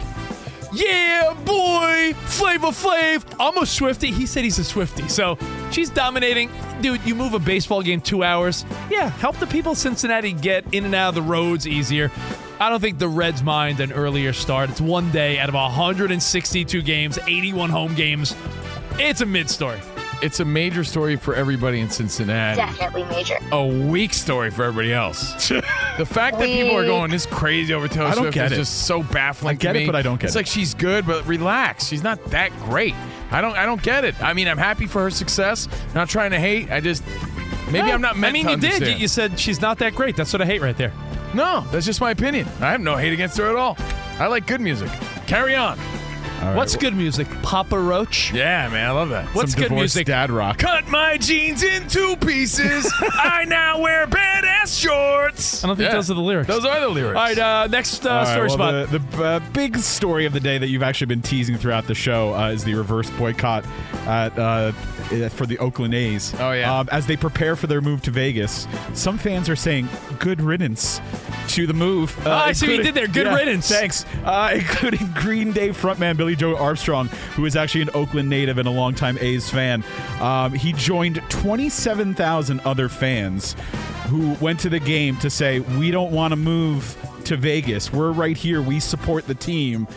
Yeah, 0.72 1.34
boy, 1.45 2.14
Flavor 2.26 2.68
Flav. 2.68 3.24
I'm 3.39 3.58
a 3.58 3.66
Swifty. 3.66 4.12
He 4.12 4.26
said 4.26 4.43
he's 4.43 4.58
a 4.58 4.64
Swifty. 4.64 5.08
So 5.08 5.38
she's 5.74 5.89
dominating. 5.89 6.49
Dude, 6.82 7.03
you 7.05 7.15
move 7.15 7.34
a 7.34 7.39
baseball 7.39 7.82
game 7.82 8.01
two 8.01 8.24
hours. 8.24 8.65
Yeah, 8.89 9.09
help 9.09 9.38
the 9.38 9.47
people 9.47 9.74
of 9.74 9.78
Cincinnati 9.78 10.32
get 10.34 10.74
in 10.74 10.86
and 10.86 10.95
out 10.95 11.09
of 11.09 11.15
the 11.15 11.21
roads 11.21 11.67
easier. 11.67 12.11
I 12.59 12.69
don't 12.69 12.80
think 12.80 12.99
the 12.99 13.09
Reds 13.09 13.43
mind 13.43 13.80
an 13.80 13.91
earlier 13.91 14.32
start. 14.32 14.69
It's 14.69 14.80
one 14.80 15.11
day 15.11 15.39
out 15.39 15.49
of 15.49 15.55
162 15.55 16.82
games, 16.82 17.19
81 17.28 17.69
home 17.69 17.93
games. 17.95 18.36
It's 18.99 19.21
a 19.21 19.26
mid 19.26 19.49
story. 19.49 19.80
It's 20.21 20.39
a 20.39 20.45
major 20.45 20.86
story 20.86 21.17
for 21.17 21.36
everybody 21.36 21.82
in 21.82 21.89
Cincinnati. 21.89 22.55
Definitely 22.55 23.03
major. 23.05 23.38
A 23.51 23.65
weak 23.65 24.13
story 24.13 24.51
for 24.51 24.63
everybody 24.63 24.93
else. 24.93 25.49
the 25.97 26.05
fact 26.05 26.39
that 26.39 26.45
people 26.45 26.78
are 26.78 26.86
going 26.86 27.11
this 27.11 27.26
crazy 27.26 27.74
over 27.74 27.89
Taylor 27.89 28.13
Swift 28.13 28.38
is 28.38 28.51
it. 28.53 28.55
just 28.55 28.86
so 28.86 29.03
baffling. 29.03 29.51
I 29.51 29.53
get 29.55 29.74
to 29.74 29.80
it, 29.80 29.82
me. 29.82 29.86
but 29.88 29.95
I 29.95 30.01
don't 30.01 30.21
get 30.21 30.28
it's 30.28 30.36
it. 30.38 30.39
It's 30.39 30.47
like 30.47 30.53
she's 30.53 30.74
good, 30.74 31.05
but 31.05 31.26
relax. 31.28 31.88
She's 31.88 32.03
not 32.03 32.24
that 32.28 32.51
great. 32.59 32.95
I 33.34 33.41
don't. 33.41 33.57
I 33.57 33.65
don't 33.65 33.81
get 33.81 34.05
it. 34.05 34.21
I 34.21 34.34
mean, 34.34 34.47
I'm 34.47 34.57
happy 34.57 34.86
for 34.86 35.01
her 35.01 35.09
success. 35.09 35.67
Not 35.95 36.07
trying 36.07 36.31
to 36.31 36.39
hate. 36.39 36.71
I 36.71 36.79
just 36.79 37.03
maybe. 37.71 37.91
I'm 37.91 37.99
not 38.01 38.15
meant. 38.15 38.29
I 38.29 38.34
mean, 38.34 38.47
you 38.47 38.57
did. 38.57 38.99
You 38.99 39.07
said 39.07 39.39
she's 39.39 39.59
not 39.59 39.79
that 39.79 39.95
great. 39.95 40.15
That's 40.15 40.31
what 40.31 40.41
I 40.41 40.45
hate 40.45 40.61
right 40.61 40.77
there. 40.77 40.93
No, 41.34 41.65
that's 41.71 41.86
just 41.86 41.99
my 41.99 42.11
opinion. 42.11 42.47
I 42.61 42.71
have 42.71 42.81
no 42.81 42.95
hate 42.95 43.11
against 43.11 43.38
her 43.38 43.49
at 43.49 43.55
all. 43.55 43.75
I 44.19 44.27
like 44.27 44.45
good 44.45 44.61
music. 44.61 44.89
Carry 45.25 45.55
on. 45.55 45.79
What's 46.51 46.75
good 46.75 46.95
music? 46.95 47.27
Papa 47.41 47.79
Roach? 47.79 48.31
Yeah, 48.33 48.67
man, 48.69 48.87
I 48.87 48.91
love 48.91 49.09
that. 49.09 49.25
What's 49.35 49.53
Some 49.53 49.61
good 49.63 49.71
music? 49.71 50.05
Dad 50.07 50.29
rock. 50.29 50.57
Cut 50.57 50.87
my 50.87 51.17
jeans 51.17 51.63
in 51.63 51.87
two 51.87 52.15
pieces. 52.17 52.91
I 53.01 53.45
now 53.47 53.79
wear 53.79 54.05
badass 54.07 54.79
shorts. 54.79 55.63
I 55.63 55.67
don't 55.67 55.75
think 55.77 55.89
Yeah. 55.89 55.95
those 55.95 56.11
are 56.11 56.15
the 56.15 56.21
lyrics. 56.21 56.47
Those 56.47 56.65
are 56.65 56.79
the 56.79 56.89
lyrics. 56.89 57.17
All 57.17 57.23
right, 57.23 57.37
uh, 57.39 57.67
next 57.67 58.05
uh, 58.05 58.09
All 58.09 58.15
right, 58.23 58.27
story 58.33 58.47
well, 58.49 58.57
spot. 58.85 58.89
The, 58.91 58.99
the 59.17 59.23
uh, 59.23 59.39
big 59.53 59.77
story 59.77 60.25
of 60.25 60.33
the 60.33 60.39
day 60.39 60.57
that 60.57 60.67
you've 60.67 60.83
actually 60.83 61.07
been 61.07 61.21
teasing 61.21 61.57
throughout 61.57 61.87
the 61.87 61.95
show 61.95 62.33
uh, 62.33 62.49
is 62.49 62.63
the 62.63 62.73
reverse 62.75 63.09
boycott 63.11 63.65
at, 64.05 64.37
uh, 64.37 64.71
for 65.29 65.45
the 65.45 65.57
Oakland 65.59 65.93
A's. 65.93 66.33
Oh, 66.39 66.51
yeah. 66.51 66.79
Um, 66.79 66.89
as 66.91 67.05
they 67.07 67.15
prepare 67.17 67.55
for 67.55 67.67
their 67.67 67.81
move 67.81 68.01
to 68.03 68.11
Vegas, 68.11 68.67
some 68.93 69.17
fans 69.17 69.49
are 69.49 69.55
saying 69.55 69.87
good 70.19 70.41
riddance 70.41 70.99
to 71.49 71.67
the 71.67 71.73
move. 71.73 72.15
Uh, 72.25 72.31
Oh, 72.33 72.35
I 72.47 72.51
see 72.53 72.67
what 72.67 72.77
you 72.77 72.83
did 72.83 72.95
there. 72.95 73.07
Good 73.07 73.27
Yeah, 73.27 73.35
riddance. 73.35 73.69
Thanks. 73.69 74.05
Uh, 74.25 74.51
including 74.55 75.07
Green 75.13 75.51
Day 75.51 75.69
frontman 75.69 76.17
Billie 76.17 76.32
Joe 76.36 76.55
Armstrong, 76.57 77.07
who 77.36 77.45
is 77.45 77.55
actually 77.55 77.81
an 77.81 77.89
Oakland 77.93 78.29
native 78.29 78.57
and 78.57 78.67
a 78.67 78.71
longtime 78.71 79.17
A's 79.19 79.49
fan. 79.49 79.84
Um, 80.19 80.53
he 80.53 80.73
joined 80.73 81.21
27,000 81.29 82.59
other 82.61 82.89
fans 82.89 83.55
who 84.07 84.34
went 84.41 84.59
to 84.61 84.69
the 84.69 84.79
game 84.79 85.17
to 85.17 85.29
say, 85.29 85.59
We 85.61 85.91
don't 85.91 86.11
want 86.11 86.31
to 86.31 86.36
move 86.36 86.97
to 87.25 87.38
Vegas. 87.38 87.91
We're 87.91 88.11
right 88.11 88.38
here. 88.38 88.61
We 88.61 88.79
support 88.79 89.27
the 89.27 89.36
team. 89.36 89.88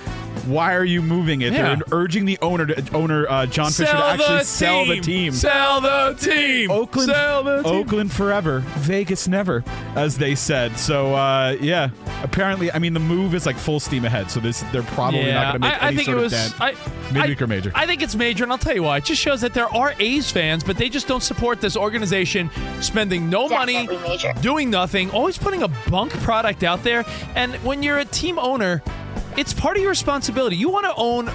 Why 0.47 0.75
are 0.75 0.85
you 0.85 1.03
moving 1.03 1.43
it? 1.43 1.53
Yeah. 1.53 1.75
They're 1.75 1.85
urging 1.93 2.25
the 2.25 2.39
owner, 2.41 2.67
to, 2.67 2.95
owner 2.95 3.27
uh, 3.29 3.47
John 3.47 3.71
Fisher, 3.73 3.91
to 3.93 3.97
actually 4.05 4.39
the 4.39 4.45
sell 4.45 4.85
the 4.87 4.95
team. 4.95 5.03
team. 5.03 5.33
Sell 5.33 5.81
the 5.81 6.17
team. 6.19 6.71
Oakland, 6.71 7.11
Sell 7.11 7.43
the 7.43 7.63
team. 7.63 7.73
Oakland 7.73 8.13
forever, 8.13 8.61
Vegas 8.79 9.29
never, 9.29 9.65
as 9.95 10.19
they 10.19 10.35
said. 10.35 10.77
So 10.79 11.15
uh, 11.15 11.57
yeah, 11.61 11.91
apparently, 12.23 12.71
I 12.73 12.79
mean 12.79 12.95
the 12.95 13.01
move 13.01 13.35
is 13.35 13.47
like 13.47 13.57
full 13.57 13.81
steam 13.81 14.05
ahead. 14.05 14.31
So 14.31 14.41
this 14.41 14.61
they're 14.73 14.83
probably 14.83 15.27
yeah, 15.27 15.35
not 15.35 15.43
going 15.45 15.63
to 15.63 15.69
make 15.69 15.83
I, 15.83 15.85
I 15.85 15.89
any 15.89 15.97
think 15.97 16.07
sort 16.07 16.17
it 16.17 16.19
of 16.19 16.23
was 16.25 16.33
dent. 16.33 16.61
I, 16.61 16.75
Midweek 17.13 17.41
I- 17.41 17.45
or 17.45 17.47
major? 17.49 17.73
I 17.75 17.87
think 17.87 18.03
it's 18.03 18.15
major, 18.15 18.45
and 18.45 18.53
I'll 18.53 18.59
tell 18.59 18.75
you 18.75 18.83
why. 18.83 18.99
It 18.99 19.05
just 19.05 19.21
shows 19.21 19.41
that 19.41 19.55
there 19.55 19.73
are 19.75 19.95
A's 19.99 20.31
fans, 20.31 20.63
but 20.65 20.77
they 20.77 20.89
just 20.89 21.07
don't 21.09 21.23
support 21.23 21.61
this 21.61 21.77
organization, 21.77 22.51
spending 22.81 23.29
no 23.29 23.49
money, 23.49 23.87
major. 23.87 24.33
doing 24.41 24.71
nothing, 24.71 25.11
always 25.11 25.39
putting 25.39 25.63
a 25.63 25.69
bunk 25.91 26.13
product 26.23 26.63
out 26.65 26.83
there. 26.83 27.05
And 27.35 27.55
when 27.57 27.83
you're 27.83 27.99
a 27.99 28.05
team 28.05 28.39
owner, 28.39 28.83
it's 29.37 29.53
part 29.53 29.77
of 29.77 29.83
your 29.83 29.91
responsibility. 29.91 30.57
You 30.57 30.71
want 30.71 30.87
to 30.87 30.95
own 30.97 31.31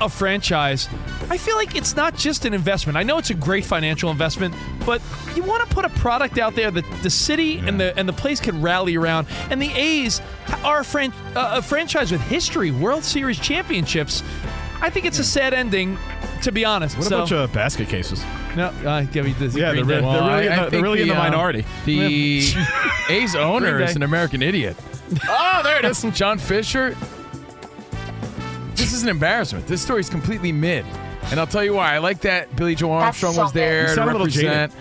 a 0.00 0.08
franchise. 0.08 0.88
I 1.28 1.36
feel 1.36 1.56
like 1.56 1.76
it's 1.76 1.94
not 1.94 2.16
just 2.16 2.44
an 2.44 2.54
investment. 2.54 2.96
I 2.96 3.02
know 3.02 3.18
it's 3.18 3.30
a 3.30 3.34
great 3.34 3.64
financial 3.64 4.10
investment, 4.10 4.54
but 4.86 5.02
you 5.36 5.42
want 5.42 5.68
to 5.68 5.74
put 5.74 5.84
a 5.84 5.90
product 5.90 6.38
out 6.38 6.54
there 6.54 6.70
that 6.70 6.84
the 7.02 7.10
city 7.10 7.58
and 7.58 7.78
the 7.78 7.96
and 7.98 8.08
the 8.08 8.12
place 8.12 8.40
can 8.40 8.60
rally 8.62 8.96
around. 8.96 9.26
And 9.50 9.60
the 9.60 9.70
A's 9.72 10.20
are 10.64 10.80
a, 10.80 10.84
fran- 10.84 11.12
uh, 11.36 11.56
a 11.58 11.62
franchise 11.62 12.10
with 12.10 12.22
history, 12.22 12.70
World 12.70 13.04
Series 13.04 13.38
championships. 13.38 14.22
I 14.80 14.88
think 14.88 15.04
it's 15.04 15.18
a 15.18 15.24
sad 15.24 15.52
ending, 15.52 15.98
to 16.42 16.52
be 16.52 16.64
honest. 16.64 16.96
what 16.96 17.06
a 17.06 17.08
so, 17.08 17.18
bunch 17.18 17.32
of 17.32 17.52
basket 17.52 17.88
cases. 17.88 18.22
no, 18.56 18.66
uh, 18.66 19.02
give 19.04 19.24
me 19.26 19.32
this. 19.32 19.54
Yeah, 19.54 19.72
they're, 19.72 19.84
Green 19.84 19.86
re- 19.86 20.00
Day. 20.00 20.12
they're 20.12 20.22
really, 20.22 20.46
in 20.46 20.52
I- 20.52 20.54
I 20.54 20.56
the, 20.56 20.60
they're 20.62 20.70
think 20.70 20.82
really 20.82 21.02
in 21.02 21.08
the 21.08 21.14
the, 21.14 21.20
uh, 21.20 21.24
minority. 21.24 21.64
The 21.84 22.52
A's 23.08 23.34
owner 23.36 23.80
is 23.80 23.96
an 23.96 24.02
American 24.02 24.42
idiot. 24.42 24.76
Oh, 25.28 25.60
there 25.64 25.76
it 25.78 25.84
is. 25.84 26.02
John 26.16 26.38
Fisher. 26.38 26.96
This 28.76 28.92
is 28.92 29.02
an 29.02 29.08
embarrassment. 29.08 29.66
This 29.66 29.82
story 29.82 30.00
is 30.00 30.08
completely 30.08 30.52
mid. 30.52 30.84
And 31.30 31.38
I'll 31.40 31.46
tell 31.48 31.64
you 31.64 31.74
why. 31.74 31.94
I 31.94 31.98
like 31.98 32.20
that 32.20 32.54
Billie 32.56 32.74
Joe 32.76 32.92
Armstrong 32.92 33.34
so 33.34 33.42
was 33.42 33.52
there 33.52 33.82
You 33.82 33.86
to 33.88 33.94
sound 33.94 34.10
a 34.10 34.12
little 34.12 34.26
represent. 34.28 34.72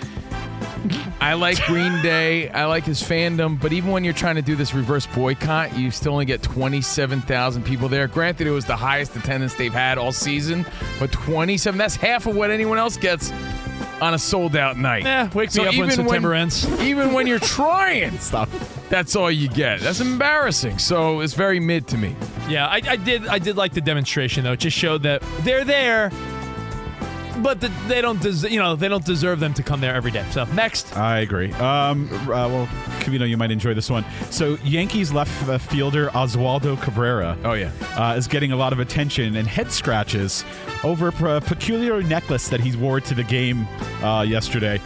I 1.21 1.33
like 1.33 1.61
Green 1.65 2.01
Day. 2.01 2.49
I 2.49 2.65
like 2.65 2.85
his 2.85 3.01
fandom. 3.01 3.59
But 3.59 3.73
even 3.73 3.91
when 3.91 4.03
you're 4.03 4.13
trying 4.13 4.35
to 4.35 4.41
do 4.41 4.55
this 4.55 4.73
reverse 4.73 5.05
boycott, 5.07 5.77
you 5.77 5.91
still 5.91 6.13
only 6.13 6.25
get 6.25 6.41
27,000 6.41 7.63
people 7.63 7.89
there. 7.89 8.07
Granted, 8.07 8.47
it 8.47 8.51
was 8.51 8.65
the 8.65 8.75
highest 8.75 9.15
attendance 9.15 9.53
they've 9.55 9.73
had 9.73 9.97
all 9.97 10.11
season. 10.13 10.65
But 10.97 11.11
27, 11.11 11.77
that's 11.77 11.95
half 11.97 12.25
of 12.25 12.35
what 12.35 12.51
anyone 12.51 12.77
else 12.77 12.95
gets 12.95 13.31
on 14.01 14.13
a 14.13 14.17
sold 14.19 14.55
out 14.55 14.77
night. 14.77 15.03
Yeah, 15.03 15.29
wake 15.33 15.51
So 15.51 15.63
me 15.63 15.67
up 15.67 15.73
when 15.75 15.85
even 15.91 15.91
September 16.05 16.29
when- 16.29 16.41
ends. 16.43 16.79
Even 16.81 17.11
when 17.11 17.27
you're 17.27 17.37
trying, 17.39 18.17
Stop. 18.19 18.47
that's 18.87 19.13
all 19.17 19.29
you 19.29 19.49
get. 19.49 19.81
That's 19.81 19.99
embarrassing. 19.99 20.77
So 20.77 21.19
it's 21.19 21.33
very 21.33 21.59
mid 21.59 21.85
to 21.89 21.97
me. 21.97 22.15
Yeah, 22.47 22.65
I, 22.67 22.81
I 22.87 22.95
did. 22.95 23.27
I 23.27 23.39
did 23.39 23.57
like 23.57 23.73
the 23.73 23.81
demonstration 23.81 24.45
though. 24.45 24.53
It 24.53 24.59
just 24.61 24.77
showed 24.77 25.03
that 25.03 25.21
they're 25.41 25.65
there, 25.65 26.11
but 27.41 27.61
that 27.61 27.71
they 27.87 28.01
don't. 28.01 28.21
Des- 28.21 28.49
you 28.49 28.59
know, 28.59 28.75
they 28.75 28.87
don't 28.87 29.05
deserve 29.05 29.39
them 29.39 29.53
to 29.55 29.63
come 29.63 29.81
there 29.81 29.95
every 29.95 30.11
day. 30.11 30.25
So 30.31 30.45
next, 30.45 30.95
I 30.97 31.19
agree. 31.19 31.51
Um, 31.53 32.09
uh, 32.11 32.27
well, 32.27 32.67
Covino, 32.99 33.27
you 33.27 33.37
might 33.37 33.51
enjoy 33.51 33.73
this 33.73 33.89
one. 33.89 34.05
So, 34.29 34.57
Yankees 34.63 35.11
left 35.11 35.47
uh, 35.47 35.57
fielder 35.57 36.09
Oswaldo 36.09 36.79
Cabrera. 36.81 37.37
Oh, 37.43 37.53
yeah. 37.53 37.71
uh, 37.95 38.15
is 38.15 38.27
getting 38.27 38.51
a 38.51 38.55
lot 38.55 38.73
of 38.73 38.79
attention 38.79 39.35
and 39.35 39.47
head 39.47 39.71
scratches 39.71 40.43
over 40.83 41.09
a 41.09 41.41
peculiar 41.41 42.01
necklace 42.03 42.47
that 42.49 42.59
he 42.59 42.75
wore 42.75 42.99
to 43.01 43.13
the 43.15 43.23
game 43.23 43.67
uh, 44.03 44.21
yesterday. 44.27 44.79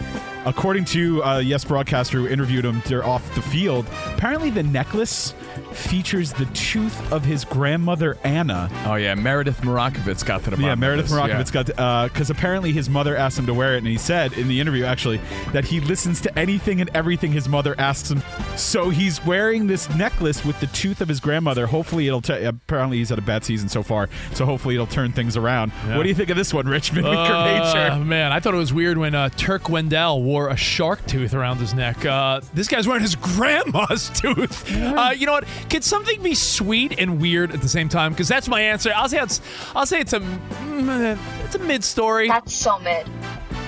According 0.45 0.85
to 0.85 1.23
uh, 1.23 1.37
Yes 1.39 1.63
broadcaster 1.65 2.17
who 2.19 2.27
interviewed 2.27 2.65
him 2.65 2.81
they're 2.85 3.05
off 3.05 3.33
the 3.35 3.41
field, 3.41 3.85
apparently 4.13 4.49
the 4.49 4.63
necklace 4.63 5.33
features 5.71 6.33
the 6.33 6.45
tooth 6.47 7.11
of 7.11 7.23
his 7.25 7.45
grandmother 7.45 8.17
Anna. 8.23 8.69
Oh 8.85 8.95
yeah, 8.95 9.15
Meredith 9.15 9.61
Marakovits 9.61 10.25
got 10.25 10.43
to 10.43 10.51
the. 10.51 10.61
Yeah, 10.61 10.75
Meredith. 10.75 11.09
Marakovits 11.09 11.53
Yeah. 11.53 11.63
got 11.63 12.11
because 12.13 12.29
apparently 12.29 12.71
his 12.71 12.89
mother 12.89 13.15
asked 13.15 13.39
him 13.39 13.45
to 13.47 13.53
wear 13.53 13.75
it, 13.75 13.79
and 13.79 13.87
he 13.87 13.97
said 13.97 14.33
in 14.33 14.47
the 14.47 14.59
interview 14.59 14.83
actually 14.85 15.19
that 15.51 15.65
he 15.65 15.79
listens 15.79 16.21
to 16.21 16.39
anything 16.39 16.81
and 16.81 16.89
everything 16.93 17.31
his 17.31 17.47
mother 17.49 17.75
asks 17.77 18.11
him. 18.11 18.21
So 18.55 18.89
he's 18.89 19.23
wearing 19.25 19.67
this 19.67 19.89
necklace 19.95 20.43
with 20.45 20.59
the 20.59 20.67
tooth 20.67 21.01
of 21.01 21.07
his 21.07 21.19
grandmother. 21.19 21.65
Hopefully, 21.67 22.07
it'll. 22.07 22.21
T- 22.21 22.33
apparently, 22.43 22.97
he's 22.97 23.09
had 23.09 23.17
a 23.19 23.23
bad 23.23 23.43
season 23.43 23.69
so 23.69 23.81
far, 23.83 24.09
so 24.33 24.45
hopefully 24.45 24.75
it'll 24.75 24.87
turn 24.87 25.11
things 25.11 25.37
around. 25.37 25.71
What 25.71 26.03
do 26.03 26.09
you 26.09 26.15
think 26.15 26.29
of 26.29 26.37
this 26.37 26.53
one, 26.53 26.67
Richmond? 26.67 27.07
Uh, 27.23 27.97
man, 27.99 28.31
I 28.31 28.39
thought 28.39 28.53
it 28.53 28.57
was 28.57 28.73
weird 28.73 28.97
when 28.97 29.15
uh, 29.15 29.29
Turk 29.29 29.69
Wendell 29.69 30.21
wore 30.33 30.47
a 30.49 30.57
shark 30.57 31.05
tooth 31.05 31.35
around 31.35 31.57
his 31.57 31.75
neck. 31.75 32.03
Uh, 32.05 32.41
this 32.55 32.67
guy's 32.67 32.87
wearing 32.87 33.03
his 33.03 33.15
grandma's 33.15 34.09
tooth. 34.15 34.75
Uh, 34.75 35.11
you 35.15 35.27
know 35.27 35.33
what? 35.33 35.45
Could 35.69 35.83
something 35.83 36.23
be 36.23 36.33
sweet 36.33 36.97
and 36.97 37.21
weird 37.21 37.51
at 37.51 37.61
the 37.61 37.69
same 37.69 37.87
time? 37.87 38.13
Because 38.13 38.27
that's 38.27 38.47
my 38.47 38.59
answer. 38.59 38.91
I'll 38.95 39.07
say 39.07 39.19
it's. 39.21 39.41
I'll 39.75 39.85
say 39.85 39.99
it's 39.99 40.13
a. 40.13 40.19
mm, 40.21 41.17
It's 41.45 41.53
a 41.53 41.59
mid 41.59 41.83
story. 41.83 42.29
That's 42.29 42.51
so 42.53 42.79
mid. 42.79 43.07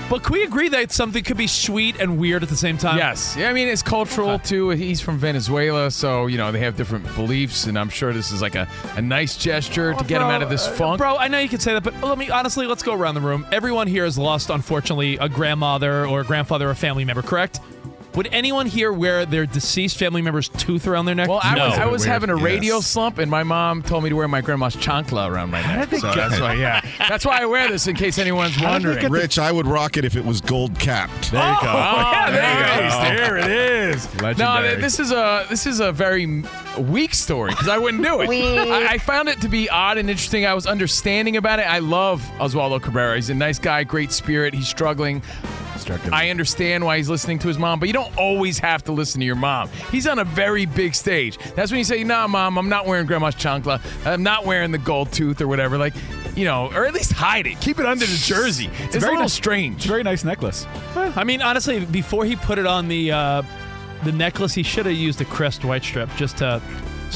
But 0.08 0.22
can 0.22 0.34
we 0.34 0.44
agree 0.44 0.68
that 0.68 0.92
something 0.92 1.24
could 1.24 1.36
be 1.36 1.48
sweet 1.48 1.98
and 1.98 2.16
weird 2.16 2.44
at 2.44 2.48
the 2.48 2.56
same 2.56 2.78
time? 2.78 2.96
Yes. 2.96 3.34
Yeah, 3.36 3.50
I 3.50 3.52
mean, 3.52 3.66
it's 3.66 3.82
cultural 3.82 4.38
too. 4.38 4.70
He's 4.70 5.00
from 5.00 5.18
Venezuela, 5.18 5.90
so, 5.90 6.28
you 6.28 6.38
know, 6.38 6.52
they 6.52 6.60
have 6.60 6.76
different 6.76 7.12
beliefs, 7.16 7.66
and 7.66 7.76
I'm 7.76 7.88
sure 7.88 8.12
this 8.12 8.30
is 8.30 8.40
like 8.40 8.54
a, 8.54 8.68
a 8.94 9.02
nice 9.02 9.36
gesture 9.36 9.94
to 9.94 10.04
get 10.04 10.22
him 10.22 10.28
out 10.28 10.42
of 10.42 10.48
this 10.48 10.68
uh, 10.68 10.72
funk. 10.72 10.98
Bro, 10.98 11.16
I 11.16 11.26
know 11.26 11.40
you 11.40 11.48
can 11.48 11.58
say 11.58 11.72
that, 11.72 11.82
but 11.82 12.00
let 12.02 12.18
me 12.18 12.30
honestly, 12.30 12.66
let's 12.66 12.84
go 12.84 12.94
around 12.94 13.16
the 13.16 13.20
room. 13.20 13.44
Everyone 13.50 13.88
here 13.88 14.04
has 14.04 14.16
lost, 14.16 14.48
unfortunately, 14.48 15.16
a 15.16 15.28
grandmother 15.28 16.06
or 16.06 16.20
a 16.20 16.24
grandfather 16.24 16.68
or 16.68 16.70
a 16.70 16.76
family 16.76 17.04
member, 17.04 17.22
correct? 17.22 17.58
Would 18.16 18.28
anyone 18.32 18.66
here 18.66 18.92
wear 18.92 19.26
their 19.26 19.44
deceased 19.46 19.98
family 19.98 20.22
member's 20.22 20.48
tooth 20.48 20.86
around 20.86 21.04
their 21.04 21.14
neck? 21.14 21.28
Well, 21.28 21.40
I 21.42 21.54
no. 21.54 21.66
was, 21.68 21.78
I 21.78 21.86
was 21.86 22.04
having 22.04 22.30
a 22.30 22.34
radio 22.36 22.76
Yes. 22.76 22.86
slump, 22.86 23.18
and 23.18 23.30
my 23.30 23.42
mom 23.42 23.82
told 23.82 24.02
me 24.04 24.10
to 24.10 24.16
wear 24.16 24.26
my 24.26 24.40
grandma's 24.40 24.74
chancla 24.74 25.28
around 25.28 25.50
my 25.50 25.60
neck. 25.60 25.90
So 25.90 26.12
that's 26.14 26.40
why, 26.40 26.54
yeah, 26.54 26.80
that's 27.08 27.26
why 27.26 27.42
I 27.42 27.46
wear 27.46 27.68
this 27.68 27.86
in 27.86 27.94
case 27.94 28.18
anyone's 28.18 28.60
wondering. 28.60 29.10
Rich, 29.10 29.38
I 29.38 29.52
would 29.52 29.66
rock 29.66 29.96
it 29.98 30.04
if 30.06 30.16
it 30.16 30.24
was 30.24 30.40
gold 30.40 30.78
capped. 30.78 31.30
There 31.30 31.40
you 31.46 31.60
go. 31.60 31.66
Oh, 31.68 31.72
oh 31.96 32.10
yeah, 32.12 32.30
there, 32.30 32.42
There 32.42 32.80
you 32.80 32.84
it 32.84 32.86
is. 32.86 32.94
go. 32.94 33.02
There 33.02 33.36
it 33.36 33.50
is. 33.50 34.14
No, 34.14 34.22
Legendary. 34.24 34.68
th- 34.68 34.80
this 34.80 34.98
is 35.00 35.12
a 35.12 35.46
this 35.50 35.66
is 35.66 35.80
a 35.80 35.92
very 35.92 36.22
m- 36.24 36.46
weak 36.78 37.14
story 37.14 37.50
because 37.50 37.68
I 37.68 37.76
wouldn't 37.78 38.02
do 38.02 38.22
it. 38.22 38.28
We- 38.28 38.58
I, 38.58 38.92
I 38.92 38.98
found 38.98 39.28
it 39.28 39.40
to 39.42 39.48
be 39.48 39.68
odd 39.68 39.98
and 39.98 40.08
interesting. 40.08 40.46
I 40.46 40.54
was 40.54 40.66
understanding 40.66 41.36
about 41.36 41.58
it. 41.58 41.66
I 41.70 41.80
love 41.80 42.22
Oswaldo 42.38 42.80
Cabrera. 42.82 43.16
He's 43.16 43.28
a 43.30 43.34
nice 43.34 43.58
guy, 43.58 43.84
great 43.84 44.10
spirit. 44.10 44.54
He's 44.54 44.68
struggling. 44.68 45.22
I 46.12 46.30
understand 46.30 46.84
why 46.84 46.96
he's 46.96 47.08
listening 47.08 47.38
to 47.40 47.48
his 47.48 47.58
mom, 47.58 47.78
but 47.78 47.88
you 47.88 47.92
don't 47.92 48.16
always 48.16 48.58
have 48.58 48.84
to 48.84 48.92
listen 48.92 49.20
to 49.20 49.26
your 49.26 49.36
mom. 49.36 49.68
He's 49.90 50.06
on 50.06 50.18
a 50.18 50.24
very 50.24 50.66
big 50.66 50.94
stage. 50.94 51.38
That's 51.54 51.70
when 51.70 51.78
you 51.78 51.84
say, 51.84 52.04
"Nah, 52.04 52.26
mom, 52.28 52.58
I'm 52.58 52.68
not 52.68 52.86
wearing 52.86 53.06
grandma's 53.06 53.34
chancla. 53.34 53.80
I'm 54.06 54.22
not 54.22 54.46
wearing 54.46 54.70
the 54.70 54.78
gold 54.78 55.12
tooth 55.12 55.40
or 55.40 55.48
whatever." 55.48 55.78
Like, 55.78 55.94
you 56.36 56.44
know, 56.44 56.70
or 56.74 56.86
at 56.86 56.94
least 56.94 57.12
hide 57.12 57.46
it. 57.46 57.60
Keep 57.60 57.78
it 57.78 57.86
under 57.86 58.06
the 58.06 58.16
jersey. 58.16 58.70
It's, 58.84 58.96
a 58.96 59.00
very 59.00 59.12
little 59.12 59.24
nice- 59.24 59.32
strange. 59.32 59.76
It's 59.76 59.84
a 59.86 59.88
very 59.88 60.02
nice 60.02 60.24
necklace. 60.24 60.66
I 60.94 61.24
mean, 61.24 61.42
honestly, 61.42 61.84
before 61.84 62.24
he 62.24 62.36
put 62.36 62.58
it 62.58 62.66
on 62.66 62.88
the 62.88 63.12
uh, 63.12 63.42
the 64.04 64.12
necklace, 64.12 64.54
he 64.54 64.62
should 64.62 64.86
have 64.86 64.94
used 64.94 65.20
a 65.20 65.24
crest 65.24 65.64
white 65.64 65.82
strip 65.82 66.08
just 66.16 66.38
to 66.38 66.60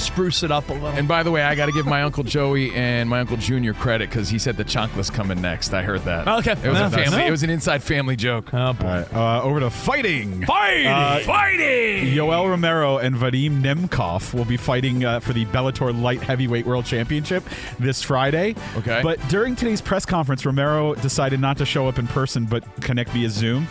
spruce 0.01 0.43
it 0.43 0.51
up 0.51 0.69
a 0.69 0.73
little. 0.73 0.89
And 0.89 1.07
by 1.07 1.23
the 1.23 1.31
way, 1.31 1.43
I 1.43 1.55
got 1.55 1.67
to 1.67 1.73
give 1.73 1.87
my 1.87 2.03
uncle 2.03 2.25
Joey 2.25 2.75
and 2.75 3.09
my 3.09 3.21
uncle 3.21 3.37
Junior 3.37 3.75
credit 3.75 4.09
because 4.11 4.29
he 4.29 4.39
said 4.39 4.57
the 4.57 4.65
chancla's 4.65 5.11
coming 5.11 5.41
next. 5.41 5.73
I 5.73 5.83
heard 5.83 6.03
that. 6.03 6.27
Okay. 6.27 6.53
it 6.53 6.69
was 6.69 6.79
No, 6.79 6.87
a 6.87 6.91
family. 6.91 7.19
no. 7.19 7.27
It 7.27 7.31
was 7.31 7.43
an 7.43 7.51
inside 7.51 7.83
family 7.83 8.17
joke. 8.17 8.53
Oh, 8.53 8.73
boy. 8.73 8.87
Right, 8.87 9.15
uh, 9.15 9.43
over 9.43 9.61
to 9.61 9.71
fighting. 9.71 10.45
Fighting, 10.47 10.87
Uh, 10.87 11.21
fighting. 11.21 12.07
Yoel 12.15 12.49
Romero 12.49 12.99
and 12.99 13.15
Vadim 13.15 13.63
Nemkov 13.63 14.35
will 14.35 14.45
be 14.45 14.57
fighting 14.57 15.05
uh, 15.05 15.21
for 15.21 15.33
the 15.33 15.45
Bellator 15.47 15.99
Light 16.01 16.23
Heavyweight 16.23 16.67
World 16.67 16.85
Championship 16.85 17.45
this 17.79 18.03
Friday. 18.03 18.55
Okay. 18.77 19.01
But 19.03 19.19
during 19.29 19.55
today's 19.57 19.81
press 19.81 20.05
conference, 20.07 20.45
Romero 20.47 20.95
decided 20.97 21.41
not 21.41 21.57
to 21.59 21.65
show 21.67 21.87
up 21.89 21.99
in 21.99 22.07
person 22.07 22.45
but 22.47 22.65
connect 22.81 23.11
via 23.11 23.29
Zoom. 23.31 23.67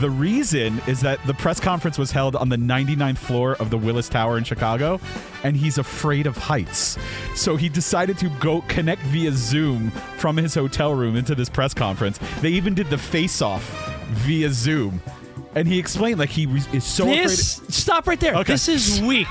The 0.00 0.10
reason 0.10 0.80
is 0.86 1.00
that 1.00 1.18
the 1.26 1.34
press 1.34 1.58
conference 1.60 1.98
was 1.98 2.10
held 2.10 2.36
on 2.36 2.48
the 2.48 2.56
99th 2.56 3.18
floor 3.18 3.54
of 3.56 3.70
the 3.70 3.78
Willis 3.78 4.08
Tower 4.08 4.38
in 4.38 4.44
Chicago, 4.44 5.00
and 5.44 5.56
he's 5.56 5.78
afraid 5.78 6.26
of 6.26 6.36
heights. 6.36 6.98
So 7.34 7.56
he 7.56 7.68
decided 7.68 8.18
to 8.18 8.28
go 8.40 8.62
connect 8.62 9.02
via 9.02 9.32
Zoom 9.32 9.90
from 10.18 10.36
his 10.36 10.54
hotel 10.54 10.94
room 10.94 11.16
into 11.16 11.34
this 11.34 11.48
press 11.48 11.74
conference. 11.74 12.18
They 12.40 12.50
even 12.50 12.74
did 12.74 12.90
the 12.90 12.98
face 12.98 13.42
off 13.42 13.64
via 14.10 14.50
Zoom. 14.50 15.00
And 15.54 15.66
he 15.66 15.78
explained 15.78 16.20
like 16.20 16.30
he 16.30 16.44
is 16.72 16.84
so 16.84 17.06
this 17.06 17.58
afraid. 17.58 17.72
stop 17.72 18.06
right 18.06 18.20
there. 18.20 18.36
Okay. 18.36 18.52
This 18.52 18.68
is 18.68 19.00
weak. 19.00 19.26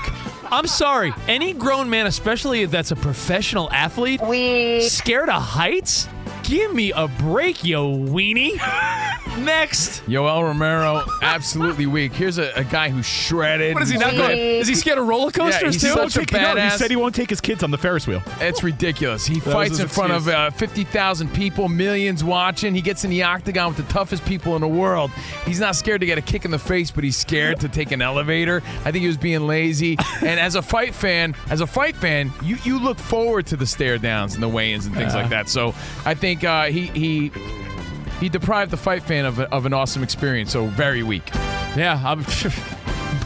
I'm 0.52 0.66
sorry. 0.66 1.12
Any 1.28 1.52
grown 1.52 1.88
man, 1.88 2.06
especially 2.06 2.62
if 2.62 2.70
that's 2.70 2.90
a 2.90 2.96
professional 2.96 3.70
athlete, 3.70 4.20
We 4.22 4.80
scared 4.82 5.28
of 5.28 5.40
heights? 5.42 6.08
Give 6.42 6.74
me 6.74 6.90
a 6.92 7.06
break, 7.06 7.62
yo 7.64 7.94
weenie. 7.94 8.56
Next. 9.38 10.04
Yoel 10.06 10.42
Romero, 10.42 11.04
absolutely 11.22 11.86
weak. 11.86 12.12
Here's 12.12 12.38
a, 12.38 12.50
a 12.56 12.64
guy 12.64 12.88
who's 12.90 13.06
shredded. 13.06 13.74
What 13.74 13.82
is 13.84 13.88
he 13.88 13.96
not 13.96 14.12
going? 14.14 14.36
Is 14.36 14.66
he 14.66 14.74
scared 14.74 14.98
of 14.98 15.06
roller 15.06 15.30
coasters 15.30 15.74
he's 15.74 15.82
too? 15.82 15.90
such 15.94 16.16
a 16.16 16.18
Take- 16.26 16.32
no, 16.32 16.38
he 16.40 16.44
badass. 16.60 16.72
said 16.78 16.90
he 16.90 16.96
won't 16.96 17.14
take 17.14 17.30
his 17.30 17.40
kids 17.40 17.62
on 17.62 17.70
the 17.70 17.78
Ferris 17.78 18.06
wheel. 18.08 18.22
It's 18.40 18.64
ridiculous. 18.64 19.24
He 19.24 19.34
was 19.36 19.44
fights 19.44 19.70
his 19.70 19.80
in 19.80 19.88
front 19.88 20.12
excuse. 20.12 20.34
of 20.34 20.34
uh, 20.34 20.50
50,000 20.50 21.32
people, 21.32 21.68
millions 21.68 22.24
watching. 22.24 22.74
He 22.74 22.82
gets 22.82 23.04
in 23.04 23.10
the 23.10 23.22
octagon 23.22 23.68
with 23.68 23.76
the 23.86 23.92
toughest 23.92 24.24
people 24.24 24.56
in 24.56 24.60
the 24.62 24.68
world. 24.68 25.12
He's 25.46 25.60
not 25.60 25.76
scared 25.76 26.00
to 26.00 26.06
get 26.06 26.18
a 26.18 26.22
kick 26.22 26.44
in 26.44 26.50
the 26.50 26.58
face, 26.58 26.90
but 26.90 27.04
he's 27.04 27.16
scared 27.16 27.60
to 27.60 27.68
take 27.68 27.92
an 27.92 28.02
elevator. 28.02 28.62
I 28.84 28.90
think 28.90 29.02
he 29.02 29.06
was 29.06 29.16
being 29.16 29.46
lazy. 29.46 29.96
and 30.22 30.39
as 30.40 30.54
a 30.54 30.62
fight 30.62 30.94
fan, 30.94 31.34
as 31.50 31.60
a 31.60 31.66
fight 31.66 31.94
fan, 31.96 32.32
you, 32.42 32.56
you 32.64 32.78
look 32.80 32.98
forward 32.98 33.46
to 33.46 33.56
the 33.56 33.66
stare 33.66 33.98
downs 33.98 34.34
and 34.34 34.42
the 34.42 34.48
weigh-ins 34.48 34.86
and 34.86 34.94
things 34.94 35.14
Yeah. 35.14 35.20
like 35.20 35.30
that. 35.30 35.48
So 35.48 35.74
I 36.04 36.14
think 36.14 36.42
uh, 36.44 36.64
he 36.66 36.86
he 36.86 37.30
he 38.20 38.28
deprived 38.28 38.70
the 38.70 38.76
fight 38.76 39.02
fan 39.02 39.24
of, 39.24 39.38
a, 39.38 39.48
of 39.52 39.66
an 39.66 39.72
awesome 39.72 40.02
experience. 40.02 40.50
So 40.52 40.66
very 40.66 41.02
weak. 41.02 41.28
Yeah, 41.76 42.00
I'm. 42.04 42.24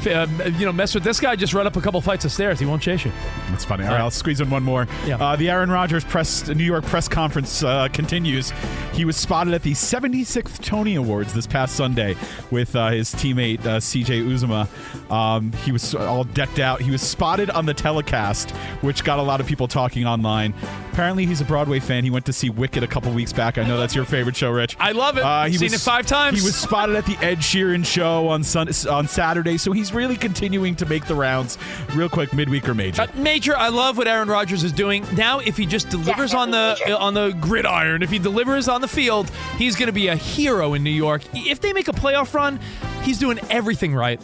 Uh, 0.06 0.26
you 0.58 0.66
know, 0.66 0.72
mess 0.72 0.94
with 0.94 1.04
this 1.04 1.20
guy. 1.20 1.36
Just 1.36 1.54
run 1.54 1.66
up 1.66 1.76
a 1.76 1.80
couple 1.80 2.00
flights 2.00 2.24
of 2.24 2.32
stairs. 2.32 2.58
He 2.60 2.66
won't 2.66 2.82
chase 2.82 3.04
you. 3.04 3.12
That's 3.50 3.64
funny. 3.64 3.84
All 3.84 3.92
right, 3.92 4.00
I'll 4.00 4.10
squeeze 4.10 4.40
in 4.40 4.50
one 4.50 4.62
more. 4.62 4.86
Yeah. 5.06 5.16
Uh, 5.16 5.36
the 5.36 5.50
Aaron 5.50 5.70
Rodgers 5.70 6.04
press 6.04 6.48
New 6.48 6.64
York 6.64 6.84
press 6.84 7.08
conference 7.08 7.62
uh, 7.62 7.88
continues. 7.88 8.52
He 8.92 9.04
was 9.04 9.16
spotted 9.16 9.54
at 9.54 9.62
the 9.62 9.72
76th 9.72 10.60
Tony 10.62 10.94
Awards 10.96 11.32
this 11.34 11.46
past 11.46 11.76
Sunday 11.76 12.16
with 12.50 12.76
uh, 12.76 12.90
his 12.90 13.14
teammate 13.14 13.60
uh, 13.60 13.78
CJ 13.78 14.26
Uzomah. 14.26 14.68
Um, 15.10 15.52
he 15.64 15.72
was 15.72 15.94
all 15.94 16.24
decked 16.24 16.58
out. 16.58 16.80
He 16.80 16.90
was 16.90 17.02
spotted 17.02 17.50
on 17.50 17.66
the 17.66 17.74
telecast, 17.74 18.50
which 18.82 19.04
got 19.04 19.18
a 19.18 19.22
lot 19.22 19.40
of 19.40 19.46
people 19.46 19.68
talking 19.68 20.06
online. 20.06 20.54
Apparently, 20.92 21.26
he's 21.26 21.40
a 21.40 21.44
Broadway 21.44 21.80
fan. 21.80 22.04
He 22.04 22.10
went 22.10 22.24
to 22.26 22.32
see 22.32 22.50
Wicked 22.50 22.82
a 22.82 22.86
couple 22.86 23.12
weeks 23.12 23.32
back. 23.32 23.58
I 23.58 23.64
know 23.64 23.78
that's 23.78 23.94
your 23.96 24.04
favorite 24.04 24.36
show, 24.36 24.50
Rich. 24.50 24.76
I 24.78 24.92
love 24.92 25.18
it. 25.18 25.24
Uh, 25.24 25.46
he 25.46 25.54
Seen 25.54 25.66
was, 25.66 25.74
it 25.74 25.80
five 25.80 26.06
times. 26.06 26.38
He 26.38 26.44
was 26.44 26.54
spotted 26.56 26.94
at 26.94 27.04
the 27.04 27.16
Ed 27.18 27.38
Sheeran 27.38 27.84
show 27.84 28.28
on 28.28 28.44
sun- 28.44 28.68
on 28.88 29.08
Saturday, 29.08 29.58
so 29.58 29.72
he's 29.72 29.92
really 29.94 30.16
continuing 30.16 30.74
to 30.76 30.86
make 30.86 31.06
the 31.06 31.14
rounds. 31.14 31.56
Real 31.94 32.08
quick, 32.08 32.32
midweek 32.32 32.68
or 32.68 32.74
major. 32.74 33.02
Uh, 33.02 33.06
Major, 33.14 33.56
I 33.56 33.68
love 33.68 33.96
what 33.96 34.06
Aaron 34.08 34.28
Rodgers 34.28 34.62
is 34.64 34.72
doing. 34.72 35.04
Now, 35.16 35.38
if 35.38 35.56
he 35.56 35.64
just 35.66 35.88
delivers 35.90 36.34
on 36.34 36.50
the 36.50 36.76
Definitely 36.78 36.92
major. 36.92 37.02
on 37.02 37.14
the 37.14 37.30
gridiron, 37.40 38.02
if 38.02 38.10
he 38.10 38.18
delivers 38.18 38.68
on 38.68 38.80
the 38.80 38.88
field, 38.88 39.30
he's 39.56 39.76
going 39.76 39.86
to 39.86 39.92
be 39.92 40.08
a 40.08 40.16
hero 40.16 40.74
in 40.74 40.82
New 40.82 40.90
York. 40.90 41.22
If 41.34 41.60
they 41.60 41.72
make 41.72 41.88
a 41.88 41.92
playoff 41.92 42.34
run, 42.34 42.60
he's 43.02 43.18
doing 43.18 43.38
everything 43.50 43.94
right. 43.94 44.20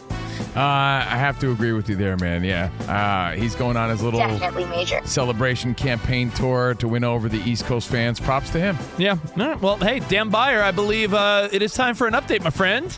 Uh, 0.55 0.59
I 0.59 1.17
have 1.17 1.39
to 1.39 1.51
agree 1.51 1.71
with 1.71 1.87
you 1.87 1.95
there, 1.95 2.17
man. 2.17 2.43
Yeah. 2.43 2.69
Uh, 2.87 3.35
he's 3.37 3.55
going 3.55 3.77
on 3.77 3.89
his 3.89 4.01
little 4.01 4.19
major. 4.67 4.99
celebration 5.05 5.73
campaign 5.75 6.29
tour 6.31 6.73
to 6.79 6.87
win 6.87 7.03
over 7.03 7.29
the 7.29 7.37
East 7.49 7.65
Coast 7.65 7.87
fans. 7.89 8.19
Props 8.19 8.49
to 8.51 8.59
him. 8.59 8.77
Yeah. 8.97 9.17
All 9.37 9.47
right. 9.47 9.61
Well, 9.61 9.77
hey, 9.77 9.99
Dan 9.99 10.29
Byer, 10.31 10.61
I 10.61 10.71
believe 10.71 11.13
uh, 11.13 11.47
it 11.51 11.61
is 11.61 11.73
time 11.73 11.95
for 11.95 12.05
an 12.07 12.13
update, 12.13 12.43
my 12.43 12.49
friend. 12.49 12.97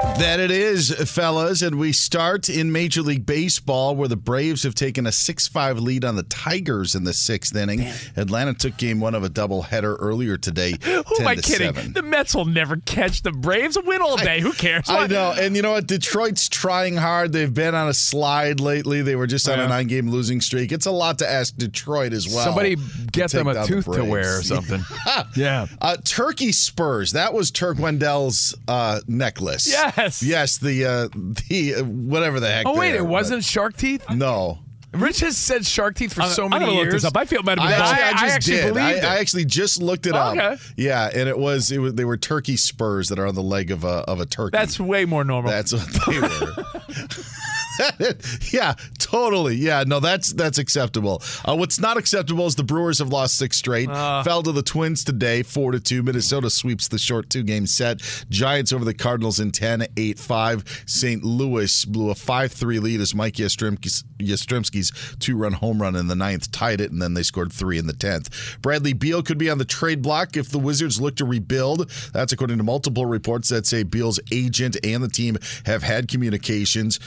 That 0.00 0.38
it 0.38 0.50
is, 0.52 0.92
fellas. 1.12 1.60
And 1.62 1.76
we 1.78 1.92
start 1.92 2.48
in 2.48 2.70
Major 2.70 3.02
League 3.02 3.26
Baseball, 3.26 3.96
where 3.96 4.06
the 4.08 4.16
Braves 4.16 4.62
have 4.62 4.74
taken 4.74 5.06
a 5.06 5.12
6 5.12 5.48
5 5.48 5.80
lead 5.80 6.04
on 6.04 6.14
the 6.14 6.22
Tigers 6.24 6.94
in 6.94 7.02
the 7.04 7.12
sixth 7.12 7.54
inning. 7.56 7.84
Atlanta 8.16 8.54
took 8.54 8.76
game 8.76 9.00
one 9.00 9.14
of 9.16 9.24
a 9.24 9.28
doubleheader 9.28 9.96
earlier 9.98 10.36
today. 10.36 10.72
Who 10.82 11.02
10 11.02 11.04
am 11.20 11.26
I 11.26 11.34
kidding? 11.34 11.74
7. 11.74 11.92
The 11.94 12.02
Mets 12.02 12.34
will 12.34 12.44
never 12.44 12.76
catch 12.76 13.22
the 13.22 13.32
Braves. 13.32 13.76
Win 13.84 14.00
all 14.00 14.16
day. 14.16 14.40
Who 14.40 14.52
cares? 14.52 14.88
I 14.88 14.94
What? 15.02 15.10
know. 15.10 15.34
And 15.36 15.56
you 15.56 15.62
know 15.62 15.72
what? 15.72 15.86
Detroit's 15.88 16.48
trying 16.48 16.96
hard. 16.96 17.32
They've 17.32 17.52
been 17.52 17.74
on 17.74 17.88
a 17.88 17.94
slide 17.94 18.60
lately. 18.60 19.02
They 19.02 19.16
were 19.16 19.26
just 19.26 19.48
on 19.48 19.58
a 19.58 19.66
nine 19.68 19.88
game 19.88 20.10
losing 20.10 20.40
streak. 20.40 20.70
It's 20.70 20.86
a 20.86 20.92
lot 20.92 21.18
to 21.18 21.28
ask 21.30 21.56
Detroit 21.56 22.12
as 22.12 22.28
well. 22.28 22.44
Somebody 22.44 22.76
to 22.76 22.82
get 23.10 23.30
them 23.32 23.48
a 23.48 23.54
down 23.54 23.66
the 23.68 23.82
to 23.82 24.04
wear 24.04 24.38
or 24.38 24.42
something. 24.42 24.82
yeah. 25.36 25.66
Uh, 25.80 25.96
Turkey 26.04 26.52
Spurs. 26.52 27.12
That 27.12 27.34
was 27.34 27.50
Turk 27.50 27.78
Wendell's 27.78 28.54
uh, 28.68 29.00
necklace. 29.08 29.72
Yes. 29.96 30.22
Yes. 30.22 30.58
The 30.58 30.84
uh, 30.84 31.08
the 31.48 31.76
uh, 31.76 31.84
whatever 31.84 32.40
the 32.40 32.48
heck. 32.48 32.66
Oh, 32.66 32.78
wait, 32.78 32.92
they 32.92 32.98
it 32.98 33.00
are, 33.00 33.04
wasn't 33.04 33.44
shark 33.44 33.76
teeth? 33.76 34.04
No. 34.10 34.58
Rich 34.94 35.20
has 35.20 35.36
said 35.36 35.66
shark 35.66 35.96
teeth 35.96 36.14
for 36.14 36.22
I'm- 36.22 36.30
so 36.30 36.48
many 36.48 36.64
gonna 36.64 36.76
look 36.76 36.84
years. 36.84 37.02
this 37.02 37.04
up. 37.04 37.16
I 37.16 37.26
feel 37.26 37.40
it 37.40 37.44
might 37.44 37.58
have 37.58 37.68
I 37.68 37.72
actually, 37.74 37.86
false. 37.86 38.00
I 38.00 38.08
I 38.08 38.12
just 38.12 38.34
actually 38.34 38.56
did. 38.56 38.64
I, 38.64 38.70
believed 38.72 38.98
it. 38.98 39.04
I 39.04 39.18
actually 39.18 39.44
just 39.44 39.82
looked 39.82 40.06
it 40.06 40.14
up. 40.14 40.36
Okay. 40.36 40.56
Yeah, 40.76 41.10
and 41.14 41.28
it 41.28 41.38
was 41.38 41.70
it 41.70 41.78
was 41.78 41.92
they 41.94 42.06
were 42.06 42.16
turkey 42.16 42.56
spurs 42.56 43.08
that 43.10 43.18
are 43.18 43.26
on 43.26 43.34
the 43.34 43.42
leg 43.42 43.70
of 43.70 43.84
a 43.84 43.88
of 44.08 44.20
a 44.20 44.26
turkey. 44.26 44.56
That's 44.56 44.80
way 44.80 45.04
more 45.04 45.24
normal. 45.24 45.50
That's 45.50 45.74
what 45.74 45.86
they 46.06 46.20
were. 46.20 46.28
yeah, 48.52 48.74
totally. 48.98 49.56
Yeah, 49.56 49.84
no, 49.86 50.00
that's 50.00 50.32
that's 50.32 50.58
acceptable. 50.58 51.22
Uh, 51.44 51.56
what's 51.56 51.78
not 51.78 51.96
acceptable 51.96 52.46
is 52.46 52.54
the 52.54 52.64
Brewers 52.64 52.98
have 52.98 53.08
lost 53.08 53.36
six 53.38 53.56
straight. 53.56 53.88
Uh. 53.88 54.22
Fell 54.22 54.42
to 54.42 54.52
the 54.52 54.62
Twins 54.62 55.04
today, 55.04 55.42
four 55.42 55.72
to 55.72 55.80
two. 55.80 56.02
Minnesota 56.02 56.50
sweeps 56.50 56.88
the 56.88 56.98
short 56.98 57.30
two 57.30 57.42
game 57.42 57.66
set. 57.66 58.00
Giants 58.30 58.72
over 58.72 58.84
the 58.84 58.94
Cardinals 58.94 59.40
in 59.40 59.50
10, 59.50 59.86
8 59.96 60.18
5. 60.18 60.84
St. 60.86 61.24
Louis 61.24 61.84
blew 61.84 62.10
a 62.10 62.14
5 62.14 62.52
3 62.52 62.78
lead 62.78 63.00
as 63.00 63.14
Mike 63.14 63.34
Yastrzemski's, 63.34 64.04
Yastrzemski's 64.18 65.16
two 65.18 65.36
run 65.36 65.52
home 65.52 65.80
run 65.80 65.96
in 65.96 66.06
the 66.08 66.14
ninth 66.14 66.50
tied 66.50 66.80
it, 66.80 66.90
and 66.90 67.00
then 67.00 67.14
they 67.14 67.22
scored 67.22 67.52
three 67.52 67.78
in 67.78 67.86
the 67.86 67.92
10th. 67.92 68.60
Bradley 68.60 68.92
Beal 68.92 69.22
could 69.22 69.38
be 69.38 69.50
on 69.50 69.58
the 69.58 69.64
trade 69.64 70.02
block 70.02 70.36
if 70.36 70.50
the 70.50 70.58
Wizards 70.58 71.00
look 71.00 71.16
to 71.16 71.24
rebuild. 71.24 71.90
That's 72.12 72.32
according 72.32 72.58
to 72.58 72.64
multiple 72.64 73.06
reports 73.06 73.48
that 73.50 73.66
say 73.66 73.82
Beal's 73.82 74.20
agent 74.32 74.76
and 74.84 75.02
the 75.02 75.08
team 75.08 75.36
have 75.64 75.82
had 75.82 76.08
communications. 76.08 77.00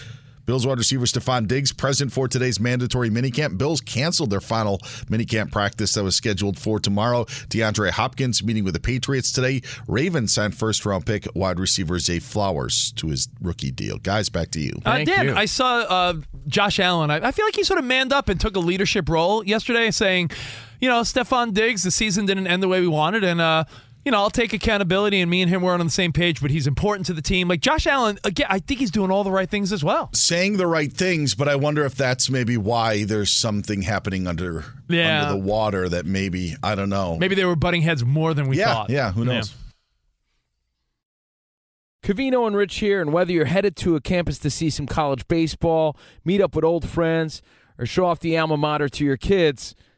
Bills 0.51 0.67
wide 0.67 0.79
receiver 0.79 1.05
Stefon 1.05 1.47
Diggs 1.47 1.71
present 1.71 2.11
for 2.11 2.27
today's 2.27 2.59
mandatory 2.59 3.09
minicamp. 3.09 3.57
Bills 3.57 3.79
canceled 3.79 4.31
their 4.31 4.41
final 4.41 4.79
minicamp 5.09 5.49
practice 5.49 5.93
that 5.93 6.03
was 6.03 6.13
scheduled 6.13 6.59
for 6.59 6.77
tomorrow. 6.77 7.23
DeAndre 7.23 7.89
Hopkins 7.89 8.43
meeting 8.43 8.65
with 8.65 8.73
the 8.73 8.81
Patriots 8.81 9.31
today. 9.31 9.61
Ravens 9.87 10.33
signed 10.33 10.53
first 10.53 10.85
round 10.85 11.05
pick 11.05 11.25
wide 11.35 11.57
receiver 11.57 11.99
Zay 11.99 12.19
Flowers 12.19 12.91
to 12.97 13.07
his 13.07 13.29
rookie 13.41 13.71
deal. 13.71 13.97
Guys, 13.99 14.27
back 14.27 14.51
to 14.51 14.59
you. 14.59 14.73
Uh, 14.85 14.95
Thank 14.95 15.07
Dan, 15.07 15.27
you. 15.27 15.35
I 15.35 15.45
saw 15.45 15.85
uh, 15.87 16.13
Josh 16.47 16.81
Allen. 16.81 17.11
I, 17.11 17.27
I 17.27 17.31
feel 17.31 17.45
like 17.45 17.55
he 17.55 17.63
sort 17.63 17.79
of 17.79 17.85
manned 17.85 18.11
up 18.11 18.27
and 18.27 18.37
took 18.37 18.57
a 18.57 18.59
leadership 18.59 19.07
role 19.07 19.45
yesterday, 19.45 19.89
saying, 19.89 20.31
you 20.81 20.89
know, 20.89 20.99
Stefon 21.03 21.53
Diggs, 21.53 21.83
the 21.83 21.91
season 21.91 22.25
didn't 22.25 22.47
end 22.47 22.61
the 22.61 22.67
way 22.67 22.81
we 22.81 22.89
wanted, 22.89 23.23
and 23.23 23.39
uh, 23.39 23.63
you 24.05 24.11
know, 24.11 24.17
I'll 24.17 24.29
take 24.29 24.51
accountability, 24.53 25.21
and 25.21 25.29
me 25.29 25.41
and 25.41 25.49
him 25.49 25.61
weren't 25.61 25.79
on 25.79 25.85
the 25.87 25.91
same 25.91 26.11
page, 26.11 26.41
but 26.41 26.49
he's 26.51 26.65
important 26.67 27.05
to 27.07 27.13
the 27.13 27.21
team. 27.21 27.47
Like 27.47 27.61
Josh 27.61 27.85
Allen, 27.85 28.17
again, 28.23 28.47
I 28.49 28.59
think 28.59 28.79
he's 28.79 28.91
doing 28.91 29.11
all 29.11 29.23
the 29.23 29.31
right 29.31 29.49
things 29.49 29.71
as 29.71 29.83
well. 29.83 30.09
Saying 30.13 30.57
the 30.57 30.67
right 30.67 30.91
things, 30.91 31.35
but 31.35 31.47
I 31.47 31.55
wonder 31.55 31.85
if 31.85 31.95
that's 31.95 32.29
maybe 32.29 32.57
why 32.57 33.03
there's 33.03 33.29
something 33.29 33.83
happening 33.83 34.25
under 34.27 34.65
Yeah. 34.89 35.23
under 35.23 35.33
the 35.39 35.45
water 35.45 35.87
that 35.89 36.05
maybe 36.05 36.55
I 36.63 36.75
don't 36.75 36.89
know. 36.89 37.17
Maybe 37.17 37.35
they 37.35 37.45
were 37.45 37.55
butting 37.55 37.81
heads 37.83 38.03
more 38.03 38.33
than 38.33 38.47
we 38.47 38.57
yeah, 38.57 38.73
thought. 38.73 38.89
yeah. 38.89 39.11
Who 39.11 39.23
knows? 39.25 39.53
Covino 42.03 42.47
and 42.47 42.55
Rich 42.55 42.79
here, 42.79 42.99
and 42.99 43.13
whether 43.13 43.31
you're 43.31 43.45
headed 43.45 43.75
to 43.77 43.95
a 43.95 44.01
campus 44.01 44.39
to 44.39 44.49
see 44.49 44.71
some 44.71 44.87
college 44.87 45.27
baseball, 45.27 45.95
meet 46.25 46.41
up 46.41 46.55
with 46.55 46.65
old 46.65 46.87
friends, 46.89 47.43
or 47.77 47.85
show 47.85 48.05
off 48.05 48.19
the 48.19 48.35
alma 48.37 48.57
mater 48.57 48.89
to 48.89 49.05
your 49.05 49.17
kids, 49.17 49.75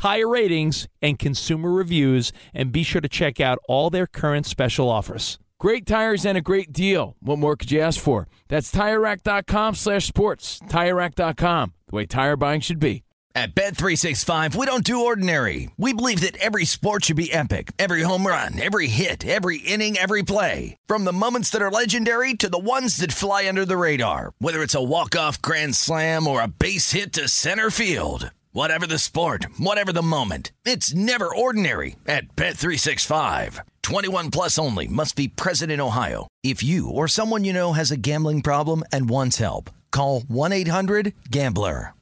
tire 0.00 0.28
ratings, 0.28 0.88
and 1.02 1.18
consumer 1.18 1.70
reviews, 1.70 2.32
and 2.54 2.72
be 2.72 2.82
sure 2.82 3.02
to 3.02 3.08
check 3.08 3.38
out 3.38 3.58
all 3.68 3.90
their 3.90 4.06
current 4.06 4.46
special 4.46 4.88
offers. 4.88 5.38
Great 5.58 5.84
tires 5.84 6.24
and 6.24 6.38
a 6.38 6.40
great 6.40 6.72
deal. 6.72 7.16
What 7.20 7.38
more 7.38 7.54
could 7.54 7.70
you 7.70 7.80
ask 7.80 8.00
for? 8.00 8.26
That's 8.48 8.72
TireRack.com 8.72 9.74
slash 9.74 10.06
sports. 10.06 10.58
TireRack.com, 10.60 11.74
the 11.86 11.94
way 11.94 12.06
tire 12.06 12.36
buying 12.36 12.62
should 12.62 12.80
be. 12.80 13.02
At 13.32 13.54
Bet365, 13.54 14.56
we 14.56 14.64
don't 14.66 14.82
do 14.82 15.04
ordinary. 15.04 15.70
We 15.76 15.92
believe 15.92 16.22
that 16.22 16.36
every 16.38 16.64
sport 16.64 17.04
should 17.04 17.16
be 17.16 17.32
epic. 17.32 17.70
Every 17.78 18.02
home 18.02 18.26
run, 18.26 18.58
every 18.58 18.88
hit, 18.88 19.24
every 19.24 19.58
inning, 19.58 19.98
every 19.98 20.22
play. 20.22 20.76
From 20.86 21.04
the 21.04 21.12
moments 21.12 21.50
that 21.50 21.62
are 21.62 21.70
legendary 21.70 22.34
to 22.34 22.48
the 22.48 22.58
ones 22.58 22.96
that 22.96 23.12
fly 23.12 23.46
under 23.46 23.64
the 23.64 23.76
radar. 23.76 24.32
Whether 24.38 24.62
it's 24.62 24.74
a 24.74 24.82
walk-off 24.82 25.40
grand 25.42 25.76
slam 25.76 26.26
or 26.26 26.40
a 26.40 26.48
base 26.48 26.90
hit 26.92 27.12
to 27.12 27.28
center 27.28 27.70
field. 27.70 28.32
Whatever 28.52 28.84
the 28.84 28.98
sport, 28.98 29.46
whatever 29.58 29.92
the 29.92 30.02
moment. 30.02 30.50
It's 30.64 30.92
never 30.92 31.32
ordinary 31.32 31.94
at 32.08 32.34
Bet365. 32.34 33.60
21 33.82 34.32
plus 34.32 34.58
only 34.58 34.88
must 34.88 35.14
be 35.14 35.28
present 35.28 35.70
in 35.70 35.80
Ohio. 35.80 36.26
If 36.42 36.60
you 36.60 36.90
or 36.90 37.06
someone 37.06 37.44
you 37.44 37.52
know 37.52 37.74
has 37.74 37.92
a 37.92 37.96
gambling 37.96 38.42
problem 38.42 38.82
and 38.90 39.08
wants 39.08 39.38
help, 39.38 39.70
call 39.92 40.22
1-800-GAMBLER. 40.22 41.94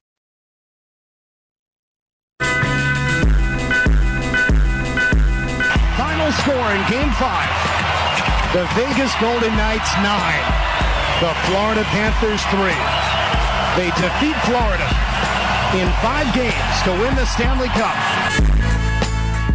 Final 6.01 6.33
score 6.33 6.73
in 6.73 6.81
game 6.89 7.13
five. 7.21 7.53
The 8.57 8.65
Vegas 8.73 9.13
Golden 9.21 9.55
Knights 9.55 9.93
nine. 10.01 10.45
The 11.21 11.35
Florida 11.45 11.85
Panthers 11.93 12.41
three. 12.49 12.81
They 13.77 13.91
defeat 14.01 14.37
Florida 14.47 14.89
in 15.75 15.87
five 16.01 16.33
games 16.35 16.83
to 16.85 16.91
win 16.93 17.15
the 17.15 17.27
Stanley 17.27 17.69
Cup. 17.69 17.95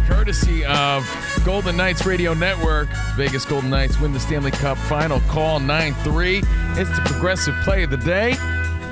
Courtesy 0.06 0.64
of 0.64 1.04
Golden 1.44 1.76
Knights 1.76 2.06
Radio 2.06 2.34
Network, 2.34 2.88
Vegas 3.16 3.44
Golden 3.44 3.68
Knights 3.68 3.98
win 3.98 4.12
the 4.12 4.20
Stanley 4.20 4.52
Cup 4.52 4.78
final. 4.78 5.18
Call 5.22 5.58
9 5.58 5.92
3. 5.94 6.38
It's 6.38 6.90
the 6.96 7.02
progressive 7.04 7.56
play 7.64 7.82
of 7.82 7.90
the 7.90 7.96
day. 7.96 8.36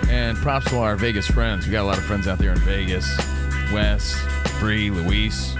And 0.09 0.37
props 0.39 0.69
to 0.71 0.79
our 0.79 0.97
Vegas 0.97 1.29
friends. 1.29 1.65
We 1.65 1.73
got 1.73 1.83
a 1.83 1.87
lot 1.87 1.97
of 1.97 2.05
friends 2.05 2.27
out 2.27 2.39
there 2.39 2.53
in 2.53 2.59
Vegas. 2.59 3.07
Wes, 3.73 4.21
Bree, 4.59 4.91
Luis. 4.91 5.55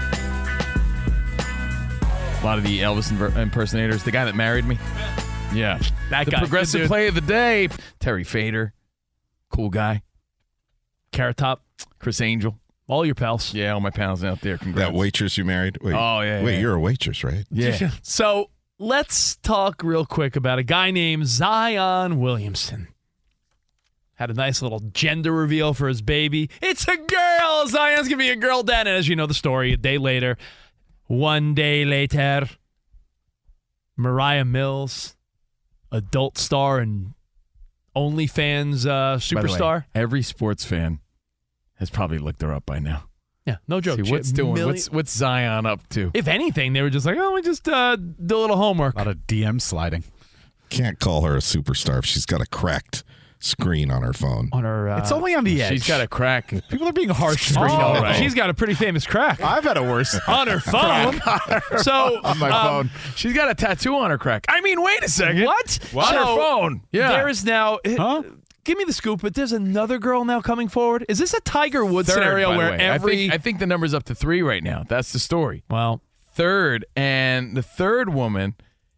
A 2.41 2.41
lot 2.43 2.57
of 2.57 2.65
the 2.65 2.81
Elvis 2.81 3.37
impersonators. 3.37 4.03
The 4.03 4.11
guy 4.11 4.25
that 4.25 4.35
married 4.35 4.65
me. 4.65 4.77
Yeah. 5.53 5.79
That 6.09 6.25
the 6.25 6.31
guy, 6.31 6.39
progressive 6.39 6.87
play 6.87 7.07
of 7.07 7.15
the 7.15 7.21
day. 7.21 7.69
Terry 7.99 8.25
Fator. 8.25 8.73
Cool 9.49 9.69
guy. 9.69 10.01
Carrot 11.13 11.37
Top. 11.37 11.63
Criss 11.99 12.19
Angel. 12.19 12.59
All 12.87 13.05
your 13.05 13.15
pals. 13.15 13.53
Yeah, 13.53 13.71
all 13.73 13.79
my 13.79 13.89
pals 13.91 14.23
out 14.25 14.41
there. 14.41 14.57
Congrats. 14.57 14.89
That 14.91 14.93
waitress 14.97 15.37
you 15.37 15.45
married? 15.45 15.77
Wait, 15.81 15.93
Oh, 15.93 16.19
yeah, 16.19 16.43
Wait, 16.43 16.55
yeah. 16.55 16.59
you're 16.59 16.73
a 16.75 16.79
waitress, 16.79 17.23
right? 17.23 17.45
Yeah. 17.49 17.91
So 18.03 18.49
let's 18.77 19.37
talk 19.37 19.81
real 19.83 20.05
quick 20.05 20.35
about 20.35 20.59
a 20.59 20.63
guy 20.63 20.91
named 20.91 21.25
Zion 21.27 22.19
Williamson. 22.19 22.89
Had 24.15 24.29
a 24.29 24.33
nice 24.33 24.61
little 24.61 24.79
gender 24.91 25.31
reveal 25.31 25.73
for 25.73 25.87
his 25.87 26.01
baby. 26.01 26.49
It's 26.61 26.85
a 26.87 26.97
girl. 26.97 27.67
Zion's 27.67 28.07
gonna 28.09 28.17
be 28.17 28.29
a 28.29 28.35
girl 28.35 28.63
dad. 28.63 28.85
And 28.87 28.97
as 28.97 29.07
you 29.07 29.15
know 29.15 29.25
the 29.27 29.33
story, 29.33 29.71
a 29.73 29.77
day 29.77 29.97
later, 29.97 30.37
one 31.07 31.53
day 31.55 31.83
later, 31.85 32.47
Moriah 33.97 34.45
Mills, 34.45 35.15
adult 35.91 36.37
star 36.37 36.79
and 36.79 37.13
OnlyFans 37.95 38.85
uh, 38.85 39.17
By 39.35 39.41
the 39.41 39.47
way, 39.47 39.57
superstar. 39.59 39.85
every 39.95 40.21
sports 40.21 40.65
fan 40.65 40.99
has 41.75 41.89
probably 41.89 42.17
looked 42.17 42.41
her 42.41 42.53
up 42.53 42.65
by 42.65 42.79
now. 42.79 43.05
Yeah, 43.45 43.57
no 43.67 43.81
joke. 43.81 44.03
See, 44.05 44.11
what's 44.11 44.29
She- 44.29 44.33
doing? 44.35 44.53
million- 44.53 44.69
What's 44.75 44.89
what's 44.89 45.11
Zion 45.15 45.65
up 45.65 45.87
to? 45.89 46.11
if 46.13 46.27
anything, 46.29 46.71
they 46.73 46.81
were 46.81 46.89
just 46.89 47.05
like, 47.05 47.17
oh, 47.19 47.33
we 47.33 47.41
just 47.41 47.67
uh, 47.67 47.95
do 47.97 48.37
a 48.37 48.39
little 48.39 48.55
homework. 48.57 48.95
A 48.95 48.99
lot 48.99 49.07
of 49.07 49.17
DM 49.27 49.61
sliding. 49.61 50.03
Can't 50.69 50.99
call 50.99 51.21
her 51.23 51.35
a 51.35 51.39
superstar 51.39 51.99
if 51.99 52.05
she's 52.05 52.25
got 52.25 52.39
a 52.41 52.45
cracked 52.45 53.03
screen 53.39 53.91
on 53.91 54.01
her 54.01 54.13
phone. 54.13 54.47
on 54.53 54.63
her. 54.63 54.87
Uh, 54.89 54.99
It's 54.99 55.11
only 55.11 55.35
on 55.35 55.43
the 55.43 55.61
edge. 55.61 55.73
She's 55.73 55.85
got 55.87 55.99
a 55.99 56.07
crack. 56.07 56.53
People 56.69 56.87
are 56.87 56.93
being 56.93 57.09
harsh. 57.09 57.53
Oh, 57.57 57.61
all 57.61 58.01
right. 58.01 58.15
she's 58.15 58.33
got 58.33 58.49
a 58.49 58.53
pretty 58.53 58.73
famous 58.73 59.05
crack 59.05 59.41
I've 59.41 59.65
had 59.65 59.75
a 59.75 59.83
worse. 59.83 60.17
on 60.27 60.47
her 60.47 60.61
phone. 60.61 61.19
so 61.79 62.21
on 62.23 62.39
my 62.39 62.49
um, 62.49 62.87
phone. 62.89 62.99
She's 63.17 63.33
got 63.33 63.49
a 63.51 63.53
tattoo 63.55 63.95
on 63.97 64.09
her 64.11 64.17
crack. 64.17 64.45
I 64.47 64.61
mean, 64.61 64.81
wait 64.81 65.03
a 65.03 65.09
second. 65.09 65.43
What? 65.43 65.79
On 65.93 66.13
her 66.13 66.23
phone. 66.23 66.81
Yeah. 66.93 67.09
There 67.11 67.27
is 67.27 67.43
now. 67.43 67.79
Huh? 67.85 68.23
Give 68.63 68.77
me 68.77 68.83
the 68.85 68.93
scoop, 68.93 69.21
but 69.21 69.33
there's 69.33 69.51
another 69.51 69.99
girl 69.99 70.23
now 70.23 70.39
coming 70.41 70.67
forward. 70.69 71.05
Is 71.09 71.17
this 71.19 71.33
a 71.33 71.41
Tiger 71.41 71.83
Woods 71.83 72.07
Third, 72.09 72.15
scenario 72.15 72.47
by 72.49 72.53
the 72.53 72.57
where 72.57 72.71
way. 72.71 72.77
every? 72.77 73.13
I 73.13 73.15
think, 73.17 73.33
I 73.33 73.37
think 73.39 73.59
the 73.59 73.67
number's 73.67 73.93
up 73.93 74.03
to 74.05 74.15
three 74.15 74.41
right 74.41 74.63
now. 74.63 74.83
That's 74.87 75.11
the 75.11 75.19
story. 75.19 75.63
well, 75.69 76.01
Third, 76.35 76.85
and 76.95 77.55
the 77.55 77.61
third 77.61 78.09
woman 78.11 78.55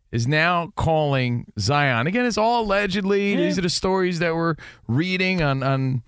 is 0.09 0.25
now 0.25 0.71
calling 0.77 1.51
Zion. 1.59 2.07
Again, 2.07 2.25
it's 2.25 2.37
all 2.37 2.63
allegedly. 2.63 3.35
These 3.35 3.57
are 3.57 3.61
the 3.61 3.69
stories 3.69 4.19
that 4.19 4.33
we're 4.33 4.55
reading 4.87 5.41
on 5.41 5.61
on 5.61 6.03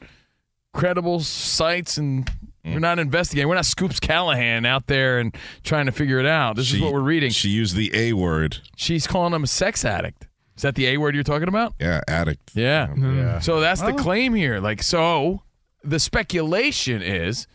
credible 0.73 1.19
sites, 1.19 1.97
and 1.97 2.29
we're 2.63 2.79
not 2.79 2.99
investigating. 2.99 3.49
We're 3.49 3.55
not 3.55 3.65
Scoops 3.65 3.99
Callahan 3.99 4.65
out 4.65 4.87
there 4.87 5.19
and 5.19 5.35
trying 5.63 5.87
to 5.87 5.91
figure 5.91 6.19
it 6.19 6.25
out. 6.25 6.55
This 6.55 6.71
is 6.73 6.79
what 6.79 6.93
we're 6.93 7.01
reading. 7.01 7.31
She 7.31 7.49
used 7.49 7.75
the 7.75 7.91
A 7.93 8.13
word. 8.13 8.59
She's 8.77 9.05
calling 9.07 9.33
him 9.33 9.43
a 9.43 9.47
sex 9.47 9.83
addict. 9.83 10.26
Is 10.57 10.63
that 10.63 10.75
the 10.75 10.87
A 10.87 10.97
word 10.97 11.13
you're 11.15 11.23
talking 11.23 11.47
about? 11.47 11.75
Yeah, 11.79 12.01
addict. 12.07 12.51
Yeah. 12.55 12.93
Yeah. 12.97 13.39
So 13.39 13.59
that's 13.59 13.81
the 13.81 13.93
claim 13.93 14.33
here. 14.33 14.59
Like, 14.59 14.81
so 14.83 15.43
the 15.83 15.99
speculation 15.99 17.01
is, 17.03 17.47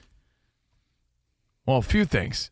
well, 1.67 1.79
a 1.79 1.83
few 1.83 2.05
things. 2.05 2.51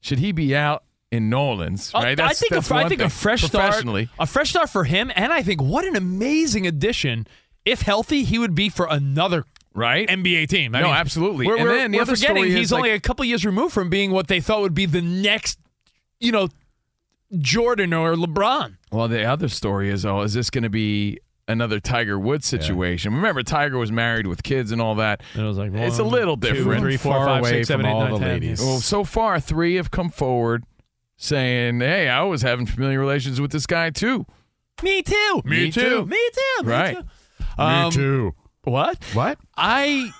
Should 0.00 0.18
he 0.20 0.32
be 0.32 0.54
out 0.54 0.84
in 1.10 1.28
Nolan's? 1.28 1.92
Uh, 1.94 1.98
Right. 1.98 2.20
I 2.20 2.32
think, 2.32 2.52
that's 2.52 2.70
a, 2.70 2.74
I 2.74 2.88
think 2.88 3.00
a 3.00 3.04
thing. 3.04 3.10
fresh 3.10 3.42
start, 3.42 3.64
professionally. 3.66 4.08
a 4.18 4.26
fresh 4.26 4.50
start 4.50 4.70
for 4.70 4.84
him, 4.84 5.10
and 5.14 5.32
I 5.32 5.42
think 5.42 5.60
what 5.60 5.84
an 5.84 5.96
amazing 5.96 6.66
addition. 6.66 7.26
If 7.64 7.82
healthy, 7.82 8.24
he 8.24 8.38
would 8.38 8.54
be 8.54 8.68
for 8.68 8.86
another 8.90 9.44
right 9.74 10.08
NBA 10.08 10.48
team. 10.48 10.74
I 10.74 10.80
No, 10.80 10.86
mean, 10.88 10.96
absolutely. 10.96 11.46
We're, 11.46 11.56
And 11.56 11.64
we're- 11.64 11.76
then 11.78 11.90
the 11.92 11.98
we're 11.98 12.02
other 12.02 12.16
forgetting 12.16 12.36
story 12.36 12.48
is, 12.50 12.54
he's 12.56 12.72
only 12.72 12.90
like- 12.90 12.98
a 12.98 13.00
couple 13.00 13.24
years 13.24 13.44
removed 13.44 13.72
from 13.72 13.88
being 13.90 14.10
what 14.10 14.26
they 14.28 14.40
thought 14.40 14.60
would 14.60 14.74
be 14.74 14.86
the 14.86 15.00
next, 15.00 15.58
you 16.20 16.32
know, 16.32 16.48
Jordan 17.38 17.92
or 17.92 18.14
LeBron. 18.14 18.76
Well, 18.90 19.08
the 19.08 19.24
other 19.24 19.48
story 19.48 19.90
is, 19.90 20.04
oh, 20.04 20.20
is 20.20 20.34
this 20.34 20.50
going 20.50 20.64
to 20.64 20.70
be 20.70 21.18
another 21.48 21.80
Tiger 21.80 22.18
Woods 22.18 22.46
situation? 22.46 23.14
Remember, 23.14 23.42
Tiger 23.42 23.78
was 23.78 23.90
married 23.90 24.26
with 24.26 24.42
kids 24.42 24.70
and 24.72 24.80
all 24.80 24.94
that. 24.96 25.22
It 25.34 25.40
was 25.42 25.56
like 25.58 25.72
it's 25.74 25.98
a 25.98 26.04
little 26.04 26.36
two, 26.36 26.52
different. 26.52 26.80
three, 26.82 26.96
four, 26.96 27.14
Far 27.14 27.26
five, 27.26 27.40
away 27.40 27.50
six, 27.50 27.68
seven, 27.68 27.84
from 27.86 27.90
eight, 27.90 27.94
all 27.94 28.00
nine, 28.04 28.12
the 28.12 28.18
10. 28.18 28.28
ladies. 28.28 28.60
Well, 28.60 28.78
so 28.80 29.04
far, 29.04 29.40
three 29.40 29.76
have 29.76 29.90
come 29.90 30.10
forward 30.10 30.64
saying, 31.16 31.80
"Hey, 31.80 32.08
I 32.08 32.22
was 32.24 32.42
having 32.42 32.66
familiar 32.66 32.98
relations 32.98 33.40
with 33.40 33.50
this 33.52 33.66
guy 33.66 33.90
too." 33.90 34.26
Me 34.82 35.02
too. 35.02 35.42
Me 35.44 35.70
too. 35.70 36.04
Me 36.06 36.16
too. 36.32 36.62
Me 36.64 36.70
Right. 36.72 36.96
too. 36.96 37.04
Um, 37.62 37.92
too. 37.92 38.34
What? 38.64 39.02
What? 39.12 39.38
I, 39.56 40.10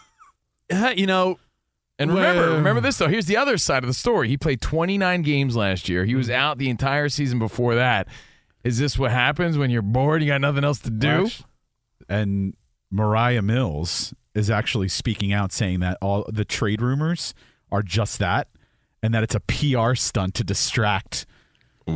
uh, 0.73 0.93
you 0.97 1.07
know, 1.07 1.39
And 1.99 2.13
remember, 2.13 2.47
Well- 2.49 2.57
remember 2.57 2.81
this 2.81 2.99
though. 2.99 3.09
Here's 3.09 3.27
the 3.27 3.37
other 3.37 3.59
side 3.59 3.83
of 3.85 3.89
the 3.89 3.95
story. 3.95 4.29
He 4.29 4.37
played 4.37 4.61
29 4.61 5.23
games 5.23 5.55
last 5.57 5.89
year. 5.89 6.05
He 6.05 6.15
was 6.15 6.27
Mm-hmm. 6.29 6.37
out 6.41 6.59
the 6.59 6.69
entire 6.71 7.09
season 7.09 7.39
before 7.39 7.75
that. 7.75 8.09
Is 8.65 8.79
this 8.79 8.99
what 8.99 9.11
happens 9.11 9.59
when 9.59 9.71
you're 9.71 9.83
bored? 9.83 10.23
You 10.23 10.29
got 10.29 10.41
nothing 10.41 10.65
else 10.65 10.79
to 10.81 10.91
do. 10.91 11.25
Watch. 11.25 11.43
And 12.09 12.55
Moriah 12.91 13.43
Mills 13.43 14.15
is 14.35 14.51
actually 14.51 14.89
speaking 14.89 15.33
out 15.33 15.53
saying 15.53 15.81
that 15.81 15.99
all 16.01 16.25
the 16.33 16.45
trade 16.45 16.81
rumors 16.81 17.35
are 17.71 17.83
just 17.83 18.19
that 18.19 18.49
and 19.03 19.13
that 19.15 19.23
it's 19.23 19.35
a 19.35 19.41
PR 19.41 19.95
stunt 19.95 20.35
to 20.35 20.45
distract 20.45 21.27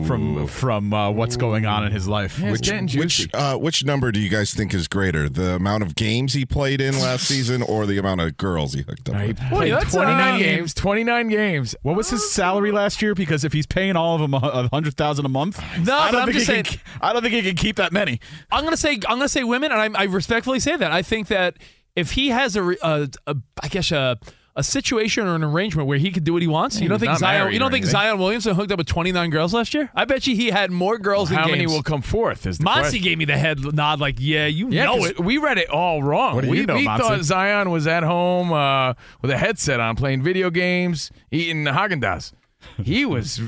from 0.07 0.47
from 0.47 0.93
uh, 0.93 1.11
what's 1.11 1.37
going 1.37 1.67
on 1.67 1.85
in 1.85 1.93
his 1.93 2.07
life. 2.09 2.39
Yeah, 2.39 2.53
Which 2.53 2.71
which 2.95 3.29
uh, 3.35 3.57
which 3.57 3.85
number 3.85 4.13
do 4.13 4.21
you 4.21 4.29
guys 4.29 4.53
think 4.55 4.75
is 4.75 4.89
greater, 4.89 5.29
the 5.29 5.55
amount 5.55 5.83
of 5.83 5.95
games 5.95 6.33
he 6.33 6.45
played 6.45 6.81
in 6.81 6.99
last 6.99 7.25
season, 7.29 7.63
or 7.63 7.87
the 7.87 7.99
amount 7.99 8.21
of 8.21 8.37
girls 8.37 8.73
he 8.75 8.83
hooked 8.83 9.09
up 9.09 9.17
He 9.21 9.29
with? 9.29 9.39
played 9.49 9.73
that's, 9.73 9.93
29 9.95 10.35
uh, 10.35 10.39
games. 10.39 10.75
29 10.75 11.29
games. 11.29 11.75
What 11.83 11.97
was 11.97 12.11
his 12.11 12.31
salary 12.33 12.73
last 12.73 13.01
year? 13.03 13.15
Because 13.15 13.45
if 13.45 13.53
he's 13.53 13.67
paying 13.67 13.97
all 13.97 14.15
of 14.15 14.21
them 14.21 14.35
a 14.35 14.39
a 14.39 14.69
hundred 14.69 14.97
thousand 14.97 15.25
a 15.27 15.29
month, 15.29 15.59
No, 15.81 15.97
I 15.97 16.07
but 16.07 16.13
don't 16.13 16.21
I'm 16.23 16.27
think 16.33 16.39
just 16.39 16.51
he 16.51 16.55
can, 16.57 16.65
saying- 16.65 16.81
I 17.01 17.13
don't 17.13 17.23
think 17.23 17.35
he 17.35 17.43
can 17.43 17.57
keep 17.57 17.77
that 17.77 17.93
many. 17.93 18.21
I'm 18.51 18.65
gonna 18.65 18.77
say 18.77 18.93
I'm 19.09 19.19
gonna 19.19 19.29
say 19.29 19.45
women, 19.45 19.71
and 19.73 19.97
I, 19.97 20.01
I 20.01 20.05
respectfully 20.05 20.61
say 20.61 20.77
that. 20.77 20.93
I 20.93 21.03
think 21.03 21.29
that 21.29 21.57
if 21.95 22.13
he 22.13 22.29
has 22.29 22.57
a, 22.57 22.63
re- 22.63 22.79
a, 22.83 23.09
a 23.27 23.37
I 23.63 23.69
guess 23.69 23.91
a 23.93 24.19
a 24.57 24.63
situation 24.63 25.27
or 25.27 25.35
an 25.35 25.45
arrangement 25.45 25.87
where 25.87 25.99
he 25.99 26.11
could 26.11 26.25
do 26.25 26.33
what 26.33 26.41
he 26.43 26.49
wants, 26.49 26.81
you 26.81 26.89
don't 26.89 26.99
think 26.99 27.17
Zion? 27.19 27.53
You 27.53 27.59
don't 27.59 27.71
think 27.71 27.85
anything. 27.85 27.91
Zion 27.93 28.19
Williamson 28.19 28.55
hooked 28.55 28.73
up 28.73 28.79
with 28.79 28.87
29 28.87 29.29
girls 29.31 29.53
last 29.53 29.75
year? 29.75 29.91
I 29.95 30.07
bet 30.07 30.27
you 30.27 30.35
he 30.35 30.49
had 30.51 30.71
more 30.71 30.97
girls. 30.99 31.29
How 31.29 31.45
in 31.45 31.51
many 31.53 31.67
will 31.67 31.83
come 31.83 32.01
forth? 32.03 32.47
Is 32.47 32.59
the 32.59 32.65
Monty 32.65 32.81
question. 32.81 33.03
gave 33.03 33.19
me 33.19 33.27
the 33.27 33.37
head 33.37 33.61
nod, 33.75 34.01
like, 34.01 34.17
yeah, 34.19 34.47
you 34.47 34.71
Yeah, 34.71 34.85
know 34.87 34.97
'cause 34.97 35.11
it. 35.11 35.21
we 35.21 35.37
read 35.39 35.59
it 35.59 35.69
all 35.69 36.03
wrong. 36.03 36.35
What 36.37 36.45
do 36.45 36.51
we 36.51 36.61
you 36.61 36.67
know, 36.67 36.77
we 36.77 36.85
thought 36.87 37.23
Zion 37.23 37.71
was 37.71 37.87
at 37.87 38.03
home 38.03 38.53
uh, 38.53 38.95
with 39.23 39.31
a 39.31 39.37
headset 39.39 39.79
on, 39.79 39.95
playing 39.95 40.23
video 40.23 40.49
games, 40.51 41.11
eating 41.31 41.65
Haagen 41.67 42.03
Dazs. 42.03 42.33
He 42.83 43.05
was. 43.05 43.41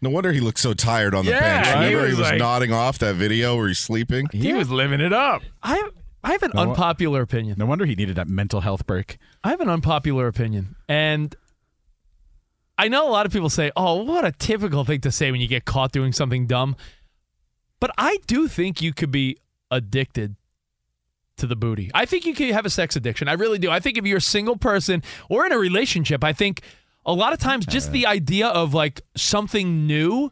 No 0.00 0.10
wonder 0.10 0.32
he 0.32 0.40
looked 0.40 0.58
so 0.58 0.74
tired 0.74 1.14
on 1.14 1.24
the 1.26 1.30
Yeah, 1.30 1.62
bench. 1.62 1.74
Remember, 1.76 1.98
he 2.00 2.10
was 2.10 2.18
was, 2.18 2.30
like- 2.30 2.38
nodding 2.38 2.72
off 2.72 2.98
that 2.98 3.14
video 3.14 3.54
where 3.56 3.68
he's 3.68 3.78
sleeping. 3.78 4.26
He 4.32 4.52
was 4.52 4.68
living 4.68 5.00
it 5.00 5.12
up. 5.12 5.42
I 5.62 5.90
I 6.24 6.32
have 6.32 6.42
an 6.42 6.52
No, 6.54 6.62
unpopular 6.62 7.20
opinion. 7.20 7.56
No 7.58 7.66
wonder 7.66 7.84
he 7.84 7.94
needed 7.94 8.16
that 8.16 8.28
mental 8.28 8.60
health 8.60 8.86
break. 8.86 9.18
I 9.42 9.50
have 9.50 9.60
an 9.60 9.68
unpopular 9.68 10.26
opinion, 10.28 10.76
and 10.88 11.34
I 12.78 12.88
know 12.88 13.08
a 13.08 13.10
lot 13.10 13.26
of 13.26 13.32
people 13.32 13.50
say, 13.50 13.70
"Oh, 13.76 14.02
what 14.02 14.24
a 14.24 14.32
typical 14.32 14.84
thing 14.84 15.00
to 15.02 15.10
say 15.12 15.30
when 15.30 15.40
you 15.40 15.48
get 15.48 15.64
caught 15.64 15.92
doing 15.92 16.12
something 16.12 16.46
dumb," 16.46 16.76
but 17.80 17.90
I 17.98 18.18
do 18.26 18.48
think 18.48 18.80
you 18.80 18.92
could 18.92 19.10
be 19.10 19.36
addicted 19.70 20.36
to 21.38 21.46
the 21.46 21.56
booty. 21.56 21.90
I 21.94 22.04
think 22.04 22.24
you 22.24 22.34
could 22.34 22.50
have 22.50 22.66
a 22.66 22.70
sex 22.70 22.94
addiction. 22.94 23.26
I 23.26 23.32
really 23.32 23.58
do. 23.58 23.70
I 23.70 23.80
think 23.80 23.98
if 23.98 24.06
you're 24.06 24.18
a 24.18 24.20
single 24.20 24.56
person 24.56 25.02
or 25.28 25.44
in 25.46 25.52
a 25.52 25.58
relationship, 25.58 26.22
I 26.22 26.32
think 26.32 26.60
a 27.04 27.12
lot 27.12 27.32
of 27.32 27.38
times 27.40 27.66
just 27.66 27.90
the 27.90 28.06
idea 28.06 28.46
of 28.46 28.74
like 28.74 29.00
something 29.16 29.86
new 29.86 30.30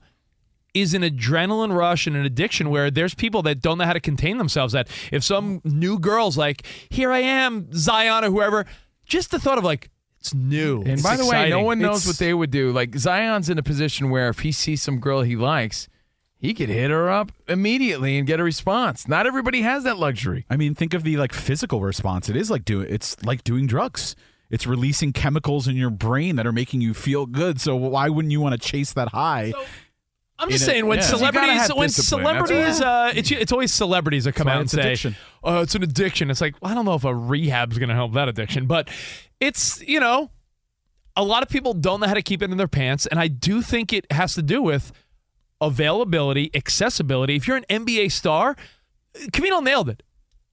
is 0.74 0.94
an 0.94 1.02
adrenaline 1.02 1.74
rush 1.76 2.06
and 2.06 2.16
an 2.16 2.24
addiction 2.24 2.70
where 2.70 2.90
there's 2.90 3.14
people 3.14 3.42
that 3.42 3.60
don't 3.60 3.78
know 3.78 3.84
how 3.84 3.92
to 3.92 4.00
contain 4.00 4.38
themselves. 4.38 4.72
That 4.72 4.88
if 5.12 5.24
some 5.24 5.60
new 5.64 5.98
girl's 5.98 6.36
like, 6.38 6.64
here 6.90 7.10
I 7.12 7.18
am, 7.20 7.68
Zion 7.72 8.24
or 8.24 8.30
whoever, 8.30 8.66
just 9.06 9.30
the 9.30 9.38
thought 9.38 9.58
of 9.58 9.64
like, 9.64 9.90
it's 10.20 10.34
new. 10.34 10.80
And 10.82 10.88
It's 10.92 11.02
by 11.02 11.16
the 11.16 11.26
way, 11.26 11.48
no 11.50 11.62
one 11.62 11.78
knows 11.78 12.02
It's- 12.02 12.06
what 12.06 12.18
they 12.18 12.34
would 12.34 12.50
do. 12.50 12.72
Like 12.72 12.94
Zion's 12.96 13.48
in 13.48 13.58
a 13.58 13.62
position 13.62 14.10
where 14.10 14.28
if 14.28 14.40
he 14.40 14.52
sees 14.52 14.82
some 14.82 15.00
girl 15.00 15.22
he 15.22 15.34
likes, 15.34 15.88
he 16.36 16.52
could 16.54 16.68
hit 16.68 16.90
her 16.90 17.10
up 17.10 17.32
immediately 17.48 18.16
and 18.18 18.26
get 18.26 18.38
a 18.40 18.44
response. 18.44 19.08
Not 19.08 19.26
everybody 19.26 19.62
has 19.62 19.84
that 19.84 19.98
luxury. 19.98 20.44
I 20.50 20.56
mean, 20.56 20.74
think 20.74 20.94
of 20.94 21.04
the 21.04 21.16
like 21.16 21.32
physical 21.32 21.80
response. 21.82 22.28
It 22.28 22.36
is 22.36 22.50
like 22.50 22.64
doing 22.64 22.86
it's 22.90 23.22
like 23.24 23.44
doing 23.44 23.66
drugs. 23.66 24.14
It's 24.50 24.66
releasing 24.66 25.12
chemicals 25.12 25.68
in 25.68 25.76
your 25.76 25.90
brain 25.90 26.36
that 26.36 26.46
are 26.46 26.52
making 26.52 26.80
you 26.80 26.92
feel 26.92 27.24
good. 27.24 27.60
So 27.60 27.76
why 27.76 28.08
wouldn't 28.08 28.32
you 28.32 28.40
want 28.40 28.60
to 28.60 28.68
chase 28.68 28.92
that 28.94 29.08
high? 29.08 29.52
I'm 30.40 30.50
just 30.50 30.62
in 30.64 30.68
a- 30.68 30.72
saying 30.72 30.86
when 30.86 30.98
yeah. 30.98 31.04
Celebrities 31.04 31.68
when 31.74 31.88
discipline. 31.88 32.24
Celebrities 32.26 32.80
uh 32.80 33.12
it's 33.14 33.30
it's 33.30 33.52
always 33.52 33.72
celebrities 33.72 34.24
that 34.24 34.34
come 34.34 34.46
why 34.46 34.52
out 34.54 34.56
and 34.60 34.64
it's 34.64 34.72
say 34.72 34.80
addiction. 34.80 35.16
oh 35.44 35.60
it's 35.60 35.74
an 35.74 35.82
addiction 35.82 36.30
it's 36.30 36.40
like 36.40 36.54
well, 36.60 36.72
I 36.72 36.74
don't 36.74 36.84
know 36.84 36.94
if 36.94 37.04
a 37.04 37.14
rehab's 37.14 37.78
going 37.78 37.88
to 37.90 37.94
help 37.94 38.12
that 38.14 38.28
addiction 38.28 38.66
but 38.66 38.88
it's 39.38 39.80
you 39.86 40.00
know 40.00 40.30
a 41.16 41.22
lot 41.22 41.42
of 41.42 41.48
people 41.48 41.74
don't 41.74 42.00
know 42.00 42.06
how 42.06 42.14
to 42.14 42.22
keep 42.22 42.42
it 42.42 42.50
in 42.50 42.56
their 42.56 42.68
pants 42.68 43.06
and 43.06 43.20
I 43.20 43.28
do 43.28 43.60
think 43.62 43.92
it 43.92 44.10
has 44.10 44.34
to 44.34 44.42
do 44.42 44.62
with 44.62 44.92
availability 45.60 46.50
accessibility 46.54 47.36
if 47.36 47.46
you're 47.46 47.56
an 47.58 47.64
NBA 47.68 48.10
star 48.12 48.56
Covino 49.14 49.62
nailed 49.62 49.88
it 49.88 50.02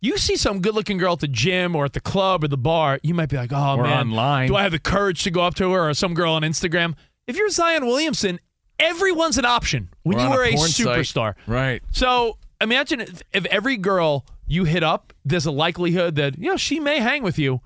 you 0.01 0.17
see 0.17 0.35
some 0.35 0.61
good 0.61 0.75
looking 0.75 0.97
girl 0.97 1.13
at 1.13 1.19
the 1.19 1.27
gym 1.27 1.75
or 1.75 1.85
at 1.85 1.93
the 1.93 1.99
club 1.99 2.43
or 2.43 2.47
the 2.47 2.55
bar, 2.57 2.99
you 3.01 3.15
might 3.15 3.29
be 3.29 3.35
like, 3.35 3.51
oh 3.51 3.77
Or 3.77 3.83
man, 3.83 4.09
online. 4.11 4.47
do 4.47 4.55
I 4.55 4.61
have 4.61 4.71
the 4.71 4.77
courage 4.77 5.23
to 5.23 5.31
go 5.31 5.41
up 5.41 5.55
to 5.55 5.71
her 5.71 5.89
or 5.89 5.93
some 5.95 6.13
girl 6.13 6.33
on 6.33 6.43
Instagram? 6.43 6.93
If 7.25 7.35
you're 7.35 7.49
Zion 7.49 7.83
Williamson, 7.88 8.39
everyone's 8.80 9.38
an 9.38 9.45
option 9.45 9.89
when 10.03 10.17
Or 10.17 10.21
you 10.21 10.25
on 10.28 10.32
a 10.34 10.36
are 10.38 10.43
a, 10.45 10.53
porn 10.55 10.69
site. 10.69 10.86
superstar. 10.88 11.34
Right. 11.47 11.82
So 11.91 12.38
imagine 12.61 13.01
if, 13.01 13.21
if 13.34 13.45
every 13.47 13.78
girl 13.78 14.25
you 14.47 14.63
hit 14.63 14.84
up, 14.84 15.13
there's 15.25 15.45
a 15.45 15.51
likelihood 15.51 16.15
that, 16.15 16.38
you 16.38 16.49
know, 16.49 16.57
she 16.57 16.80
may 16.80 16.99
hang 16.99 17.23
with 17.23 17.38
you. 17.38 17.61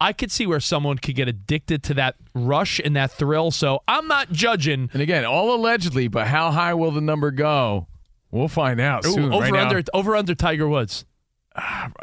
I 0.00 0.12
could 0.12 0.30
see 0.30 0.46
where 0.46 0.60
someone 0.60 0.98
could 0.98 1.14
get 1.14 1.26
addicted 1.28 1.82
to 1.84 1.94
that 1.94 2.16
rush 2.34 2.80
and 2.84 2.94
that 2.96 3.12
thrill. 3.12 3.50
So 3.50 3.82
I'm 3.88 4.06
not 4.08 4.30
judging. 4.30 4.90
And 4.92 5.00
again, 5.00 5.24
all 5.24 5.54
allegedly, 5.54 6.08
but 6.08 6.26
how 6.26 6.50
high 6.50 6.74
will 6.74 6.90
the 6.90 7.00
number 7.00 7.30
go? 7.30 7.86
We'll 8.30 8.48
find 8.48 8.78
out 8.80 9.06
Ooh, 9.06 9.12
soon. 9.12 9.32
over 9.32 9.40
right 9.50 9.54
under 9.54 9.76
now, 9.78 9.84
over 9.94 10.14
under 10.16 10.34
Tiger 10.34 10.68
Woods. 10.68 11.06
uh, 11.54 11.88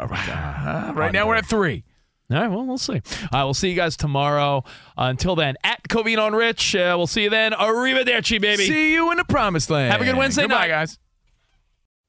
right 0.94 1.12
now 1.12 1.28
we're 1.28 1.36
at 1.36 1.46
three. 1.46 1.84
All 2.30 2.38
right, 2.40 2.48
well, 2.48 2.64
we'll 2.64 2.78
see. 2.78 2.94
All 2.94 3.28
right, 3.32 3.44
we'll 3.44 3.54
see 3.54 3.68
you 3.68 3.76
guys 3.76 3.96
tomorrow. 3.96 4.64
Uh, 4.96 5.04
until 5.04 5.36
then, 5.36 5.56
at 5.62 5.82
Covino 5.88 6.26
and 6.26 6.34
Rich, 6.36 6.74
uh, 6.74 6.94
we'll 6.96 7.06
see 7.06 7.24
you 7.24 7.30
then. 7.30 7.52
Arrivederci, 7.52 8.40
baby. 8.40 8.66
See 8.66 8.92
you 8.94 9.10
in 9.10 9.18
the 9.18 9.24
promised 9.24 9.68
land. 9.70 9.92
Have 9.92 10.00
a 10.00 10.04
good 10.04 10.16
Wednesday 10.16 10.42
Goodbye, 10.42 10.60
night. 10.60 10.68
guys. 10.68 10.98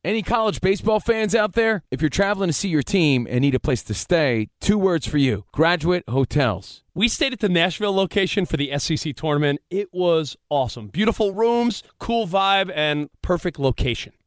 Any 0.05 0.21
college 0.21 0.61
baseball 0.61 0.99
fans 0.99 1.33
out 1.33 1.53
there? 1.53 1.83
If 1.89 1.99
you're 1.99 2.09
traveling 2.09 2.47
to 2.47 2.53
see 2.53 2.69
your 2.69 2.83
team 2.83 3.25
and 3.27 3.41
need 3.41 3.55
a 3.55 3.59
place 3.59 3.81
to 3.83 3.95
stay, 3.95 4.49
two 4.61 4.77
words 4.77 5.07
for 5.07 5.17
you 5.17 5.45
Graduate 5.51 6.03
Hotels. 6.07 6.83
We 6.93 7.07
stayed 7.07 7.33
at 7.33 7.39
the 7.39 7.49
Nashville 7.49 7.93
location 7.93 8.45
for 8.45 8.55
the 8.55 8.77
SEC 8.77 9.15
tournament. 9.15 9.61
It 9.71 9.89
was 9.91 10.37
awesome. 10.49 10.89
Beautiful 10.89 11.33
rooms, 11.33 11.81
cool 11.99 12.27
vibe, 12.27 12.71
and 12.75 13.09
perfect 13.23 13.57
location. 13.59 14.13